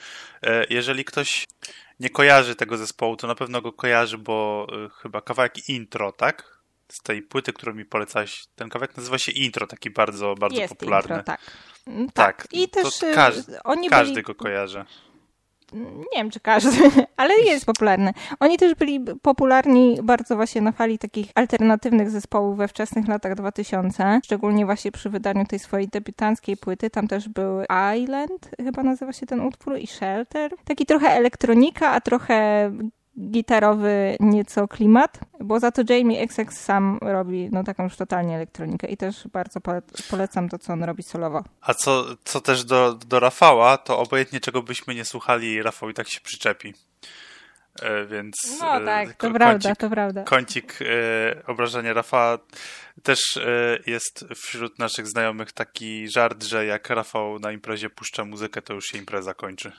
E, 0.42 0.66
jeżeli 0.70 1.04
ktoś 1.04 1.46
nie 2.00 2.10
kojarzy 2.10 2.56
tego 2.56 2.76
zespołu, 2.76 3.16
to 3.16 3.26
na 3.26 3.34
pewno 3.34 3.62
go 3.62 3.72
kojarzy, 3.72 4.18
bo 4.18 4.66
e, 4.86 4.88
chyba 4.88 5.20
kawałek 5.20 5.68
intro, 5.68 6.12
tak? 6.12 6.62
Z 6.88 7.02
tej 7.02 7.22
płyty, 7.22 7.52
którą 7.52 7.74
mi 7.74 7.84
polecałeś. 7.84 8.44
Ten 8.56 8.68
kawałek 8.68 8.96
nazywa 8.96 9.18
się 9.18 9.32
intro, 9.32 9.66
taki 9.66 9.90
bardzo, 9.90 10.34
bardzo 10.34 10.60
Jest 10.60 10.74
popularny. 10.74 11.16
Intro, 11.16 11.24
tak. 11.24 11.40
Tak. 12.14 12.36
tak. 12.36 12.46
I 12.52 12.68
też 12.68 12.98
każdy, 13.14 13.62
oni 13.62 13.88
każdy 13.88 14.14
byli... 14.14 14.24
go 14.24 14.34
kojarzy 14.34 14.84
nie 15.72 16.16
wiem 16.16 16.30
czy 16.30 16.40
każdy, 16.40 16.90
ale 17.16 17.34
jest 17.34 17.66
popularny. 17.66 18.12
Oni 18.40 18.58
też 18.58 18.74
byli 18.74 19.00
popularni 19.22 19.98
bardzo 20.02 20.36
właśnie 20.36 20.60
na 20.60 20.72
fali 20.72 20.98
takich 20.98 21.30
alternatywnych 21.34 22.10
zespołów 22.10 22.56
we 22.56 22.68
wczesnych 22.68 23.08
latach 23.08 23.34
2000, 23.34 24.20
szczególnie 24.24 24.66
właśnie 24.66 24.92
przy 24.92 25.10
wydaniu 25.10 25.44
tej 25.46 25.58
swojej 25.58 25.88
debiutanckiej 25.88 26.56
płyty. 26.56 26.90
Tam 26.90 27.08
też 27.08 27.28
był 27.28 27.62
Island, 27.96 28.50
chyba 28.64 28.82
nazywa 28.82 29.12
się 29.12 29.26
ten 29.26 29.40
utwór, 29.40 29.78
i 29.78 29.86
Shelter. 29.86 30.54
Taki 30.64 30.86
trochę 30.86 31.08
elektronika, 31.08 31.90
a 31.90 32.00
trochę 32.00 32.70
gitarowy 33.18 34.16
nieco 34.20 34.68
klimat, 34.68 35.18
bo 35.40 35.60
za 35.60 35.72
to 35.72 35.82
Jamie 35.88 36.20
XX 36.20 36.56
sam 36.56 36.98
robi 37.02 37.48
no 37.52 37.64
taką 37.64 37.84
już 37.84 37.96
totalnie 37.96 38.36
elektronikę 38.36 38.86
i 38.86 38.96
też 38.96 39.28
bardzo 39.28 39.60
polecam 40.10 40.48
to, 40.48 40.58
co 40.58 40.72
on 40.72 40.84
robi 40.84 41.02
solowo. 41.02 41.44
A 41.60 41.74
co, 41.74 42.04
co 42.24 42.40
też 42.40 42.64
do, 42.64 42.94
do 42.94 43.20
Rafała, 43.20 43.78
to 43.78 43.98
obojętnie 43.98 44.40
czego 44.40 44.62
byśmy 44.62 44.94
nie 44.94 45.04
słuchali, 45.04 45.62
Rafał 45.62 45.90
i 45.90 45.94
tak 45.94 46.08
się 46.08 46.20
przyczepi. 46.20 46.74
E, 47.82 48.06
więc 48.06 48.34
no 48.60 48.76
e, 48.76 48.84
tak, 48.84 49.08
to 49.08 49.16
kącik, 49.16 49.36
prawda, 49.38 49.74
to 49.74 49.90
prawda. 49.90 50.24
Kącik 50.24 50.78
e, 50.82 51.46
obrażenia 51.46 51.92
Rafała 51.92 52.38
też 53.02 53.36
e, 53.36 53.78
jest 53.86 54.24
wśród 54.34 54.78
naszych 54.78 55.06
znajomych 55.06 55.52
taki 55.52 56.08
żart, 56.08 56.44
że 56.44 56.66
jak 56.66 56.90
Rafał 56.90 57.38
na 57.38 57.52
imprezie 57.52 57.90
puszcza 57.90 58.24
muzykę, 58.24 58.62
to 58.62 58.74
już 58.74 58.84
się 58.84 58.98
impreza 58.98 59.34
kończy. 59.34 59.72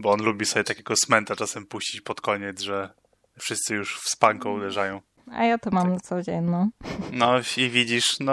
Bo 0.00 0.10
on 0.10 0.22
lubi 0.22 0.46
sobie 0.46 0.64
takiego 0.64 0.94
smęta 0.96 1.36
czasem 1.36 1.66
puścić 1.66 2.00
pod 2.00 2.20
koniec, 2.20 2.60
że 2.60 2.90
wszyscy 3.38 3.74
już 3.74 3.98
w 4.00 4.10
spanką 4.10 4.52
uderzają. 4.52 5.00
A 5.32 5.44
ja 5.44 5.58
to 5.58 5.70
mam 5.70 5.84
tak. 5.84 5.92
na 5.92 6.00
co 6.00 6.22
dzień, 6.22 6.44
no. 6.44 6.68
No 7.12 7.34
i 7.56 7.70
widzisz, 7.70 8.20
no 8.20 8.32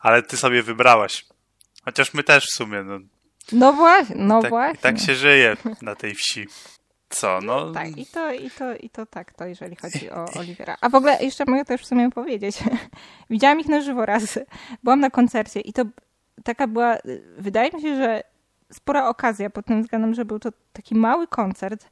ale 0.00 0.22
ty 0.22 0.36
sobie 0.36 0.62
wybrałaś. 0.62 1.26
Chociaż 1.84 2.14
my 2.14 2.22
też 2.22 2.46
w 2.46 2.54
sumie, 2.54 2.82
no. 2.82 2.98
No 3.52 3.72
właśnie, 3.72 4.16
no 4.18 4.42
tak, 4.42 4.50
właśnie. 4.50 4.82
Tak 4.82 4.98
się 4.98 5.14
żyje 5.14 5.56
na 5.82 5.94
tej 5.94 6.14
wsi. 6.14 6.46
Co, 7.08 7.38
no? 7.42 7.66
no 7.66 7.72
tak, 7.80 7.96
i 7.96 8.06
to, 8.06 8.32
i 8.32 8.50
to, 8.50 8.76
i 8.76 8.90
to 8.90 9.06
tak, 9.06 9.32
to 9.32 9.46
jeżeli 9.46 9.76
chodzi 9.76 10.10
o 10.10 10.24
Olivera. 10.34 10.76
A 10.80 10.88
w 10.88 10.94
ogóle 10.94 11.24
jeszcze 11.24 11.44
mogę 11.44 11.64
też 11.64 11.82
w 11.82 11.86
sumie 11.86 12.10
powiedzieć. 12.10 12.58
Widziałam 13.30 13.60
ich 13.60 13.68
na 13.68 13.80
żywo 13.80 14.06
raz. 14.06 14.38
Byłam 14.82 15.00
na 15.00 15.10
koncercie 15.10 15.60
i 15.60 15.72
to 15.72 15.82
taka 16.44 16.66
była, 16.66 16.98
wydaje 17.38 17.70
mi 17.72 17.82
się, 17.82 17.96
że 17.96 18.22
spora 18.72 19.08
okazja 19.08 19.50
pod 19.50 19.66
tym 19.66 19.82
względem, 19.82 20.14
że 20.14 20.24
był 20.24 20.38
to 20.38 20.50
taki 20.72 20.94
mały 20.94 21.26
koncert 21.26 21.84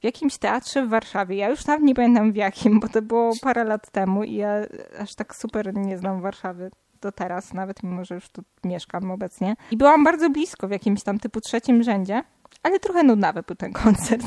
w 0.00 0.04
jakimś 0.04 0.38
teatrze 0.38 0.86
w 0.86 0.88
Warszawie. 0.88 1.36
Ja 1.36 1.48
już 1.48 1.66
nawet 1.66 1.82
nie 1.82 1.94
pamiętam 1.94 2.32
w 2.32 2.36
jakim, 2.36 2.80
bo 2.80 2.88
to 2.88 3.02
było 3.02 3.32
parę 3.42 3.64
lat 3.64 3.90
temu 3.90 4.24
i 4.24 4.34
ja 4.34 4.54
aż 4.98 5.14
tak 5.14 5.36
super 5.36 5.74
nie 5.74 5.98
znam 5.98 6.20
Warszawy 6.20 6.70
do 7.00 7.12
teraz, 7.12 7.54
nawet 7.54 7.82
mimo, 7.82 8.04
że 8.04 8.14
już 8.14 8.28
tu 8.28 8.42
mieszkam 8.64 9.10
obecnie. 9.10 9.56
I 9.70 9.76
byłam 9.76 10.04
bardzo 10.04 10.30
blisko 10.30 10.68
w 10.68 10.70
jakimś 10.70 11.02
tam 11.02 11.18
typu 11.18 11.40
trzecim 11.40 11.82
rzędzie, 11.82 12.22
ale 12.62 12.80
trochę 12.80 13.02
nudnawy 13.02 13.42
był 13.42 13.56
ten 13.56 13.72
koncert. 13.82 14.24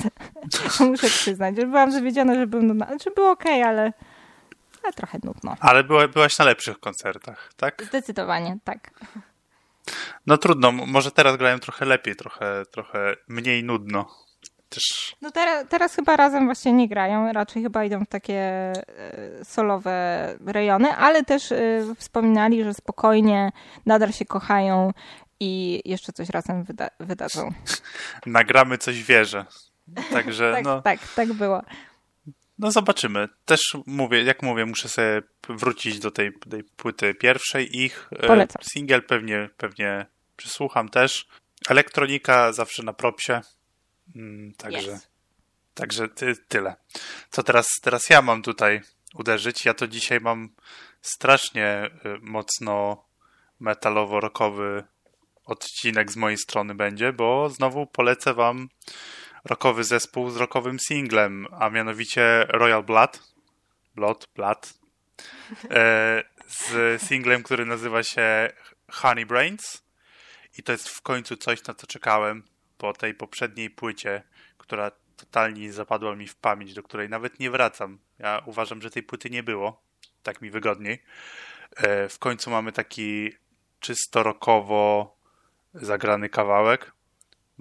Muszę 0.79 1.07
przyznać, 1.07 1.55
że 1.55 1.65
byłam 1.65 1.91
zawiedziona, 1.91 2.35
że 2.35 2.47
był 2.47 2.61
nudny. 2.61 2.85
Znaczy 2.85 3.11
było 3.15 3.31
ok, 3.31 3.45
ale, 3.45 3.93
ale 4.83 4.93
trochę 4.93 5.19
nudno. 5.23 5.55
Ale 5.59 5.83
była, 5.83 6.07
byłaś 6.07 6.39
na 6.39 6.45
lepszych 6.45 6.79
koncertach, 6.79 7.53
tak? 7.57 7.83
Zdecydowanie, 7.83 8.57
tak. 8.63 8.91
No 10.27 10.37
trudno, 10.37 10.71
może 10.71 11.11
teraz 11.11 11.37
grają 11.37 11.59
trochę 11.59 11.85
lepiej, 11.85 12.15
trochę, 12.15 12.63
trochę 12.71 13.15
mniej 13.27 13.63
nudno. 13.63 14.05
Też... 14.69 15.15
No 15.21 15.31
teraz, 15.31 15.65
teraz 15.69 15.95
chyba 15.95 16.15
razem 16.15 16.45
właśnie 16.45 16.73
nie 16.73 16.87
grają, 16.87 17.33
raczej 17.33 17.63
chyba 17.63 17.83
idą 17.83 18.05
w 18.05 18.07
takie 18.07 18.39
e, 18.39 18.73
solowe 19.43 20.27
rejony, 20.45 20.95
ale 20.95 21.23
też 21.23 21.51
e, 21.51 21.81
wspominali, 21.97 22.63
że 22.63 22.73
spokojnie 22.73 23.51
nadal 23.85 24.11
się 24.11 24.25
kochają 24.25 24.91
i 25.39 25.81
jeszcze 25.85 26.13
coś 26.13 26.29
razem 26.29 26.63
wyda 26.63 26.87
wydadzą. 26.99 27.49
Nagramy 28.25 28.77
coś 28.77 29.03
wierzę. 29.03 29.45
Także 30.11 30.51
tak, 30.53 30.65
no... 30.65 30.81
tak, 30.81 30.99
tak 31.15 31.33
było. 31.33 31.61
No 32.61 32.71
zobaczymy. 32.71 33.29
Też 33.45 33.61
mówię, 33.85 34.23
jak 34.23 34.43
mówię, 34.43 34.65
muszę 34.65 34.89
sobie 34.89 35.21
wrócić 35.49 35.99
do 35.99 36.11
tej, 36.11 36.33
tej 36.49 36.63
płyty 36.63 37.13
pierwszej 37.13 37.77
ich. 37.77 38.09
E, 38.11 38.27
Polecam. 38.27 38.63
Single 38.63 39.01
pewnie, 39.01 39.49
pewnie 39.57 40.05
przysłucham 40.37 40.89
też. 40.89 41.27
Elektronika 41.69 42.53
zawsze 42.53 42.83
na 42.83 42.93
propsie. 42.93 43.41
Mm, 44.15 44.53
także 44.53 44.91
yes. 44.91 45.07
także 45.73 46.07
ty, 46.07 46.35
tyle. 46.47 46.75
Co 47.29 47.43
teraz, 47.43 47.67
teraz 47.81 48.09
ja 48.09 48.21
mam 48.21 48.41
tutaj 48.41 48.81
uderzyć? 49.15 49.65
Ja 49.65 49.73
to 49.73 49.87
dzisiaj 49.87 50.19
mam 50.19 50.49
strasznie 51.01 51.67
e, 51.67 51.89
mocno 52.21 53.05
metalowo-rockowy 53.61 54.83
odcinek 55.45 56.11
z 56.11 56.15
mojej 56.15 56.37
strony 56.37 56.75
będzie, 56.75 57.13
bo 57.13 57.49
znowu 57.49 57.87
polecę 57.87 58.33
wam 58.33 58.69
rockowy 59.45 59.83
zespół 59.83 60.29
z 60.29 60.37
rockowym 60.37 60.79
singlem, 60.79 61.47
a 61.59 61.69
mianowicie 61.69 62.45
Royal 62.49 62.83
Blood. 62.83 63.19
Blood, 63.95 64.27
Blood. 64.35 64.73
E, 65.71 66.23
z 66.47 67.01
singlem, 67.01 67.43
który 67.43 67.65
nazywa 67.65 68.03
się 68.03 68.49
Honey 68.91 69.25
Brains. 69.25 69.83
I 70.57 70.63
to 70.63 70.71
jest 70.71 70.89
w 70.89 71.01
końcu 71.01 71.37
coś, 71.37 71.63
na 71.63 71.73
co 71.73 71.87
czekałem 71.87 72.43
po 72.77 72.93
tej 72.93 73.13
poprzedniej 73.13 73.69
płycie, 73.69 74.23
która 74.57 74.91
totalnie 75.17 75.73
zapadła 75.73 76.15
mi 76.15 76.27
w 76.27 76.35
pamięć, 76.35 76.73
do 76.73 76.83
której 76.83 77.09
nawet 77.09 77.39
nie 77.39 77.51
wracam. 77.51 77.99
Ja 78.19 78.41
uważam, 78.45 78.81
że 78.81 78.89
tej 78.89 79.03
płyty 79.03 79.29
nie 79.29 79.43
było. 79.43 79.81
Tak 80.23 80.41
mi 80.41 80.49
wygodniej. 80.49 81.03
E, 81.75 82.09
w 82.09 82.19
końcu 82.19 82.49
mamy 82.49 82.71
taki 82.71 83.31
czysto 83.79 84.23
rockowo 84.23 85.15
zagrany 85.73 86.29
kawałek. 86.29 86.91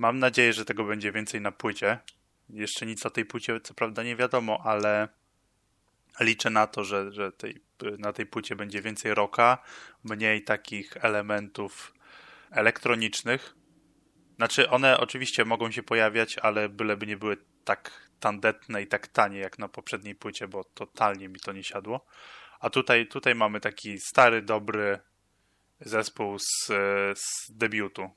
Mam 0.01 0.19
nadzieję, 0.19 0.53
że 0.53 0.65
tego 0.65 0.85
będzie 0.85 1.13
więcej 1.13 1.41
na 1.41 1.53
płycie. 1.53 1.99
Jeszcze 2.51 2.87
nic 2.87 3.07
o 3.07 3.11
tej 3.11 3.25
płycie 3.25 3.61
co 3.61 3.75
prawda 3.75 4.03
nie 4.03 4.17
wiadomo, 4.17 4.61
ale 4.65 5.09
liczę 6.21 6.51
na 6.51 6.67
to, 6.67 6.85
że, 6.85 7.13
że 7.13 7.33
tej, 7.33 7.61
na 7.99 8.13
tej 8.13 8.27
płycie 8.27 8.57
będzie 8.57 8.83
więcej 8.83 9.15
rocka, 9.15 9.59
mniej 10.05 10.45
takich 10.45 10.97
elementów 11.05 11.95
elektronicznych. 12.51 13.55
Znaczy, 14.37 14.71
one 14.71 14.99
oczywiście 14.99 15.45
mogą 15.45 15.71
się 15.71 15.83
pojawiać, 15.83 16.39
ale 16.39 16.69
byleby 16.69 17.07
nie 17.07 17.17
były 17.17 17.37
tak 17.65 18.11
tandetne 18.21 18.83
i 18.83 18.87
tak 18.87 19.09
tanie 19.09 19.39
jak 19.39 19.59
na 19.59 19.69
poprzedniej 19.69 20.15
płycie, 20.15 20.49
bo 20.49 20.65
totalnie 20.65 21.29
mi 21.29 21.41
to 21.41 21.53
nie 21.53 21.65
siadło. 21.65 22.07
A 22.61 22.71
tutaj, 22.71 23.07
tutaj 23.07 23.35
mamy 23.35 23.61
taki 23.61 23.99
stary, 23.99 24.43
dobry 24.43 24.99
zespół 25.81 26.39
z, 26.39 26.67
z 27.19 27.51
debiutu. 27.51 28.11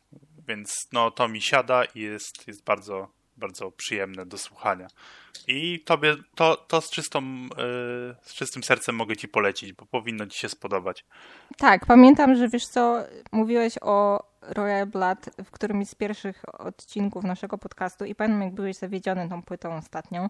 Więc 0.47 0.88
no, 0.91 1.12
to 1.12 1.27
mi 1.27 1.41
siada 1.41 1.84
i 1.86 1.99
jest, 1.99 2.47
jest 2.47 2.63
bardzo, 2.63 3.08
bardzo 3.38 3.71
przyjemne 3.71 4.25
do 4.25 4.38
słuchania. 4.38 4.88
I 5.47 5.79
tobie 5.86 6.15
to, 6.36 6.56
to 6.56 6.82
z, 6.82 6.89
czystą, 6.89 7.23
yy, 7.43 8.15
z 8.21 8.34
czystym 8.34 8.63
sercem 8.63 8.95
mogę 8.95 9.15
ci 9.15 9.27
polecić, 9.27 9.73
bo 9.73 9.86
powinno 9.86 10.27
ci 10.27 10.39
się 10.39 10.49
spodobać. 10.49 11.06
Tak, 11.58 11.86
pamiętam, 11.86 12.36
że 12.36 12.49
wiesz 12.49 12.67
co, 12.67 13.03
mówiłeś 13.32 13.75
o 13.82 14.23
Royal 14.41 14.86
Blood 14.86 15.29
w 15.45 15.51
którymś 15.51 15.89
z 15.89 15.95
pierwszych 15.95 16.43
odcinków 16.60 17.23
naszego 17.23 17.58
podcastu 17.58 18.06
i 18.06 18.15
pamiętam, 18.15 18.41
jak 18.41 18.53
byłeś 18.53 18.75
zawiedziony 18.75 19.29
tą 19.29 19.43
płytą 19.43 19.77
ostatnią. 19.77 20.29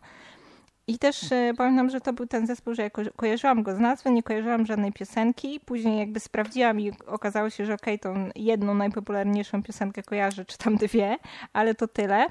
I 0.87 0.99
też 0.99 1.31
e, 1.31 1.53
pamiętam, 1.57 1.89
że 1.89 2.01
to 2.01 2.13
był 2.13 2.27
ten 2.27 2.47
zespół, 2.47 2.73
że 2.73 2.81
ja 2.81 2.89
ko 2.89 3.01
kojarzyłam 3.15 3.63
go 3.63 3.75
z 3.75 3.79
nazwy, 3.79 4.11
nie 4.11 4.23
kojarzyłam 4.23 4.65
żadnej 4.65 4.93
piosenki. 4.93 5.59
Później 5.59 5.99
jakby 5.99 6.19
sprawdziłam 6.19 6.79
i 6.79 6.91
okazało 7.07 7.49
się, 7.49 7.65
że 7.65 7.73
okej, 7.73 7.99
okay, 7.99 8.13
tą 8.13 8.29
jedną 8.35 8.73
najpopularniejszą 8.73 9.63
piosenkę 9.63 10.03
kojarzę, 10.03 10.45
czy 10.45 10.57
tam 10.57 10.75
dwie, 10.75 11.17
ale 11.53 11.75
to 11.75 11.87
tyle. 11.87 12.27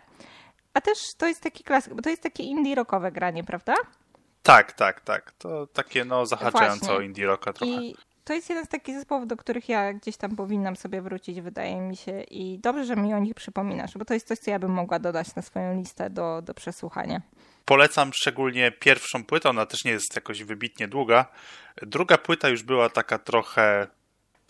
A 0.75 0.81
też 0.81 0.99
to 1.19 1.27
jest 1.27 1.41
taki 1.41 1.65
klasyk, 1.65 1.95
bo 1.95 2.03
to 2.03 2.11
jest 2.11 2.23
takie 2.23 2.43
indie 2.43 2.75
rockowe 2.75 3.13
granie, 3.13 3.45
prawda? 3.45 3.75
Tak, 4.43 4.73
tak, 4.73 5.01
tak. 5.01 5.33
To 5.33 5.67
takie 5.67 6.05
no 6.05 6.27
zahaczające 6.27 6.93
o 6.93 7.01
indie 7.01 7.27
rocka 7.27 7.53
trochę. 7.53 7.73
I 7.73 7.97
to 8.25 8.33
jest 8.33 8.49
jeden 8.49 8.65
z 8.65 8.69
takich 8.69 8.95
zespołów, 8.95 9.27
do 9.27 9.37
których 9.37 9.69
ja 9.69 9.93
gdzieś 9.93 10.17
tam 10.17 10.37
powinnam 10.37 10.77
sobie 10.77 11.03
wrócić, 11.03 11.41
wydaje 11.41 11.81
mi 11.81 11.97
się. 11.97 12.21
I 12.21 12.59
dobrze, 12.59 12.85
że 12.85 12.97
mi 12.97 13.15
o 13.15 13.19
nich 13.19 13.35
przypominasz, 13.35 13.99
bo 13.99 14.05
to 14.05 14.15
jest 14.15 14.29
coś, 14.29 14.39
co 14.39 14.51
ja 14.51 14.59
bym 14.59 14.73
mogła 14.73 14.99
dodać 14.99 15.35
na 15.35 15.43
swoją 15.43 15.75
listę 15.75 16.11
do, 16.11 16.43
do 16.43 16.55
przesłuchania. 16.55 17.21
Polecam 17.65 18.13
szczególnie 18.13 18.73
pierwszą 18.73 19.25
płytę, 19.25 19.51
ona 19.51 19.67
też 19.67 19.85
nie 19.85 19.91
jest 19.91 20.15
jakoś 20.15 20.45
wybitnie 20.45 20.89
długa. 20.89 21.27
Druga 21.83 22.19
płyta 22.19 22.49
już 22.49 22.63
była 22.63 22.89
taka 22.89 23.19
trochę 23.19 23.87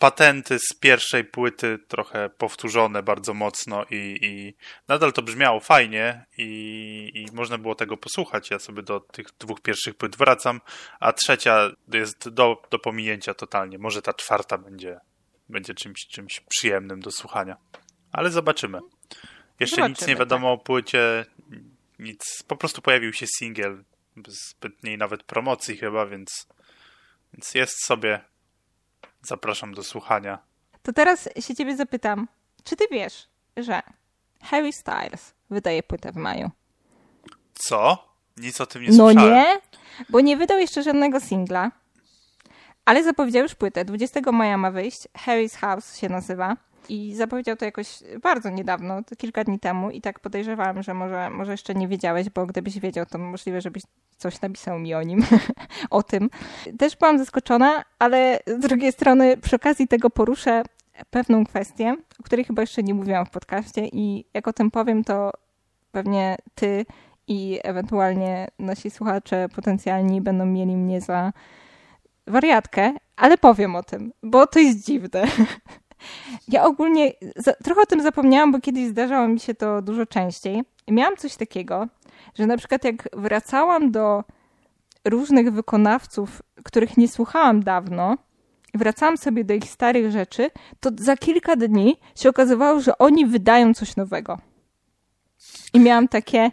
patenty 0.03 0.59
z 0.59 0.73
pierwszej 0.79 1.23
płyty 1.23 1.79
trochę 1.87 2.29
powtórzone 2.29 3.03
bardzo 3.03 3.33
mocno 3.33 3.85
i, 3.89 4.19
i 4.21 4.53
nadal 4.87 5.13
to 5.13 5.21
brzmiało 5.21 5.59
fajnie 5.59 6.25
i, 6.37 7.11
i, 7.13 7.35
można 7.35 7.57
było 7.57 7.75
tego 7.75 7.97
posłuchać. 7.97 8.51
Ja 8.51 8.59
sobie 8.59 8.83
do 8.83 8.99
tych 8.99 9.27
dwóch 9.39 9.61
pierwszych 9.61 9.95
płyt 9.95 10.15
wracam, 10.15 10.61
a 10.99 11.13
trzecia 11.13 11.69
jest 11.93 12.29
do, 12.29 12.61
do 12.71 12.79
pominięcia 12.79 13.33
totalnie. 13.33 13.77
Może 13.77 14.01
ta 14.01 14.13
czwarta 14.13 14.57
będzie, 14.57 14.99
będzie 15.49 15.73
czymś, 15.73 16.07
czymś 16.07 16.39
przyjemnym 16.39 16.99
do 16.99 17.11
słuchania. 17.11 17.57
Ale 18.11 18.31
zobaczymy. 18.31 18.79
Jeszcze 19.59 19.75
zobaczymy, 19.75 19.95
nic 19.99 20.07
nie 20.07 20.15
wiadomo 20.15 20.51
tak. 20.51 20.61
o 20.61 20.63
płycie, 20.63 21.25
nic. 21.99 22.43
Po 22.47 22.55
prostu 22.55 22.81
pojawił 22.81 23.13
się 23.13 23.25
singiel, 23.37 23.83
zbytniej 24.27 24.97
nawet 24.97 25.23
promocji 25.23 25.77
chyba, 25.77 26.05
więc, 26.05 26.47
więc 27.33 27.55
jest 27.55 27.85
sobie 27.85 28.21
Zapraszam 29.23 29.73
do 29.73 29.83
słuchania. 29.83 30.39
To 30.83 30.93
teraz 30.93 31.29
się 31.39 31.55
ciebie 31.55 31.75
zapytam, 31.75 32.27
czy 32.63 32.75
ty 32.75 32.85
wiesz, 32.91 33.27
że 33.57 33.81
Harry 34.41 34.73
Styles 34.73 35.33
wydaje 35.49 35.83
płytę 35.83 36.11
w 36.11 36.15
maju? 36.15 36.51
Co? 37.53 38.07
Nic 38.37 38.61
o 38.61 38.65
tym 38.65 38.81
nie 38.81 38.89
no 38.89 38.95
słyszałem. 38.95 39.29
No 39.29 39.35
nie, 39.35 39.61
bo 40.09 40.19
nie 40.19 40.37
wydał 40.37 40.59
jeszcze 40.59 40.83
żadnego 40.83 41.19
singla, 41.19 41.71
ale 42.85 43.03
zapowiedział 43.03 43.43
już 43.43 43.55
płytę. 43.55 43.85
20 43.85 44.31
maja 44.31 44.57
ma 44.57 44.71
wyjść. 44.71 45.07
Harry's 45.07 45.57
House 45.57 45.97
się 45.97 46.09
nazywa. 46.09 46.57
I 46.89 47.15
zapowiedział 47.15 47.55
to 47.55 47.65
jakoś 47.65 47.99
bardzo 48.23 48.49
niedawno, 48.49 49.01
kilka 49.17 49.43
dni 49.43 49.59
temu 49.59 49.91
i 49.91 50.01
tak 50.01 50.19
podejrzewałam, 50.19 50.83
że 50.83 50.93
może, 50.93 51.29
może 51.29 51.51
jeszcze 51.51 51.75
nie 51.75 51.87
wiedziałeś, 51.87 52.29
bo 52.29 52.45
gdybyś 52.45 52.79
wiedział, 52.79 53.05
to 53.05 53.17
możliwe, 53.17 53.61
żebyś 53.61 53.83
coś 54.17 54.41
napisał 54.41 54.79
mi 54.79 54.93
o 54.93 55.03
nim, 55.03 55.25
o 55.89 56.03
tym. 56.03 56.29
Też 56.79 56.95
byłam 56.95 57.17
zaskoczona, 57.17 57.83
ale 57.99 58.39
z 58.47 58.59
drugiej 58.59 58.91
strony 58.91 59.37
przy 59.37 59.55
okazji 59.55 59.87
tego 59.87 60.09
poruszę 60.09 60.63
pewną 61.09 61.45
kwestię, 61.45 61.95
o 62.19 62.23
której 62.23 62.45
chyba 62.45 62.61
jeszcze 62.61 62.83
nie 62.83 62.93
mówiłam 62.93 63.25
w 63.25 63.29
podcaście 63.29 63.87
i 63.87 64.25
jak 64.33 64.47
o 64.47 64.53
tym 64.53 64.71
powiem, 64.71 65.03
to 65.03 65.31
pewnie 65.91 66.37
ty 66.55 66.85
i 67.27 67.59
ewentualnie 67.63 68.47
nasi 68.59 68.91
słuchacze 68.91 69.49
potencjalni 69.55 70.21
będą 70.21 70.45
mieli 70.45 70.77
mnie 70.77 71.01
za 71.01 71.33
wariatkę, 72.27 72.93
ale 73.15 73.37
powiem 73.37 73.75
o 73.75 73.83
tym, 73.83 74.13
bo 74.23 74.47
to 74.47 74.59
jest 74.59 74.85
dziwne. 74.85 75.23
Ja 76.47 76.65
ogólnie 76.65 77.13
za, 77.35 77.53
trochę 77.53 77.81
o 77.81 77.85
tym 77.85 78.01
zapomniałam, 78.01 78.51
bo 78.51 78.59
kiedyś 78.59 78.87
zdarzało 78.87 79.27
mi 79.27 79.39
się 79.39 79.53
to 79.53 79.81
dużo 79.81 80.05
częściej. 80.05 80.63
miałam 80.87 81.17
coś 81.17 81.35
takiego, 81.35 81.87
że 82.35 82.47
na 82.47 82.57
przykład 82.57 82.83
jak 82.83 83.09
wracałam 83.13 83.91
do 83.91 84.23
różnych 85.05 85.51
wykonawców, 85.51 86.41
których 86.63 86.97
nie 86.97 87.07
słuchałam 87.07 87.63
dawno, 87.63 88.17
wracałam 88.73 89.17
sobie 89.17 89.43
do 89.43 89.53
ich 89.53 89.69
starych 89.69 90.11
rzeczy, 90.11 90.49
to 90.79 90.89
za 90.97 91.17
kilka 91.17 91.55
dni 91.55 91.97
się 92.15 92.29
okazywało, 92.29 92.79
że 92.79 92.97
oni 92.97 93.25
wydają 93.25 93.73
coś 93.73 93.95
nowego. 93.95 94.37
I 95.73 95.79
miałam 95.79 96.07
takie, 96.07 96.51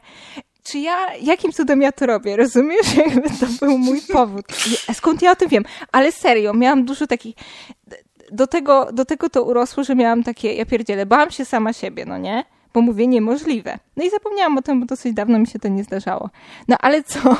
czy 0.62 0.78
ja, 0.78 1.14
jakim 1.14 1.52
cudem 1.52 1.82
ja 1.82 1.92
to 1.92 2.06
robię, 2.06 2.36
rozumiesz? 2.36 2.94
Jakby 3.06 3.30
to 3.30 3.46
był 3.60 3.78
mój 3.78 4.00
powód. 4.12 4.44
Skąd 4.92 5.22
ja 5.22 5.30
o 5.30 5.36
tym 5.36 5.48
wiem? 5.48 5.64
Ale 5.92 6.12
serio, 6.12 6.54
miałam 6.54 6.84
dużo 6.84 7.06
takich, 7.06 7.34
do 8.32 8.46
tego, 8.46 8.92
do 8.92 9.04
tego 9.04 9.30
to 9.30 9.42
urosło, 9.42 9.84
że 9.84 9.94
miałam 9.94 10.22
takie, 10.22 10.54
ja 10.54 10.66
pierdzielę, 10.66 11.06
bałam 11.06 11.30
się 11.30 11.44
sama 11.44 11.72
siebie, 11.72 12.04
no 12.06 12.18
nie? 12.18 12.44
Bo 12.74 12.80
mówię 12.80 13.06
niemożliwe. 13.06 13.78
No 13.96 14.04
i 14.04 14.10
zapomniałam 14.10 14.58
o 14.58 14.62
tym, 14.62 14.80
bo 14.80 14.86
dosyć 14.86 15.14
dawno 15.14 15.38
mi 15.38 15.46
się 15.46 15.58
to 15.58 15.68
nie 15.68 15.84
zdarzało. 15.84 16.30
No 16.68 16.76
ale 16.80 17.02
co? 17.02 17.20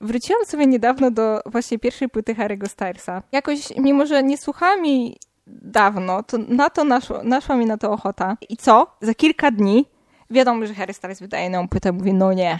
Wróciłam 0.00 0.44
sobie 0.46 0.66
niedawno 0.66 1.10
do 1.10 1.40
właśnie 1.46 1.78
pierwszej 1.78 2.08
płyty 2.08 2.34
Harry'ego 2.34 2.68
Stylesa. 2.68 3.22
Jakoś, 3.32 3.76
mimo 3.76 4.06
że 4.06 4.22
nie 4.22 4.38
słuchałam 4.38 4.84
jej 4.84 5.16
dawno, 5.46 6.22
to 6.22 6.38
na 6.38 6.70
to 6.70 6.84
naszło, 6.84 7.22
naszła 7.22 7.56
mi 7.56 7.66
na 7.66 7.78
to 7.78 7.92
ochota. 7.92 8.36
I 8.48 8.56
co? 8.56 8.96
Za 9.00 9.14
kilka 9.14 9.50
dni 9.50 9.86
wiadomo, 10.30 10.66
że 10.66 10.74
Harry 10.74 10.92
Styles 10.92 11.20
wydaje 11.20 11.50
nową 11.50 11.68
płytę. 11.68 11.92
Mówię, 11.92 12.12
no 12.12 12.32
nie. 12.32 12.58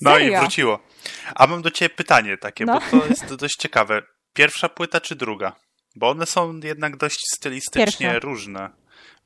No 0.00 0.10
Serio? 0.10 0.38
i 0.38 0.40
wróciło. 0.40 0.78
A 1.34 1.46
mam 1.46 1.62
do 1.62 1.70
ciebie 1.70 1.94
pytanie 1.94 2.36
takie, 2.36 2.64
no. 2.64 2.80
bo 2.92 3.00
to 3.00 3.06
jest 3.06 3.34
dość 3.34 3.56
ciekawe. 3.56 4.02
Pierwsza 4.38 4.68
płyta 4.68 5.00
czy 5.00 5.16
druga? 5.16 5.52
Bo 5.96 6.10
one 6.10 6.26
są 6.26 6.60
jednak 6.62 6.96
dość 6.96 7.20
stylistycznie 7.34 8.10
Pierwsza. 8.10 8.18
różne. 8.18 8.70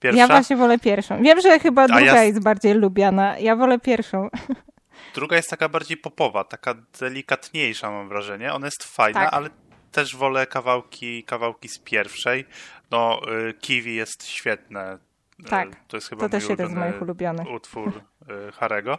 Pierwsza? 0.01 0.19
Ja 0.19 0.27
właśnie 0.27 0.57
wolę 0.57 0.79
pierwszą. 0.79 1.23
Wiem, 1.23 1.41
że 1.41 1.61
chyba 1.61 1.89
druga 1.89 2.03
ja... 2.03 2.25
jest 2.25 2.43
bardziej 2.43 2.75
lubiana. 2.75 3.39
Ja 3.39 3.57
wolę 3.57 3.79
pierwszą. 3.79 4.29
Druga 5.15 5.37
jest 5.37 5.51
taka 5.51 5.69
bardziej 5.69 5.97
popowa, 5.97 6.45
taka 6.45 6.75
delikatniejsza 7.01 7.91
mam 7.91 8.09
wrażenie. 8.09 8.53
Ona 8.53 8.67
jest 8.67 8.85
fajna, 8.85 9.21
tak. 9.21 9.35
ale 9.35 9.51
też 9.93 10.17
wolę 10.17 10.47
kawałki, 10.47 11.25
kawałki 11.25 11.69
z 11.69 11.79
pierwszej. 11.79 12.47
No, 12.91 13.21
y, 13.49 13.55
Kiwi 13.55 13.95
jest 13.95 14.27
świetne. 14.27 14.99
Y, 15.41 15.45
tak, 15.49 15.69
to 15.89 15.97
jest 15.97 16.09
chyba 16.09 16.23
to 16.23 16.29
też 16.29 16.49
jeden 16.49 16.69
z 16.69 16.75
moich 16.75 17.03
ulubionych. 17.03 17.51
utwór 17.51 18.01
y, 18.49 18.53
Harego. 18.53 18.99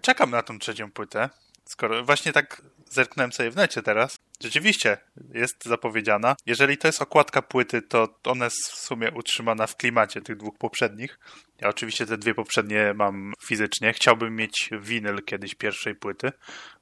Czekam 0.00 0.30
na 0.30 0.42
tą 0.42 0.58
trzecią 0.58 0.90
płytę. 0.90 1.30
Skoro 1.64 2.04
właśnie 2.04 2.32
tak 2.32 2.62
zerknąłem 2.94 3.32
sobie 3.32 3.50
w 3.50 3.56
necie 3.56 3.82
teraz, 3.82 4.18
rzeczywiście 4.40 4.98
jest 5.34 5.64
zapowiedziana. 5.64 6.36
Jeżeli 6.46 6.78
to 6.78 6.88
jest 6.88 7.02
okładka 7.02 7.42
płyty, 7.42 7.82
to 7.82 8.08
ona 8.24 8.44
jest 8.44 8.70
w 8.70 8.78
sumie 8.78 9.10
utrzymana 9.10 9.66
w 9.66 9.76
klimacie 9.76 10.20
tych 10.20 10.36
dwóch 10.36 10.58
poprzednich. 10.58 11.18
Ja 11.60 11.68
oczywiście 11.68 12.06
te 12.06 12.18
dwie 12.18 12.34
poprzednie 12.34 12.94
mam 12.94 13.32
fizycznie. 13.46 13.92
Chciałbym 13.92 14.36
mieć 14.36 14.70
winyl 14.80 15.22
kiedyś 15.24 15.54
pierwszej 15.54 15.94
płyty, 15.94 16.32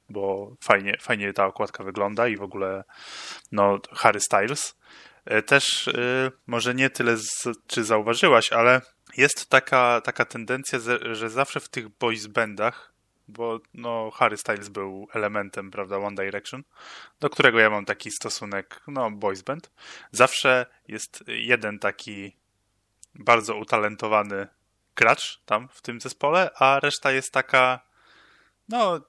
bo 0.09 0.55
fajnie, 0.61 0.97
fajnie 1.01 1.33
ta 1.33 1.45
okładka 1.45 1.83
wygląda 1.83 2.27
i 2.27 2.37
w 2.37 2.41
ogóle 2.41 2.83
no 3.51 3.79
Harry 3.91 4.19
Styles. 4.19 4.75
E, 5.25 5.41
też 5.41 5.87
yy, 5.87 6.31
może 6.47 6.75
nie 6.75 6.89
tyle, 6.89 7.17
z, 7.17 7.43
czy 7.67 7.83
zauważyłaś, 7.83 8.51
ale 8.51 8.81
jest 9.17 9.49
taka, 9.49 10.01
taka 10.01 10.25
tendencja, 10.25 10.79
że 11.11 11.29
zawsze 11.29 11.59
w 11.59 11.69
tych 11.69 11.89
boys 11.89 12.27
bandach 12.27 12.92
bo 13.27 13.59
no, 13.73 14.11
Harry 14.11 14.37
Styles 14.37 14.69
był 14.69 15.07
elementem, 15.13 15.71
prawda, 15.71 15.97
One 15.97 16.15
Direction, 16.15 16.63
do 17.19 17.29
którego 17.29 17.59
ja 17.59 17.69
mam 17.69 17.85
taki 17.85 18.11
stosunek, 18.11 18.81
no, 18.87 19.11
boys 19.11 19.41
band. 19.41 19.71
Zawsze 20.11 20.65
jest 20.87 21.23
jeden 21.27 21.79
taki 21.79 22.35
bardzo 23.15 23.55
utalentowany 23.55 24.47
gracz 24.95 25.41
tam 25.45 25.67
w 25.71 25.81
tym 25.81 26.01
zespole, 26.01 26.51
a 26.55 26.79
reszta 26.79 27.11
jest 27.11 27.31
taka, 27.31 27.79
no, 28.69 29.01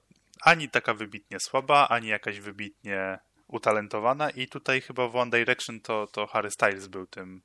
ani 0.42 0.68
taka 0.68 0.94
wybitnie 0.94 1.40
słaba, 1.40 1.88
ani 1.88 2.08
jakaś 2.08 2.40
wybitnie 2.40 3.18
utalentowana 3.46 4.30
i 4.30 4.48
tutaj 4.48 4.80
chyba 4.80 5.08
w 5.08 5.16
One 5.16 5.30
Direction 5.30 5.80
to, 5.80 6.06
to 6.06 6.26
Harry 6.26 6.50
Styles 6.50 6.86
był 6.86 7.06
tym 7.06 7.42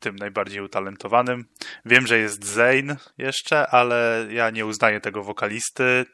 tym 0.00 0.16
najbardziej 0.16 0.60
utalentowanym. 0.60 1.44
Wiem, 1.84 2.06
że 2.06 2.18
jest 2.18 2.44
Zayn 2.44 2.96
jeszcze, 3.18 3.66
ale 3.66 4.26
ja 4.30 4.50
nie 4.50 4.66
uznaję 4.66 5.00
tego 5.00 5.22
wokalisty. 5.22 6.06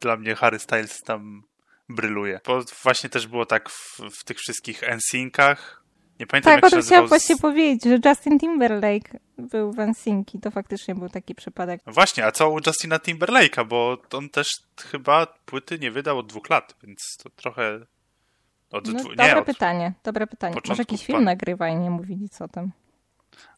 Dla 0.00 0.16
mnie 0.16 0.34
Harry 0.34 0.58
Styles 0.58 1.02
tam 1.02 1.42
bryluje. 1.88 2.40
Bo 2.46 2.60
właśnie 2.82 3.10
też 3.10 3.26
było 3.26 3.46
tak 3.46 3.70
w, 3.70 4.00
w 4.20 4.24
tych 4.24 4.38
wszystkich 4.38 4.82
NSYNCach. 4.96 5.84
Nie 6.20 6.26
pamiętam, 6.26 6.52
tak, 6.52 6.62
jak 6.62 6.64
o 6.64 6.70
tym 6.70 6.82
chciałam 6.82 7.06
właśnie 7.06 7.36
powiedzieć, 7.36 7.84
że 7.84 8.10
Justin 8.10 8.38
Timberlake 8.38 9.18
był 9.38 9.72
w 9.72 9.78
NSYNC 9.78 10.28
to 10.42 10.50
faktycznie 10.50 10.94
był 10.94 11.08
taki 11.08 11.34
przypadek. 11.34 11.80
No 11.86 11.92
właśnie, 11.92 12.26
a 12.26 12.32
co 12.32 12.50
u 12.50 12.58
Justina 12.66 12.98
Timberlake'a, 12.98 13.66
bo 13.66 13.98
on 14.12 14.28
też 14.28 14.46
chyba 14.90 15.26
płyty 15.26 15.78
nie 15.78 15.90
wydał 15.90 16.18
od 16.18 16.26
dwóch 16.26 16.50
lat, 16.50 16.74
więc 16.82 17.16
to 17.22 17.30
trochę... 17.30 17.86
Od 18.70 18.86
no, 18.86 19.00
dwu... 19.00 19.08
dobre 19.08 19.34
nie, 19.34 19.42
pytanie, 19.42 19.92
dobre 20.04 20.26
pytanie. 20.26 20.56
Może 20.68 20.80
jakiś 20.82 21.06
film 21.06 21.24
nagrywa 21.24 21.68
i 21.68 21.76
nie 21.76 21.90
mówi 21.90 22.16
nic 22.16 22.40
o 22.40 22.48
tym. 22.48 22.72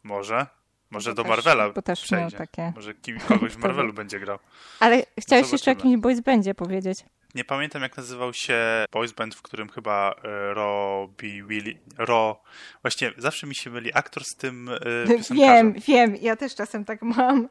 Może. 0.03 0.47
Może 0.91 1.15
do 1.15 1.25
Marvela 1.25 1.71
bo 1.71 1.83
też 1.83 2.03
przejdzie. 2.03 2.37
Takie... 2.37 2.73
Może 2.77 2.95
kim, 2.95 3.21
kogoś 3.21 3.53
w 3.53 3.59
Marvelu 3.65 3.93
będzie 3.93 4.21
grał. 4.21 4.39
Ale 4.81 5.03
chciałeś 5.21 5.53
jeszcze 5.53 5.71
o 5.71 5.75
jakimś 5.75 5.97
boys 5.97 6.21
bandzie 6.21 6.55
powiedzieć. 6.55 7.05
Nie 7.35 7.45
pamiętam 7.45 7.83
jak 7.83 7.97
nazywał 7.97 8.35
się 8.35 8.85
boys 8.93 9.13
band, 9.13 9.35
w 9.35 9.43
którym 9.43 9.69
chyba 9.69 10.15
e, 10.25 10.55
Robbie 10.55 11.45
Willi... 11.45 11.79
Ro... 11.99 12.43
Właśnie 12.83 13.13
zawsze 13.17 13.47
mi 13.47 13.55
się 13.55 13.71
myli 13.71 13.91
aktor 13.95 14.25
z 14.25 14.37
tym 14.37 14.69
e, 14.69 15.35
Wiem, 15.35 15.73
wiem. 15.73 16.17
Ja 16.21 16.37
też 16.37 16.55
czasem 16.55 16.85
tak 16.85 17.03
mam. 17.03 17.49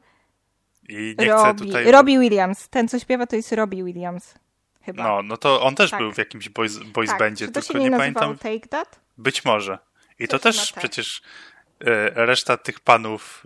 I 0.89 1.15
nie 1.19 1.25
Robbie, 1.25 1.53
chcę 1.53 1.65
tutaj... 1.65 1.91
Robbie 1.91 2.19
Williams. 2.19 2.69
Ten, 2.69 2.87
co 2.87 2.99
śpiewa, 2.99 3.27
to 3.27 3.35
jest 3.35 3.51
Robbie 3.51 3.83
Williams. 3.83 4.35
Chyba. 4.81 5.03
No, 5.03 5.23
no 5.23 5.37
to 5.37 5.61
on 5.61 5.75
też 5.75 5.91
tak. 5.91 5.99
był 5.99 6.13
w 6.13 6.17
jakimś 6.17 6.49
boys, 6.49 6.77
boys 6.77 7.09
tak. 7.09 7.19
bandzie, 7.19 7.47
to 7.47 7.61
tylko 7.61 7.77
nie, 7.83 7.89
nie 7.89 7.97
pamiętam. 7.97 8.37
Take 8.37 8.67
That? 8.67 8.99
Być 9.17 9.45
może. 9.45 9.77
I 10.19 10.27
to 10.27 10.39
też 10.39 10.71
tak. 10.71 10.79
przecież 10.79 11.21
reszta 12.15 12.57
tych 12.57 12.79
panów 12.79 13.43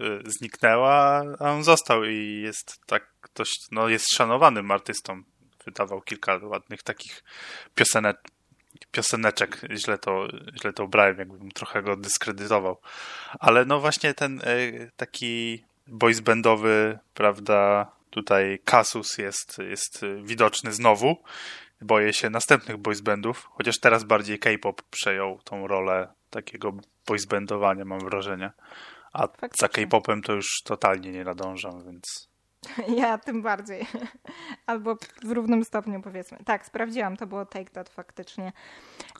e, 0.00 0.06
e, 0.06 0.20
zniknęła, 0.26 1.22
a 1.38 1.50
on 1.50 1.64
został 1.64 2.04
i 2.04 2.42
jest 2.44 2.80
tak 2.86 3.06
dość, 3.34 3.66
no 3.70 3.88
jest 3.88 4.14
szanowanym 4.16 4.70
artystą 4.70 5.22
wydawał 5.64 6.00
kilka 6.00 6.36
ładnych 6.42 6.82
takich 6.82 7.24
pioseneczek. 8.92 9.60
Źle 9.76 9.98
to, 9.98 10.28
źle 10.60 10.72
to 10.72 10.84
ubrałem, 10.84 11.18
jakbym 11.18 11.50
trochę 11.50 11.82
go 11.82 11.96
dyskredytował. 11.96 12.80
Ale 13.40 13.64
no 13.64 13.80
właśnie 13.80 14.14
ten 14.14 14.40
e, 14.40 14.44
taki 14.96 15.64
boys 15.86 16.20
bandowy, 16.20 16.98
prawda, 17.14 17.90
tutaj 18.10 18.58
Kasus 18.64 19.18
jest, 19.18 19.58
jest 19.58 20.00
widoczny 20.22 20.72
znowu. 20.72 21.22
Boję 21.80 22.12
się 22.12 22.30
następnych 22.30 22.76
boys 22.76 23.00
bandów, 23.00 23.48
chociaż 23.52 23.78
teraz 23.80 24.04
bardziej 24.04 24.38
K-pop 24.38 24.82
przejął 24.82 25.40
tą 25.44 25.66
rolę 25.66 26.08
takiego 26.34 26.72
boys 27.06 27.26
bandowania, 27.26 27.84
mam 27.84 28.00
wrażenie. 28.00 28.52
A 29.12 29.26
Faktycznie. 29.26 29.56
za 29.60 29.68
K-popem 29.68 30.22
to 30.22 30.32
już 30.32 30.62
totalnie 30.64 31.12
nie 31.12 31.24
nadążam, 31.24 31.84
więc 31.84 32.28
Ja 33.00 33.18
tym 33.18 33.42
bardziej. 33.42 33.86
Albo 34.66 34.96
w 35.24 35.30
równym 35.30 35.64
stopniu 35.64 36.02
powiedzmy. 36.02 36.38
Tak, 36.44 36.66
sprawdziłam, 36.66 37.16
to 37.16 37.26
było 37.26 37.46
Take 37.46 37.70
That 37.70 37.88
faktycznie. 37.88 38.52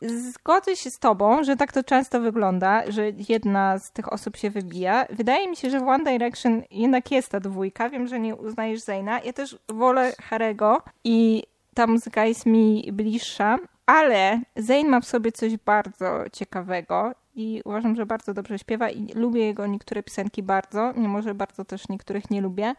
Zgodzę 0.02 0.76
się 0.76 0.90
z 0.90 0.98
tobą, 0.98 1.44
że 1.44 1.56
tak 1.56 1.72
to 1.72 1.84
często 1.84 2.20
wygląda, 2.20 2.82
że 2.88 3.10
jedna 3.28 3.78
z 3.78 3.92
tych 3.92 4.12
osób 4.12 4.36
się 4.36 4.50
wybija. 4.50 5.06
Wydaje 5.10 5.50
mi 5.50 5.56
się, 5.56 5.70
że 5.70 5.80
w 5.80 5.88
One 5.88 6.04
Direction 6.04 6.62
jednak 6.70 7.10
jest 7.10 7.28
ta 7.28 7.40
dwójka. 7.40 7.90
Wiem, 7.90 8.06
że 8.06 8.20
nie 8.20 8.36
uznajesz 8.36 8.80
Zaina. 8.80 9.20
Ja 9.20 9.32
też 9.32 9.58
wolę 9.68 10.12
Harego 10.22 10.82
i 11.04 11.42
ta 11.74 11.86
muzyka 11.86 12.24
jest 12.24 12.46
mi 12.46 12.90
bliższa, 12.92 13.58
ale 13.87 14.41
Zayn 14.57 14.89
ma 14.89 15.01
w 15.01 15.05
sobie 15.05 15.32
coś 15.32 15.57
bardzo 15.57 16.24
ciekawego 16.32 17.14
i 17.35 17.62
uważam, 17.64 17.97
że 17.97 18.07
bardzo 18.07 18.35
dobrze 18.35 18.59
śpiewa 18.59 18.91
i 18.91 19.12
lubię 19.14 19.47
jego 19.47 19.66
niektóre 19.66 20.03
piosenki 20.03 20.43
bardzo, 20.43 20.93
mimo 20.97 21.22
że 21.22 21.35
bardzo 21.35 21.64
też 21.64 21.89
niektórych 21.89 22.30
nie 22.30 22.41
lubię. 22.41 22.74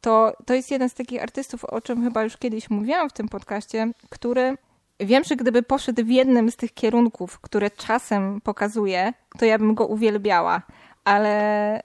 To, 0.00 0.32
to 0.46 0.54
jest 0.54 0.70
jeden 0.70 0.88
z 0.88 0.94
takich 0.94 1.22
artystów, 1.22 1.64
o 1.64 1.80
czym 1.80 2.02
chyba 2.02 2.22
już 2.24 2.36
kiedyś 2.36 2.70
mówiłam 2.70 3.10
w 3.10 3.12
tym 3.12 3.28
podcaście, 3.28 3.90
który 4.10 4.56
wiem, 5.00 5.24
że 5.24 5.36
gdyby 5.36 5.62
poszedł 5.62 6.04
w 6.04 6.08
jednym 6.08 6.50
z 6.50 6.56
tych 6.56 6.74
kierunków, 6.74 7.40
które 7.40 7.70
czasem 7.70 8.40
pokazuje, 8.40 9.12
to 9.38 9.44
ja 9.44 9.58
bym 9.58 9.74
go 9.74 9.86
uwielbiała, 9.86 10.62
ale, 11.04 11.82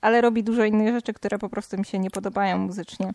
ale 0.00 0.20
robi 0.20 0.44
dużo 0.44 0.64
innych 0.64 0.94
rzeczy, 0.94 1.12
które 1.14 1.38
po 1.38 1.48
prostu 1.48 1.78
mi 1.78 1.84
się 1.84 1.98
nie 1.98 2.10
podobają 2.10 2.58
muzycznie 2.58 3.12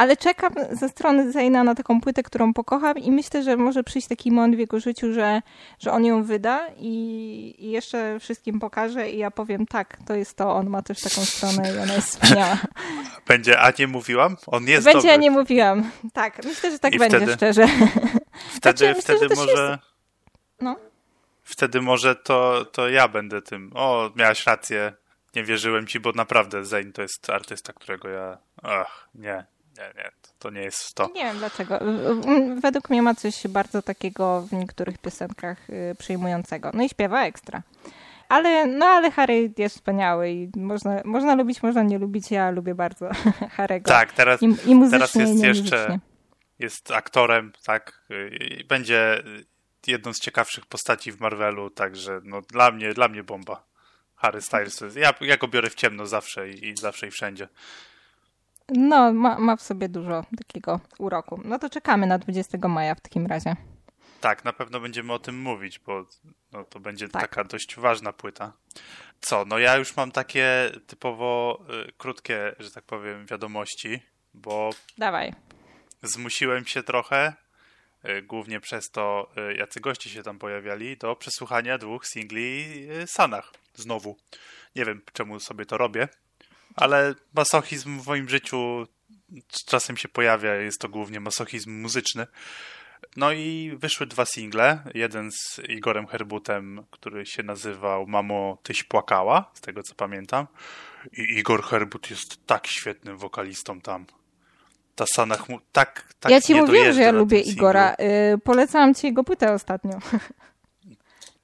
ale 0.00 0.16
czekam 0.16 0.52
ze 0.72 0.88
strony 0.88 1.32
Zaina 1.32 1.64
na 1.64 1.74
taką 1.74 2.00
płytę, 2.00 2.22
którą 2.22 2.54
pokocham 2.54 2.98
i 2.98 3.12
myślę, 3.12 3.42
że 3.42 3.56
może 3.56 3.84
przyjść 3.84 4.08
taki 4.08 4.32
moment 4.32 4.56
w 4.56 4.58
jego 4.58 4.80
życiu, 4.80 5.12
że, 5.12 5.42
że 5.78 5.92
on 5.92 6.04
ją 6.04 6.22
wyda 6.22 6.68
i, 6.76 7.54
i 7.58 7.70
jeszcze 7.70 8.20
wszystkim 8.20 8.60
pokaże 8.60 9.10
i 9.10 9.18
ja 9.18 9.30
powiem 9.30 9.66
tak, 9.66 9.98
to 10.06 10.14
jest 10.14 10.36
to, 10.36 10.54
on 10.54 10.70
ma 10.70 10.82
też 10.82 11.00
taką 11.00 11.20
stronę 11.20 11.74
i 11.74 11.78
ona 11.78 11.94
jest 11.94 12.08
wspaniała. 12.08 12.58
Będzie, 13.28 13.60
a 13.60 13.72
nie 13.78 13.86
mówiłam? 13.86 14.36
On 14.46 14.64
jest 14.64 14.84
Będzie, 14.84 14.98
dobry. 14.98 15.12
a 15.12 15.16
nie 15.16 15.30
mówiłam. 15.30 15.90
Tak, 16.12 16.44
myślę, 16.44 16.70
że 16.70 16.78
tak 16.78 16.94
I 16.94 16.98
będzie, 16.98 17.16
wtedy, 17.16 17.34
szczerze. 17.34 17.66
Wtedy, 18.56 18.78
znaczy, 18.78 18.94
wtedy 19.02 19.28
myślę, 19.28 19.36
może... 19.36 19.70
Jest... 19.70 19.82
No. 20.60 20.76
Wtedy 21.42 21.80
może 21.80 22.16
to, 22.16 22.64
to 22.64 22.88
ja 22.88 23.08
będę 23.08 23.42
tym. 23.42 23.70
O, 23.74 24.10
miałaś 24.16 24.46
rację. 24.46 24.92
Nie 25.36 25.44
wierzyłem 25.44 25.86
ci, 25.86 26.00
bo 26.00 26.12
naprawdę 26.12 26.64
Zayn 26.64 26.92
to 26.92 27.02
jest 27.02 27.30
artysta, 27.30 27.72
którego 27.72 28.08
ja... 28.08 28.38
Ach, 28.62 29.08
nie, 29.14 29.44
nie, 29.80 30.02
nie, 30.02 30.10
to 30.38 30.50
nie 30.50 30.60
jest 30.60 30.94
to. 30.94 31.10
Nie 31.14 31.24
wiem 31.24 31.38
dlaczego. 31.38 31.78
Według 32.60 32.90
mnie 32.90 33.02
ma 33.02 33.14
coś 33.14 33.46
bardzo 33.48 33.82
takiego 33.82 34.42
w 34.42 34.52
niektórych 34.52 34.98
piosenkach 34.98 35.70
y, 35.70 35.94
przyjmującego. 35.98 36.70
No 36.74 36.82
i 36.82 36.88
śpiewa 36.88 37.24
ekstra. 37.24 37.62
Ale, 38.28 38.66
no 38.66 38.86
ale 38.86 39.10
Harry 39.10 39.52
jest 39.58 39.76
wspaniały 39.76 40.30
i 40.30 40.50
można, 40.56 41.00
można 41.04 41.34
lubić, 41.34 41.62
można 41.62 41.82
nie 41.82 41.98
lubić. 41.98 42.30
Ja 42.30 42.50
lubię 42.50 42.74
bardzo 42.74 43.08
Harry'ego. 43.56 43.82
Tak, 43.82 44.12
teraz, 44.12 44.42
I, 44.42 44.46
i 44.46 44.90
teraz 44.90 45.14
jest 45.14 45.42
jeszcze 45.42 45.98
jest 46.60 46.90
aktorem, 46.90 47.52
tak. 47.64 48.00
I 48.40 48.64
będzie 48.64 49.22
jedną 49.86 50.12
z 50.12 50.20
ciekawszych 50.20 50.66
postaci 50.66 51.12
w 51.12 51.20
Marvelu, 51.20 51.70
także 51.70 52.20
no, 52.24 52.42
dla 52.42 52.70
mnie, 52.70 52.94
dla 52.94 53.08
mnie 53.08 53.22
bomba. 53.22 53.64
Harry 54.16 54.42
Styles. 54.42 54.82
Ja, 54.96 55.14
ja 55.20 55.36
go 55.36 55.48
biorę 55.48 55.70
w 55.70 55.74
ciemno 55.74 56.06
zawsze 56.06 56.50
i, 56.50 56.68
i 56.68 56.76
zawsze 56.76 57.06
i 57.06 57.10
wszędzie. 57.10 57.48
No, 58.70 59.12
ma, 59.12 59.38
ma 59.38 59.56
w 59.56 59.62
sobie 59.62 59.88
dużo 59.88 60.24
takiego 60.38 60.80
uroku. 60.98 61.40
No 61.44 61.58
to 61.58 61.70
czekamy 61.70 62.06
na 62.06 62.18
20 62.18 62.68
maja 62.68 62.94
w 62.94 63.00
takim 63.00 63.26
razie. 63.26 63.56
Tak, 64.20 64.44
na 64.44 64.52
pewno 64.52 64.80
będziemy 64.80 65.12
o 65.12 65.18
tym 65.18 65.40
mówić, 65.40 65.78
bo 65.78 66.06
no, 66.52 66.64
to 66.64 66.80
będzie 66.80 67.08
tak. 67.08 67.22
taka 67.22 67.44
dość 67.44 67.76
ważna 67.76 68.12
płyta. 68.12 68.52
Co, 69.20 69.44
no 69.44 69.58
ja 69.58 69.76
już 69.76 69.96
mam 69.96 70.12
takie 70.12 70.70
typowo 70.86 71.60
y, 71.88 71.92
krótkie, 71.98 72.54
że 72.58 72.70
tak 72.70 72.84
powiem, 72.84 73.26
wiadomości, 73.26 74.00
bo. 74.34 74.70
Dawaj. 74.98 75.32
Zmusiłem 76.02 76.66
się 76.66 76.82
trochę, 76.82 77.32
y, 78.04 78.22
głównie 78.22 78.60
przez 78.60 78.90
to, 78.90 79.30
y, 79.50 79.54
jacy 79.54 79.80
goście 79.80 80.10
się 80.10 80.22
tam 80.22 80.38
pojawiali, 80.38 80.96
do 80.96 81.16
przesłuchania 81.16 81.78
dwóch 81.78 82.06
singli 82.06 82.64
y, 82.90 83.06
Sanach 83.06 83.52
znowu. 83.74 84.16
Nie 84.76 84.84
wiem, 84.84 85.02
czemu 85.12 85.40
sobie 85.40 85.66
to 85.66 85.78
robię 85.78 86.08
ale 86.76 87.14
masochizm 87.34 88.00
w 88.00 88.06
moim 88.06 88.28
życiu 88.28 88.86
czasem 89.66 89.96
się 89.96 90.08
pojawia, 90.08 90.54
jest 90.54 90.80
to 90.80 90.88
głównie 90.88 91.20
masochizm 91.20 91.80
muzyczny. 91.80 92.26
No 93.16 93.32
i 93.32 93.72
wyszły 93.76 94.06
dwa 94.06 94.24
single. 94.26 94.78
Jeden 94.94 95.30
z 95.32 95.60
Igorem 95.68 96.06
Herbutem, 96.06 96.84
który 96.90 97.26
się 97.26 97.42
nazywał 97.42 98.06
Mamo, 98.06 98.58
tyś 98.62 98.82
płakała, 98.82 99.50
z 99.54 99.60
tego 99.60 99.82
co 99.82 99.94
pamiętam. 99.94 100.46
I 101.12 101.38
Igor 101.38 101.62
Herbut 101.62 102.10
jest 102.10 102.46
tak 102.46 102.66
świetnym 102.66 103.18
wokalistą 103.18 103.80
tam. 103.80 104.06
Ta 104.94 105.04
Sanach 105.14 105.48
mu 105.48 105.60
tak, 105.72 106.14
tak 106.20 106.32
Ja 106.32 106.40
ci 106.40 106.54
mówiłem, 106.54 106.92
że 106.92 107.00
ja 107.00 107.12
lubię 107.12 107.40
Igora. 107.40 107.94
Yy, 107.98 108.38
polecałam 108.38 108.94
ci 108.94 109.06
jego 109.06 109.24
płytę 109.24 109.52
ostatnio. 109.52 109.98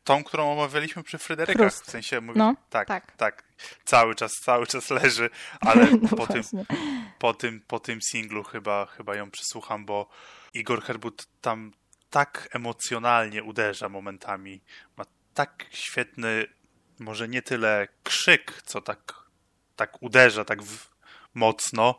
Tą, 0.07 0.25
którą 0.25 0.53
omawialiśmy 0.53 1.03
przy 1.03 1.19
Fryderykach, 1.19 1.73
w 1.73 1.91
sensie 1.91 2.21
mówi, 2.21 2.39
no, 2.39 2.55
tak, 2.71 2.89
tak, 2.89 3.17
tak, 3.17 3.45
cały 3.85 4.15
czas, 4.15 4.33
cały 4.33 4.67
czas 4.67 4.91
leży, 4.91 5.31
ale 5.61 5.87
no 6.03 6.09
po, 6.09 6.27
tym, 6.27 6.43
po, 7.19 7.35
tym, 7.35 7.61
po 7.67 7.81
tym 7.81 7.99
singlu 8.03 8.45
chyba, 8.45 8.87
chyba 8.87 9.17
ją 9.17 9.31
przesłucham, 9.31 9.85
bo 9.85 10.09
Igor 10.55 10.83
Herbut 10.83 11.27
tam 11.41 11.73
tak 12.11 12.49
emocjonalnie 12.53 13.43
uderza 13.43 13.89
momentami, 13.89 14.61
ma 14.97 15.05
tak 15.35 15.67
świetny, 15.71 16.47
może 16.99 17.29
nie 17.29 17.43
tyle 17.43 17.89
krzyk, 18.03 18.63
co 18.65 18.81
tak, 18.81 19.15
tak 19.77 20.03
uderza, 20.03 20.45
tak 20.45 20.63
w, 20.63 20.91
mocno, 21.35 21.99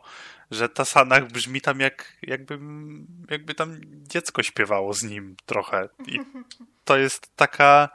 że 0.50 0.68
ta 0.68 0.84
Sanach 0.84 1.32
brzmi 1.32 1.60
tam 1.60 1.80
jak, 1.80 2.16
jakby, 2.22 2.58
jakby 3.30 3.54
tam 3.54 3.80
dziecko 3.84 4.42
śpiewało 4.42 4.94
z 4.94 5.02
nim 5.02 5.36
trochę. 5.46 5.88
I 6.06 6.20
to 6.84 6.98
jest 6.98 7.36
taka, 7.36 7.88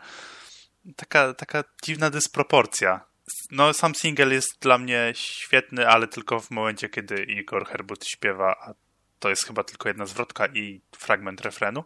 taka, 0.95 1.33
taka 1.33 1.63
dziwna 1.83 2.09
dysproporcja. 2.09 3.05
No, 3.51 3.73
sam 3.73 3.95
single 3.95 4.33
jest 4.33 4.59
dla 4.61 4.77
mnie 4.77 5.13
świetny, 5.15 5.87
ale 5.87 6.07
tylko 6.07 6.39
w 6.39 6.51
momencie, 6.51 6.89
kiedy 6.89 7.23
Igor 7.23 7.67
Herbut 7.67 8.05
śpiewa, 8.07 8.55
a 8.61 8.73
to 9.19 9.29
jest 9.29 9.45
chyba 9.45 9.63
tylko 9.63 9.89
jedna 9.89 10.05
zwrotka 10.05 10.47
i 10.47 10.81
fragment 10.97 11.41
refrenu. 11.41 11.83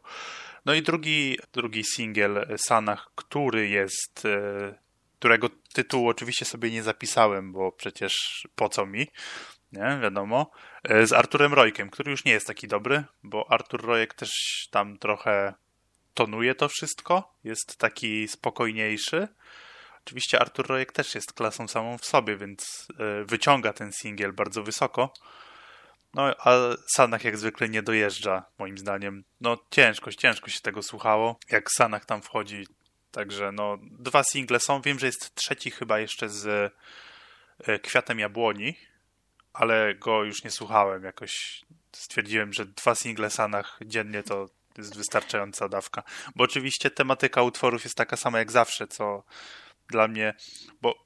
No 0.65 0.73
i 0.73 0.81
drugi, 0.81 1.37
drugi 1.53 1.83
single 1.83 2.57
Sanach, 2.57 3.11
który 3.15 3.69
jest, 3.69 4.25
e, 4.25 4.75
którego 5.19 5.49
tytułu 5.73 6.07
oczywiście 6.07 6.45
sobie 6.45 6.71
nie 6.71 6.83
zapisałem, 6.83 7.51
bo 7.51 7.71
przecież 7.71 8.13
po 8.55 8.69
co 8.69 8.85
mi, 8.85 9.07
nie, 9.71 9.99
wiadomo, 10.01 10.51
e, 10.83 11.07
z 11.07 11.13
Arturem 11.13 11.53
Rojkiem, 11.53 11.89
który 11.89 12.11
już 12.11 12.25
nie 12.25 12.31
jest 12.31 12.47
taki 12.47 12.67
dobry, 12.67 13.03
bo 13.23 13.51
Artur 13.51 13.85
Rojek 13.85 14.13
też 14.13 14.29
tam 14.71 14.97
trochę 14.97 15.53
tonuje 16.13 16.55
to 16.55 16.69
wszystko, 16.69 17.33
jest 17.43 17.77
taki 17.77 18.27
spokojniejszy. 18.27 19.27
Oczywiście 20.05 20.39
Artur 20.39 20.67
Rojek 20.67 20.91
też 20.91 21.15
jest 21.15 21.33
klasą 21.33 21.67
samą 21.67 21.97
w 21.97 22.05
sobie, 22.05 22.37
więc 22.37 22.87
e, 22.99 23.25
wyciąga 23.25 23.73
ten 23.73 23.91
singiel 23.91 24.33
bardzo 24.33 24.63
wysoko. 24.63 25.13
No, 26.13 26.35
a 26.39 26.57
Sanach 26.95 27.23
jak 27.23 27.37
zwykle 27.37 27.69
nie 27.69 27.81
dojeżdża, 27.81 28.45
moim 28.59 28.77
zdaniem. 28.77 29.23
No, 29.41 29.57
ciężko, 29.71 30.11
ciężko 30.11 30.49
się 30.49 30.59
tego 30.59 30.83
słuchało, 30.83 31.39
jak 31.51 31.71
Sanach 31.71 32.05
tam 32.05 32.21
wchodzi. 32.21 32.67
Także, 33.11 33.51
no, 33.51 33.77
dwa 33.81 34.23
single 34.23 34.59
są. 34.59 34.81
Wiem, 34.81 34.99
że 34.99 35.05
jest 35.05 35.35
trzeci 35.35 35.71
chyba 35.71 35.99
jeszcze 35.99 36.29
z 36.29 36.73
e, 37.67 37.79
Kwiatem 37.79 38.19
Jabłoni, 38.19 38.75
ale 39.57 39.95
go 39.95 40.23
już 40.23 40.43
nie 40.43 40.51
słuchałem. 40.51 41.03
Jakoś 41.03 41.61
stwierdziłem, 41.91 42.53
że 42.53 42.65
dwa 42.65 42.95
single 42.95 43.29
Sanach 43.29 43.79
dziennie 43.85 44.23
to 44.23 44.49
jest 44.77 44.97
wystarczająca 44.97 45.69
dawka. 45.69 46.03
Bo 46.35 46.43
oczywiście 46.43 46.91
tematyka 46.91 47.41
utworów 47.41 47.83
jest 47.83 47.95
taka 47.95 48.17
sama 48.17 48.39
jak 48.39 48.51
zawsze, 48.51 48.87
co 48.87 49.23
dla 49.87 50.07
mnie, 50.07 50.33
bo 50.81 51.03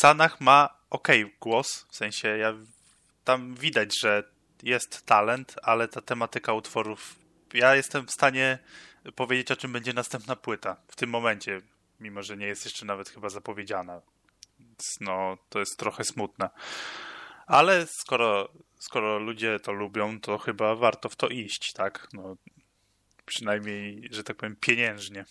Sanach 0.00 0.40
ma 0.40 0.68
ok 0.90 1.08
głos, 1.40 1.86
w 1.90 1.96
sensie 1.96 2.28
ja 2.28 2.54
tam 3.24 3.54
widać, 3.54 4.00
że 4.00 4.24
jest 4.62 5.06
talent, 5.06 5.54
ale 5.62 5.88
ta 5.88 6.00
tematyka 6.00 6.52
utworów, 6.52 7.14
ja 7.54 7.74
jestem 7.74 8.06
w 8.06 8.10
stanie 8.10 8.58
powiedzieć, 9.16 9.50
o 9.50 9.56
czym 9.56 9.72
będzie 9.72 9.92
następna 9.92 10.36
płyta 10.36 10.76
w 10.88 10.96
tym 10.96 11.10
momencie, 11.10 11.60
mimo 12.00 12.22
że 12.22 12.36
nie 12.36 12.46
jest 12.46 12.64
jeszcze 12.64 12.86
nawet 12.86 13.08
chyba 13.08 13.28
zapowiedziana. 13.28 14.00
No, 15.00 15.38
to 15.48 15.58
jest 15.58 15.78
trochę 15.78 16.04
smutne. 16.04 16.50
Ale 17.46 17.86
skoro, 17.86 18.48
skoro 18.78 19.18
ludzie 19.18 19.60
to 19.60 19.72
lubią, 19.72 20.20
to 20.20 20.38
chyba 20.38 20.74
warto 20.74 21.08
w 21.08 21.16
to 21.16 21.28
iść, 21.28 21.72
tak? 21.72 22.08
No, 22.12 22.36
przynajmniej, 23.26 24.08
że 24.10 24.24
tak 24.24 24.36
powiem, 24.36 24.56
pieniężnie. 24.60 25.24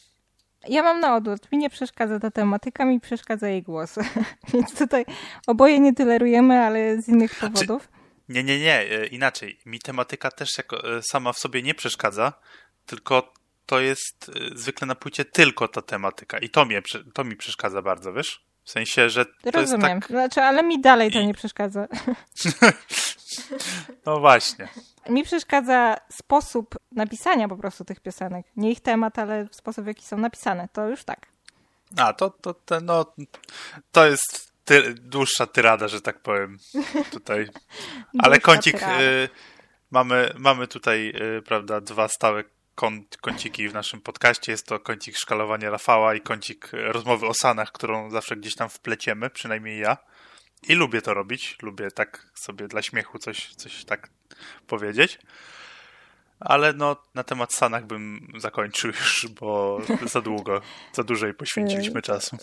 Ja 0.68 0.84
mam 0.84 1.00
na 1.00 1.16
odwrót. 1.16 1.52
Mi 1.52 1.58
nie 1.58 1.70
przeszkadza 1.70 2.20
ta 2.20 2.32
tematyka, 2.32 2.86
mi 2.86 3.00
przeszkadza 3.00 3.48
jej 3.50 3.64
głos. 3.64 3.96
Więc 4.54 4.78
tutaj 4.78 5.06
oboje 5.48 5.80
nie 5.80 5.94
tolerujemy, 5.94 6.60
ale 6.60 7.02
z 7.02 7.10
innych 7.10 7.40
znaczy, 7.40 7.54
powodów. 7.54 7.90
Nie, 8.30 8.44
nie, 8.44 8.60
nie. 8.60 8.80
E, 8.80 9.06
inaczej. 9.06 9.60
Mi 9.66 9.80
tematyka 9.80 10.32
też 10.32 10.58
jako, 10.58 10.98
e, 10.98 11.02
sama 11.04 11.34
w 11.34 11.40
sobie 11.40 11.62
nie 11.62 11.76
przeszkadza, 11.76 12.34
tylko 12.86 13.34
to 13.66 13.80
jest 13.80 14.30
e, 14.30 14.58
zwykle 14.58 14.88
na 14.88 14.96
płycie 14.96 15.26
tylko 15.26 15.68
ta 15.68 15.82
tematyka. 15.82 16.38
I 16.38 16.50
to, 16.50 16.66
mnie, 16.66 16.82
to 17.14 17.24
mi 17.24 17.36
przeszkadza 17.36 17.82
bardzo, 17.82 18.14
wiesz? 18.14 18.46
W 18.64 18.72
sensie, 18.72 19.10
że. 19.10 19.26
To 19.26 19.52
Rozumiem. 19.52 19.98
Jest 19.98 20.02
tak... 20.02 20.08
Znaczy, 20.08 20.42
ale 20.42 20.64
mi 20.64 20.82
dalej 20.82 21.12
to 21.12 21.22
nie 21.22 21.34
przeszkadza. 21.34 21.88
no 24.06 24.20
właśnie. 24.20 24.68
Mi 25.10 25.24
przeszkadza 25.24 25.96
sposób 26.10 26.76
napisania 26.92 27.48
po 27.48 27.58
prostu 27.58 27.86
tych 27.86 28.00
piosenek. 28.00 28.46
Nie 28.56 28.72
ich 28.72 28.80
temat, 28.80 29.20
ale 29.20 29.48
sposób, 29.52 29.84
w 29.84 29.88
jaki 29.88 30.06
są 30.06 30.18
napisane. 30.18 30.68
To 30.74 30.88
już 30.88 31.04
tak. 31.04 31.28
A, 31.98 32.14
to, 32.14 32.30
to, 32.30 32.54
to, 32.54 32.82
no, 32.82 33.06
to 33.92 34.06
jest 34.06 34.52
ty, 34.66 34.94
dłuższa 34.94 35.46
tyrada, 35.48 35.88
że 35.88 36.02
tak 36.02 36.20
powiem. 36.20 36.58
Tutaj. 37.12 37.48
Ale 38.24 38.40
kącik. 38.40 38.84
Y, 38.84 39.30
mamy, 39.92 40.34
mamy 40.38 40.68
tutaj, 40.68 41.14
y, 41.38 41.42
prawda, 41.42 41.82
dwa 41.82 42.08
stałe 42.08 42.44
kąt, 42.82 43.18
kąciki 43.18 43.70
w 43.70 43.74
naszym 43.74 44.02
podcaście. 44.02 44.52
Jest 44.52 44.66
to 44.66 44.80
kącik 44.80 45.18
szkalowania 45.18 45.70
Rafała 45.70 46.16
i 46.16 46.22
kącik 46.22 46.70
rozmowy 46.74 47.28
o 47.28 47.34
Sanach, 47.34 47.72
którą 47.72 48.10
zawsze 48.10 48.36
gdzieś 48.36 48.56
tam 48.56 48.70
wpleciemy, 48.70 49.30
przynajmniej 49.30 49.80
ja. 49.80 49.98
I 50.68 50.74
lubię 50.74 51.02
to 51.02 51.14
robić. 51.14 51.58
Lubię 51.62 51.92
tak 51.92 52.32
sobie 52.36 52.68
dla 52.68 52.82
śmiechu 52.82 53.20
coś, 53.20 53.56
coś 53.56 53.86
tak 53.86 54.10
powiedzieć. 54.68 55.20
Ale 56.40 56.74
no, 56.74 56.96
na 57.16 57.24
temat 57.24 57.54
Sanach 57.54 57.86
bym 57.86 58.28
zakończył 58.38 58.92
już, 59.00 59.28
bo 59.40 59.80
za 60.06 60.22
długo, 60.22 60.62
za 60.94 61.04
dużo 61.04 61.26
jej 61.26 61.36
poświęciliśmy 61.36 62.02
czasu. 62.02 62.38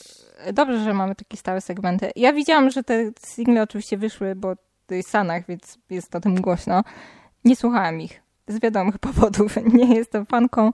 Dobrze, 0.53 0.85
że 0.85 0.95
mamy 0.95 1.15
takie 1.15 1.37
stałe 1.37 1.61
segmenty. 1.61 2.11
Ja 2.17 2.33
widziałam, 2.33 2.71
że 2.71 2.83
te 2.83 3.11
single 3.27 3.63
oczywiście 3.63 3.97
wyszły, 3.97 4.35
bo 4.35 4.57
to 4.87 4.95
jest 4.95 5.11
Sanach, 5.11 5.47
więc 5.47 5.79
jest 5.91 6.15
o 6.15 6.21
tym 6.21 6.41
głośno. 6.41 6.85
Nie 7.45 7.57
słuchałam 7.57 8.01
ich 8.01 8.28
z 8.49 8.61
wiadomych 8.61 8.99
powodów. 8.99 9.57
Nie 9.75 9.95
jestem 9.95 10.27
fanką. 10.27 10.71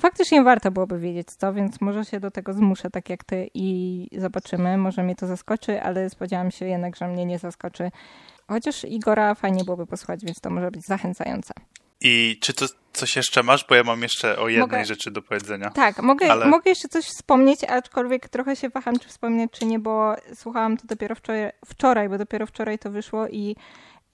Faktycznie 0.00 0.42
warto 0.42 0.70
byłoby 0.70 0.98
wiedzieć 0.98 1.28
co, 1.30 1.52
więc 1.52 1.80
może 1.80 2.04
się 2.04 2.20
do 2.20 2.30
tego 2.30 2.52
zmuszę, 2.52 2.90
tak 2.90 3.10
jak 3.10 3.24
ty 3.24 3.50
i 3.54 4.08
zobaczymy. 4.18 4.76
Może 4.76 5.02
mnie 5.02 5.16
to 5.16 5.26
zaskoczy, 5.26 5.82
ale 5.82 6.10
spodziewam 6.10 6.50
się 6.50 6.66
jednak, 6.66 6.96
że 6.96 7.08
mnie 7.08 7.26
nie 7.26 7.38
zaskoczy. 7.38 7.90
Chociaż 8.48 8.84
Igora 8.84 9.34
fajnie 9.34 9.64
byłoby 9.64 9.86
posłuchać, 9.86 10.24
więc 10.24 10.40
to 10.40 10.50
może 10.50 10.70
być 10.70 10.86
zachęcające. 10.86 11.54
I 12.00 12.38
czy 12.40 12.54
to 12.54 12.66
coś 12.92 13.16
jeszcze 13.16 13.42
masz? 13.42 13.66
Bo 13.68 13.74
ja 13.74 13.82
mam 13.82 14.02
jeszcze 14.02 14.38
o 14.38 14.48
jednej 14.48 14.60
mogę... 14.60 14.84
rzeczy 14.84 15.10
do 15.10 15.22
powiedzenia. 15.22 15.70
Tak, 15.70 16.02
mogę, 16.02 16.32
ale... 16.32 16.46
mogę 16.46 16.70
jeszcze 16.70 16.88
coś 16.88 17.04
wspomnieć, 17.04 17.64
aczkolwiek 17.64 18.28
trochę 18.28 18.56
się 18.56 18.68
waham, 18.68 18.98
czy 18.98 19.08
wspomnieć, 19.08 19.52
czy 19.52 19.64
nie, 19.66 19.78
bo 19.78 20.14
słuchałam 20.34 20.76
to 20.76 20.86
dopiero 20.86 21.14
wczoraj, 21.14 21.52
wczoraj 21.66 22.08
bo 22.08 22.18
dopiero 22.18 22.46
wczoraj 22.46 22.78
to 22.78 22.90
wyszło 22.90 23.28
i 23.28 23.56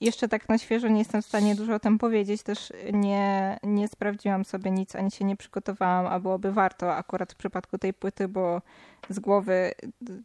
jeszcze 0.01 0.27
tak 0.27 0.49
na 0.49 0.57
świeżo 0.57 0.87
nie 0.87 0.99
jestem 0.99 1.21
w 1.21 1.25
stanie 1.25 1.55
dużo 1.55 1.75
o 1.75 1.79
tym 1.79 1.97
powiedzieć. 1.97 2.43
Też 2.43 2.73
nie, 2.93 3.59
nie 3.63 3.87
sprawdziłam 3.87 4.45
sobie 4.45 4.71
nic, 4.71 4.95
ani 4.95 5.11
się 5.11 5.25
nie 5.25 5.35
przygotowałam, 5.35 6.07
a 6.07 6.19
byłoby 6.19 6.51
warto 6.51 6.95
akurat 6.95 7.33
w 7.33 7.35
przypadku 7.35 7.77
tej 7.77 7.93
płyty, 7.93 8.27
bo 8.27 8.61
z 9.09 9.19
głowy 9.19 9.71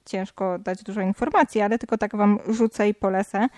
ciężko 0.05 0.59
dać 0.59 0.83
dużo 0.83 1.01
informacji, 1.01 1.61
ale 1.61 1.79
tylko 1.79 1.99
tak 1.99 2.16
wam 2.16 2.39
rzucę 2.49 2.89
i 2.89 2.95
polecę, 2.95 3.49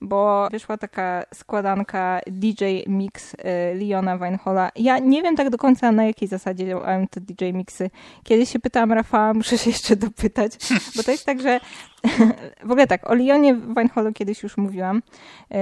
bo 0.00 0.48
wyszła 0.50 0.76
taka 0.76 1.24
składanka 1.34 2.20
DJ 2.26 2.64
Mix 2.86 3.34
y, 3.34 3.38
Leona 3.74 4.18
Weinhola. 4.18 4.70
Ja 4.76 4.98
nie 4.98 5.22
wiem 5.22 5.36
tak 5.36 5.50
do 5.50 5.58
końca 5.58 5.92
na 5.92 6.04
jakiej 6.04 6.28
zasadzie 6.28 6.66
działają 6.66 7.06
te 7.06 7.20
DJ 7.20 7.44
Mixy. 7.52 7.90
Kiedyś 8.24 8.52
się 8.52 8.58
pytałam 8.58 8.92
Rafała, 8.92 9.34
muszę 9.42 9.58
się 9.58 9.70
jeszcze 9.70 9.96
dopytać, 9.96 10.52
bo 10.96 11.02
to 11.02 11.10
jest 11.10 11.26
tak, 11.26 11.40
że 11.40 11.60
w 12.68 12.70
ogóle 12.70 12.86
tak, 12.86 13.10
o 13.10 13.14
Leonie 13.14 13.54
Weinholu 13.54 14.12
kiedyś 14.12 14.42
już 14.42 14.56
mówiłam. 14.56 14.96
Y, 14.96 15.56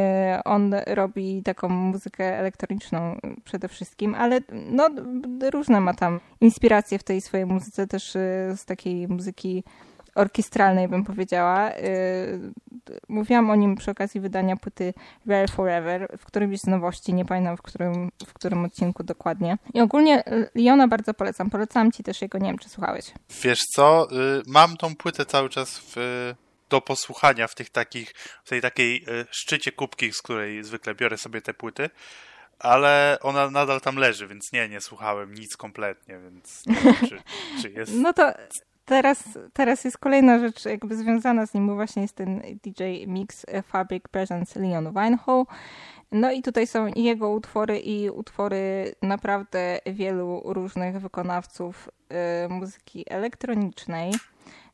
on 0.45 0.75
robi 0.87 1.43
taką 1.43 1.69
muzykę 1.69 2.39
elektroniczną 2.39 3.17
przede 3.45 3.69
wszystkim, 3.69 4.15
ale 4.15 4.41
no 4.71 4.89
różne 5.53 5.81
ma 5.81 5.95
tam 5.95 6.21
inspiracje 6.41 6.99
w 6.99 7.03
tej 7.03 7.21
swojej 7.21 7.47
muzyce 7.47 7.87
też 7.87 8.17
y, 8.17 8.53
z 8.57 8.65
takiej 8.65 9.09
muzyki 9.11 9.65
orkiestralnej, 10.15 10.89
bym 10.89 11.05
powiedziała. 11.05 11.71
Y, 11.71 12.53
mówiłam 13.09 13.51
o 13.51 13.55
nim 13.55 13.77
przy 13.77 13.91
okazji 13.91 14.21
wydania 14.21 14.57
płyty 14.57 14.95
Rare 15.27 15.51
Forever, 15.51 16.17
w 16.19 16.25
którymś 16.25 16.61
z 16.61 16.67
nowości, 16.67 17.15
nie 17.15 17.25
pamiętam 17.25 17.57
w 17.57 17.63
którym, 17.63 18.11
w 18.27 18.33
którym 18.33 18.65
odcinku 18.65 19.03
dokładnie. 19.03 19.59
I 19.75 19.81
ogólnie 19.81 20.25
Liona 20.55 20.89
bardzo 20.89 21.15
polecam. 21.15 21.51
Polecam 21.51 21.93
ci 21.93 22.03
też 22.03 22.23
jego, 22.23 22.39
nie 22.39 22.47
wiem, 22.47 22.59
czy 22.59 22.69
słuchałeś. 22.69 23.05
Wiesz 23.43 23.61
co, 23.75 24.09
y, 24.13 24.43
mam 24.47 24.77
tą 24.77 24.97
płytę 24.97 25.27
cały 25.27 25.49
czas 25.49 25.79
w, 25.79 25.97
do 26.71 26.81
posłuchania 26.81 27.47
w 27.47 27.55
tych 27.55 27.71
takich, 27.71 28.15
w 28.45 28.49
tej 28.49 28.61
takiej 28.61 28.97
y, 28.97 29.27
szczycie 29.31 29.73
kubki, 29.73 30.13
z 30.13 30.23
której 30.23 30.65
zwykle 30.65 30.95
biorę 30.95 31.19
sobie 31.19 31.43
te 31.43 31.55
płyty 31.55 31.91
ale 32.61 33.19
ona 33.21 33.51
nadal 33.51 33.81
tam 33.81 33.97
leży, 33.97 34.27
więc 34.27 34.53
nie, 34.53 34.69
nie 34.69 34.81
słuchałem 34.81 35.35
nic 35.35 35.57
kompletnie, 35.57 36.19
więc 36.19 36.67
nie 36.67 36.75
wiem, 36.75 36.95
czy, 37.09 37.23
czy 37.63 37.71
jest... 37.79 37.93
No 37.95 38.13
to 38.13 38.33
teraz, 38.91 39.39
teraz 39.53 39.85
jest 39.85 39.99
kolejna 39.99 40.39
rzecz 40.39 40.65
jakby 40.65 40.97
związana 40.97 41.47
z 41.47 41.55
nim, 41.55 41.67
bo 41.67 41.75
właśnie 41.75 42.03
jest 42.03 42.15
ten 42.15 42.43
DJ 42.65 42.83
Mix 43.07 43.47
Fabric 43.63 44.03
Presents 44.09 44.57
Leon 44.57 44.93
Weinhall. 44.93 45.45
No 46.13 46.33
i 46.33 46.43
tutaj 46.43 46.67
są 46.67 46.87
jego 46.97 47.31
utwory 47.31 47.79
i 47.79 48.11
utwory 48.11 48.95
naprawdę 49.03 49.79
wielu 49.87 50.43
różnych 50.45 51.01
wykonawców 51.01 51.89
y, 52.45 52.49
muzyki 52.49 53.05
elektronicznej. 53.11 54.13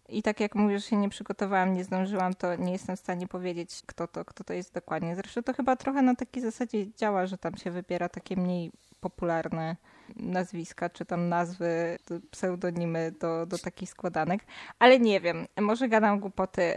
I 0.08 0.22
tak 0.22 0.40
jak 0.40 0.54
mówię, 0.54 0.78
że 0.78 0.86
się 0.86 0.96
nie 0.96 1.08
przygotowałam, 1.08 1.74
nie 1.74 1.84
zdążyłam, 1.84 2.34
to 2.34 2.54
nie 2.54 2.72
jestem 2.72 2.96
w 2.96 3.00
stanie 3.00 3.26
powiedzieć, 3.26 3.82
kto 3.86 4.08
to, 4.08 4.24
kto 4.24 4.44
to 4.44 4.52
jest 4.52 4.74
dokładnie. 4.74 5.16
Zresztą 5.16 5.42
to 5.42 5.54
chyba 5.54 5.76
trochę 5.76 6.02
na 6.02 6.14
takiej 6.14 6.42
zasadzie 6.42 6.92
działa, 6.92 7.26
że 7.26 7.38
tam 7.38 7.56
się 7.56 7.70
wybiera 7.70 8.08
takie 8.08 8.36
mniej 8.36 8.72
popularne 9.00 9.76
nazwiska, 10.16 10.90
czy 10.90 11.04
tam 11.04 11.28
nazwy, 11.28 11.98
pseudonimy 12.30 13.12
do, 13.20 13.46
do 13.46 13.58
takich 13.58 13.90
składanek, 13.90 14.44
ale 14.78 14.98
nie 14.98 15.20
wiem, 15.20 15.46
może 15.60 15.88
gadam 15.88 16.20
głupoty. 16.20 16.74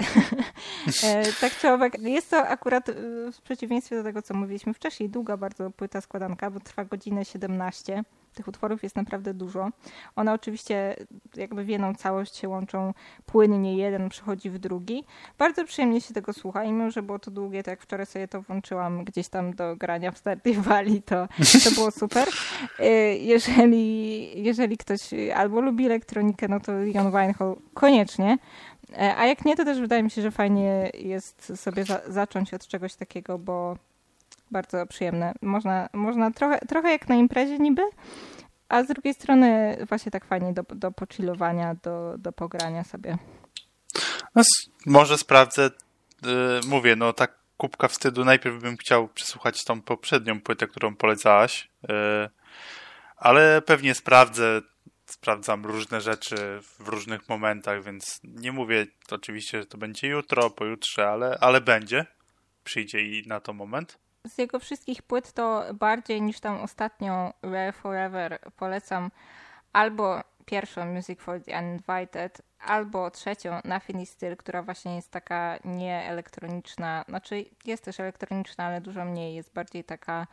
E, 1.03 1.23
tak 1.41 1.57
czy 1.57 1.69
owak, 1.69 1.99
jest 1.99 2.30
to 2.30 2.47
akurat 2.47 2.89
e, 2.89 2.93
w 3.32 3.41
przeciwieństwie 3.41 3.95
do 3.95 4.03
tego, 4.03 4.21
co 4.21 4.34
mówiliśmy 4.34 4.73
wcześniej, 4.73 5.09
długa 5.09 5.38
bardzo 5.38 5.71
płyta 5.71 6.01
składanka, 6.01 6.51
bo 6.51 6.59
trwa 6.59 6.86
godzinę 6.86 7.25
17 7.25 8.03
tych 8.39 8.47
utworów 8.47 8.83
jest 8.83 8.95
naprawdę 8.95 9.33
dużo. 9.33 9.69
One 10.15 10.33
oczywiście 10.33 10.95
jakby 11.35 11.63
w 11.63 11.69
jedną 11.69 11.95
całość 11.95 12.35
się 12.35 12.49
łączą 12.49 12.93
płynnie, 13.25 13.77
jeden 13.77 14.09
przechodzi 14.09 14.49
w 14.49 14.57
drugi. 14.57 15.03
Bardzo 15.37 15.65
przyjemnie 15.65 16.01
się 16.01 16.13
tego 16.13 16.33
słucha 16.33 16.63
i 16.63 16.71
mimo, 16.71 16.91
że 16.91 17.03
było 17.03 17.19
to 17.19 17.31
długie, 17.31 17.63
to 17.63 17.71
jak 17.71 17.81
wczoraj 17.81 18.05
sobie 18.05 18.27
to 18.27 18.41
włączyłam 18.41 19.03
gdzieś 19.03 19.27
tam 19.27 19.53
do 19.53 19.75
grania 19.75 20.11
w 20.11 20.17
Stardew 20.17 20.57
Valley, 20.57 21.01
to, 21.01 21.27
to 21.63 21.71
było 21.71 21.91
super. 21.91 22.27
Y, 22.79 22.83
jeżeli, 23.17 24.43
jeżeli 24.43 24.77
ktoś 24.77 24.99
albo 25.35 25.61
lubi 25.61 25.85
elektronikę, 25.85 26.47
no 26.47 26.59
to 26.59 26.71
Jon 26.71 27.11
Weinhall 27.11 27.55
koniecznie. 27.73 28.37
E, 28.97 29.15
a 29.17 29.25
jak 29.25 29.45
nie, 29.45 29.55
to 29.55 29.65
też 29.65 29.79
wydaje 29.79 30.03
mi 30.03 30.11
się, 30.11 30.21
że 30.21 30.31
fajnie 30.31 30.89
jest 30.93 31.61
sobie 31.61 31.85
za 31.85 32.01
zacząć 32.07 32.53
od 32.53 32.67
czegoś 32.67 32.95
takiego, 32.95 33.39
bo 33.39 33.77
bardzo 34.52 34.86
przyjemne. 34.86 35.34
Można, 35.41 35.89
można 35.93 36.32
trochę, 36.32 36.60
trochę 36.60 36.91
jak 36.91 37.10
na 37.10 37.16
imprezie 37.16 37.60
niby, 37.60 37.82
a 38.70 38.84
z 38.84 38.88
drugiej 38.88 39.14
strony 39.14 39.78
właśnie 39.89 40.12
tak 40.12 40.26
fajnie 40.26 40.54
do, 40.54 40.64
do 40.64 40.91
pochillowania, 40.91 41.76
do, 41.84 42.16
do 42.18 42.32
pogrania 42.32 42.84
sobie. 42.84 43.18
No, 44.36 44.43
może 44.86 45.18
sprawdzę, 45.18 45.70
yy, 46.24 46.30
mówię, 46.68 46.95
no 46.95 47.14
tak 47.14 47.39
kubka 47.58 47.88
wstydu, 47.88 48.26
najpierw 48.26 48.62
bym 48.62 48.78
chciał 48.78 49.08
przesłuchać 49.08 49.64
tą 49.64 49.82
poprzednią 49.82 50.41
płytę, 50.41 50.68
którą 50.68 50.95
polecałaś, 50.95 51.70
yy, 51.84 52.30
ale 53.18 53.62
pewnie 53.62 53.95
sprawdzę, 53.95 54.62
sprawdzam 55.06 55.66
różne 55.66 56.02
rzeczy 56.02 56.36
w 56.62 56.88
różnych 56.88 57.30
momentach, 57.30 57.84
więc 57.84 58.20
nie 58.24 58.52
mówię 58.52 58.88
oczywiście, 59.12 59.60
że 59.60 59.66
to 59.66 59.78
będzie 59.78 60.08
jutro, 60.08 60.50
pojutrze, 60.50 61.10
ale, 61.10 61.38
ale 61.41 61.62
będzie, 61.62 62.06
przyjdzie 62.64 63.02
i 63.02 63.28
na 63.28 63.39
to 63.39 63.54
moment 63.54 63.97
z 64.28 64.38
jego 64.38 64.59
wszystkich 64.59 65.01
płyt 65.01 65.34
to 65.34 65.63
bardziej 65.74 66.22
niż 66.22 66.39
tam 66.39 66.61
ostatnią 66.61 67.34
Rare 67.41 67.74
Forever 67.74 68.39
polecam 68.55 69.11
albo 69.74 70.22
pierwszą 70.45 70.86
Music 70.86 71.20
for 71.20 71.43
the 71.43 71.59
Uninvited, 71.59 72.41
albo 72.59 73.11
trzecią 73.11 73.59
Nothing 73.65 74.01
is 74.01 74.09
Still, 74.09 74.38
która 74.38 74.63
właśnie 74.63 74.95
jest 74.95 75.11
taka 75.11 75.59
nieelektroniczna, 75.65 77.05
znaczy 77.07 77.45
jest 77.65 77.84
też 77.84 77.99
elektroniczna, 77.99 78.65
ale 78.65 78.82
dużo 78.82 79.05
mniej, 79.05 79.36
jest 79.36 79.53
bardziej 79.53 79.84
taka 79.84 80.28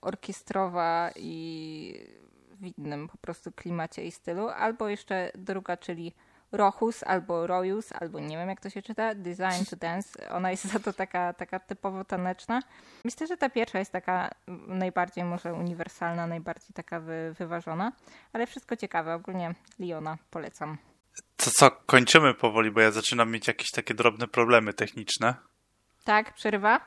orkiestrowa 0.00 1.10
i 1.16 2.06
w 2.50 2.78
innym 2.78 3.08
po 3.08 3.16
prostu 3.18 3.52
klimacie 3.52 4.04
i 4.04 4.10
stylu, 4.10 4.48
albo 4.48 4.88
jeszcze 4.88 5.30
druga, 5.34 5.76
czyli 5.76 6.14
Rochus 6.52 7.02
albo 7.02 7.46
Royus, 7.46 7.92
albo 7.92 8.20
nie 8.20 8.36
wiem 8.36 8.48
jak 8.48 8.60
to 8.60 8.70
się 8.70 8.82
czyta, 8.82 9.14
Design 9.14 9.64
to 9.70 9.76
Dance. 9.76 10.30
Ona 10.30 10.50
jest 10.50 10.64
za 10.64 10.78
to 10.78 10.92
taka, 10.92 11.32
taka 11.32 11.58
typowo 11.60 12.04
taneczna. 12.04 12.60
Myślę, 13.04 13.26
że 13.26 13.36
ta 13.36 13.50
pierwsza 13.50 13.78
jest 13.78 13.92
taka 13.92 14.30
najbardziej 14.66 15.24
może 15.24 15.54
uniwersalna, 15.54 16.26
najbardziej 16.26 16.70
taka 16.74 17.00
wy, 17.00 17.34
wyważona, 17.38 17.92
ale 18.32 18.46
wszystko 18.46 18.76
ciekawe. 18.76 19.14
Ogólnie 19.14 19.54
Liona 19.78 20.18
polecam. 20.30 20.78
To 21.36 21.50
co, 21.50 21.70
kończymy 21.70 22.34
powoli, 22.34 22.70
bo 22.70 22.80
ja 22.80 22.90
zaczynam 22.90 23.30
mieć 23.30 23.48
jakieś 23.48 23.70
takie 23.70 23.94
drobne 23.94 24.28
problemy 24.28 24.74
techniczne. 24.74 25.34
Tak, 26.04 26.34
przerywa? 26.34 26.80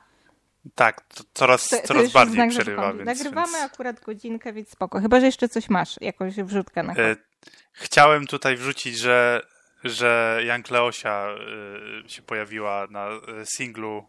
Tak, 0.76 1.02
to 1.02 1.24
coraz, 1.34 1.70
to, 1.70 1.78
to 1.78 1.88
coraz 1.88 2.12
bardziej 2.12 2.50
przerywa. 2.50 2.94
Więc, 2.94 3.06
Nagrywamy 3.06 3.52
więc... 3.52 3.74
akurat 3.74 4.00
godzinkę, 4.00 4.54
więc 4.54 4.70
spoko. 4.70 5.00
Chyba, 5.00 5.20
że 5.20 5.26
jeszcze 5.26 5.50
coś 5.50 5.70
masz, 5.70 5.96
jakąś 6.02 6.36
wrzutkę 6.36 6.84
na 6.84 6.94
e, 6.94 7.16
Chciałem 7.72 8.28
tutaj 8.28 8.56
wrzucić, 8.56 8.98
że, 8.98 9.42
że 9.84 10.42
Jank 10.46 10.72
Leosia 10.72 11.28
e, 12.06 12.10
się 12.10 12.22
pojawiła 12.22 12.88
na 12.90 13.08
e, 13.08 13.20
singlu 13.46 14.08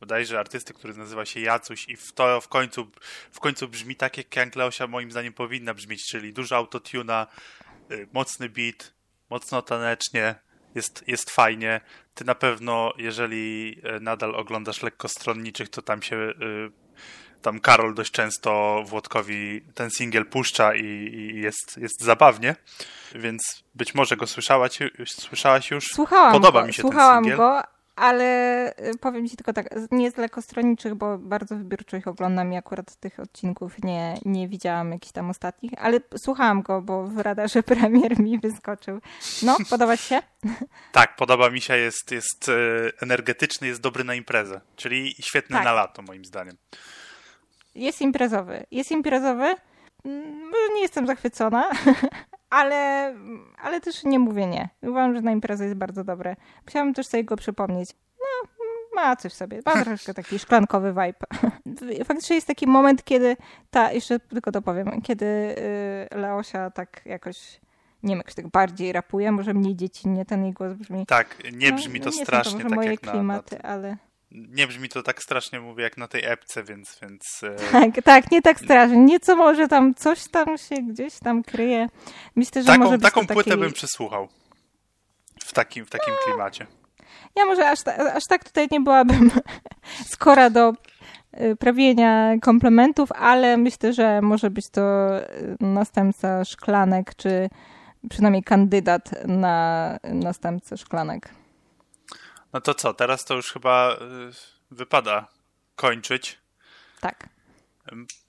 bodajże 0.00 0.40
artysty, 0.40 0.74
który 0.74 0.94
nazywa 0.94 1.26
się 1.26 1.40
Jacuś 1.40 1.88
i 1.88 1.96
w 1.96 2.12
to 2.12 2.40
w 2.40 2.48
końcu, 2.48 2.90
w 3.32 3.40
końcu 3.40 3.68
brzmi 3.68 3.96
tak, 3.96 4.16
jak 4.16 4.36
Jank 4.36 4.56
Leosia 4.56 4.86
moim 4.86 5.10
zdaniem 5.10 5.32
powinna 5.32 5.74
brzmieć, 5.74 6.04
czyli 6.10 6.32
dużo 6.32 6.56
autotuna, 6.56 7.26
e, 7.90 7.94
mocny 8.12 8.48
beat, 8.48 8.94
mocno 9.30 9.62
tanecznie, 9.62 10.34
jest, 10.74 11.04
jest 11.06 11.30
fajnie. 11.30 11.80
Ty 12.14 12.24
na 12.24 12.34
pewno, 12.34 12.92
jeżeli 12.98 13.80
e, 13.82 14.00
nadal 14.00 14.34
oglądasz 14.34 14.82
lekkostronniczych, 14.82 15.68
to 15.68 15.82
tam 15.82 16.02
się 16.02 16.16
e, 16.16 16.32
tam 17.42 17.60
Karol 17.60 17.94
dość 17.94 18.12
często 18.12 18.82
Włodkowi 18.86 19.60
ten 19.74 19.90
singiel 19.90 20.26
puszcza 20.26 20.74
i, 20.74 20.84
i, 20.84 21.40
jest, 21.40 21.78
jest 21.78 22.00
zabawnie, 22.00 22.56
więc 23.14 23.64
być 23.74 23.94
może 23.94 24.16
go 24.16 24.26
słyszałaś, 24.26 24.78
słyszałaś 25.06 25.70
już? 25.70 25.84
Słuchałam 25.84 26.32
Podoba 26.32 26.60
go, 26.60 26.66
mi 26.66 26.74
się 26.74 26.82
słuchałam 26.82 27.24
ten 27.24 27.30
singiel. 27.30 27.36
go, 27.36 27.62
ale 27.96 28.68
y, 28.78 28.98
powiem 28.98 29.28
ci 29.28 29.36
tylko 29.36 29.52
tak, 29.52 29.68
nie 29.90 30.10
z 30.10 30.16
lekostronniczych, 30.16 30.94
bo 30.94 31.18
bardzo 31.18 31.56
wybiórczo 31.56 31.96
ich 31.96 32.08
oglądam 32.08 32.52
i 32.52 32.56
akurat 32.56 32.96
tych 32.96 33.20
odcinków 33.20 33.82
nie, 33.82 34.18
nie 34.24 34.48
widziałam 34.48 34.92
jakichś 34.92 35.12
tam 35.12 35.30
ostatnich, 35.30 35.72
ale 35.78 36.00
słuchałam 36.16 36.62
go, 36.62 36.82
bo 36.82 37.06
w 37.06 37.18
radarze 37.18 37.62
premier 37.72 38.20
mi 38.20 38.38
wyskoczył. 38.38 39.00
No, 39.42 39.56
podoba 39.70 39.96
ci 39.96 40.04
się? 40.04 40.22
Tak, 40.92 41.16
podoba 41.16 41.50
mi 41.50 41.60
się, 41.60 41.76
jest, 41.76 42.10
jest 42.10 42.48
e, 42.48 42.52
energetyczny, 43.02 43.66
jest 43.66 43.80
dobry 43.80 44.04
na 44.04 44.14
imprezę, 44.14 44.60
czyli 44.76 45.14
świetny 45.20 45.56
tak. 45.56 45.64
na 45.64 45.72
lato 45.72 46.02
moim 46.02 46.24
zdaniem. 46.24 46.56
Jest 47.74 48.00
imprezowy, 48.00 48.66
jest 48.70 48.90
imprezowy, 48.90 49.54
mm, 50.04 50.50
nie 50.74 50.80
jestem 50.80 51.06
zachwycona, 51.06 51.70
ale, 52.50 53.14
ale 53.62 53.80
też 53.80 54.04
nie 54.04 54.18
mówię 54.18 54.46
nie. 54.46 54.68
Uważam, 54.82 55.14
że 55.14 55.22
na 55.22 55.32
imprezę 55.32 55.64
jest 55.64 55.76
bardzo 55.76 56.04
dobre. 56.04 56.36
Chciałabym 56.66 56.94
też 56.94 57.06
sobie 57.06 57.24
go 57.24 57.36
przypomnieć. 57.36 57.90
No, 58.18 58.48
ma 58.94 59.16
coś 59.16 59.32
w 59.32 59.36
sobie. 59.36 59.60
Ma 59.66 59.72
troszkę 59.84 60.14
taki 60.14 60.38
szklankowy 60.38 60.88
vibe. 60.88 62.04
Faktycznie 62.04 62.36
jest 62.36 62.46
taki 62.46 62.66
moment, 62.66 63.04
kiedy 63.04 63.36
ta, 63.70 63.92
jeszcze 63.92 64.20
tylko 64.20 64.52
to 64.52 64.62
powiem, 64.62 65.02
kiedy 65.02 65.26
y, 65.26 66.16
Leosia 66.18 66.70
tak 66.70 67.00
jakoś 67.04 67.60
nie 68.02 68.08
wiem, 68.08 68.18
jakoś 68.18 68.34
tak 68.34 68.48
bardziej 68.48 68.92
rapuje, 68.92 69.32
może 69.32 69.54
mniej 69.54 69.76
dziecinnie 69.76 70.24
ten 70.24 70.44
jej 70.44 70.52
głos 70.52 70.72
brzmi. 70.72 71.06
Tak, 71.06 71.36
nie 71.52 71.72
brzmi 71.72 72.00
to 72.00 72.06
no, 72.06 72.12
strasznie. 72.12 72.56
Nie 72.56 72.62
są 72.62 72.68
to 72.68 72.74
może 72.74 72.74
tak 72.74 72.76
moje 72.76 72.90
jak 72.90 73.00
klimaty, 73.00 73.56
na... 73.62 73.68
ale 73.68 73.96
nie 74.34 74.66
brzmi 74.66 74.88
to 74.88 75.02
tak 75.02 75.22
strasznie, 75.22 75.60
mówię, 75.60 75.84
jak 75.84 75.96
na 75.96 76.08
tej 76.08 76.24
epce, 76.24 76.64
więc... 76.64 76.98
więc 77.02 77.40
e, 77.42 77.56
tak, 77.72 78.04
tak, 78.04 78.30
nie 78.30 78.42
tak 78.42 78.60
strasznie. 78.60 78.96
Nieco 78.96 79.36
może 79.36 79.68
tam, 79.68 79.94
coś 79.94 80.28
tam 80.28 80.58
się 80.58 80.74
gdzieś 80.74 81.18
tam 81.18 81.42
kryje. 81.42 81.86
Myślę, 82.36 82.62
że 82.62 82.66
taką, 82.66 82.84
może 82.84 82.98
być 82.98 83.04
Taką 83.04 83.26
płytę 83.26 83.56
bym 83.56 83.72
przesłuchał. 83.72 84.28
W 85.44 85.52
takim, 85.52 85.86
w 85.86 85.90
takim 85.90 86.14
klimacie. 86.24 86.66
Ja 87.36 87.44
może 87.44 87.70
aż, 87.70 87.78
aż 88.14 88.22
tak 88.28 88.44
tutaj 88.44 88.68
nie 88.70 88.80
byłabym 88.80 89.30
skora 90.12 90.50
do 90.50 90.72
y, 91.40 91.56
prawienia 91.56 92.34
komplementów, 92.42 93.12
ale 93.12 93.56
myślę, 93.56 93.92
że 93.92 94.22
może 94.22 94.50
być 94.50 94.70
to 94.70 94.82
y, 95.18 95.56
następca 95.60 96.44
szklanek, 96.44 97.14
czy 97.14 97.48
przynajmniej 98.10 98.42
kandydat 98.42 99.26
na 99.26 99.98
następcę 100.04 100.76
szklanek. 100.76 101.41
No 102.52 102.60
to 102.60 102.74
co, 102.74 102.94
teraz 102.94 103.24
to 103.24 103.34
już 103.34 103.52
chyba 103.52 103.92
y, 103.92 103.96
wypada 104.70 105.26
kończyć. 105.76 106.38
Tak. 107.00 107.28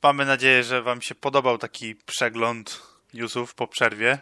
Mamy 0.04 0.26
nadzieję, 0.26 0.64
że 0.64 0.82
Wam 0.82 1.02
się 1.02 1.16
podobał 1.16 1.58
taki 1.58 1.96
przegląd 1.96 2.82
newsów 3.14 3.56
po 3.56 3.68
przerwie. 3.68 4.20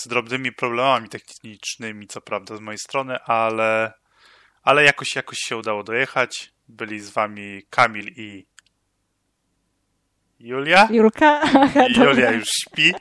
Z 0.00 0.08
drobnymi 0.08 0.52
problemami 0.52 1.08
technicznymi, 1.08 2.06
co 2.06 2.20
prawda, 2.20 2.56
z 2.56 2.60
mojej 2.60 2.78
strony, 2.78 3.20
ale, 3.20 3.92
ale 4.62 4.84
jakoś, 4.84 5.16
jakoś 5.16 5.38
się 5.38 5.56
udało 5.56 5.84
dojechać. 5.84 6.52
Byli 6.68 7.00
z 7.00 7.10
Wami 7.10 7.62
Kamil 7.70 8.08
i 8.16 8.46
Julia? 10.40 10.88
Julka? 10.90 11.42
Julia 11.96 12.30
już 12.30 12.48
śpi, 12.48 12.94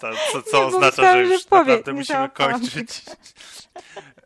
to, 0.00 0.10
co, 0.32 0.42
co 0.42 0.66
oznacza, 0.66 1.12
że 1.12 1.22
już 1.22 1.44
powie, 1.44 1.60
naprawdę 1.60 1.92
musimy 1.92 2.28
kończyć. 2.28 3.02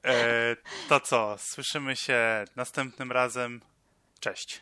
E, 0.06 0.56
to 0.88 1.00
co, 1.00 1.36
słyszymy 1.38 1.96
się 1.96 2.44
następnym 2.56 3.12
razem. 3.12 3.60
Cześć. 4.20 4.60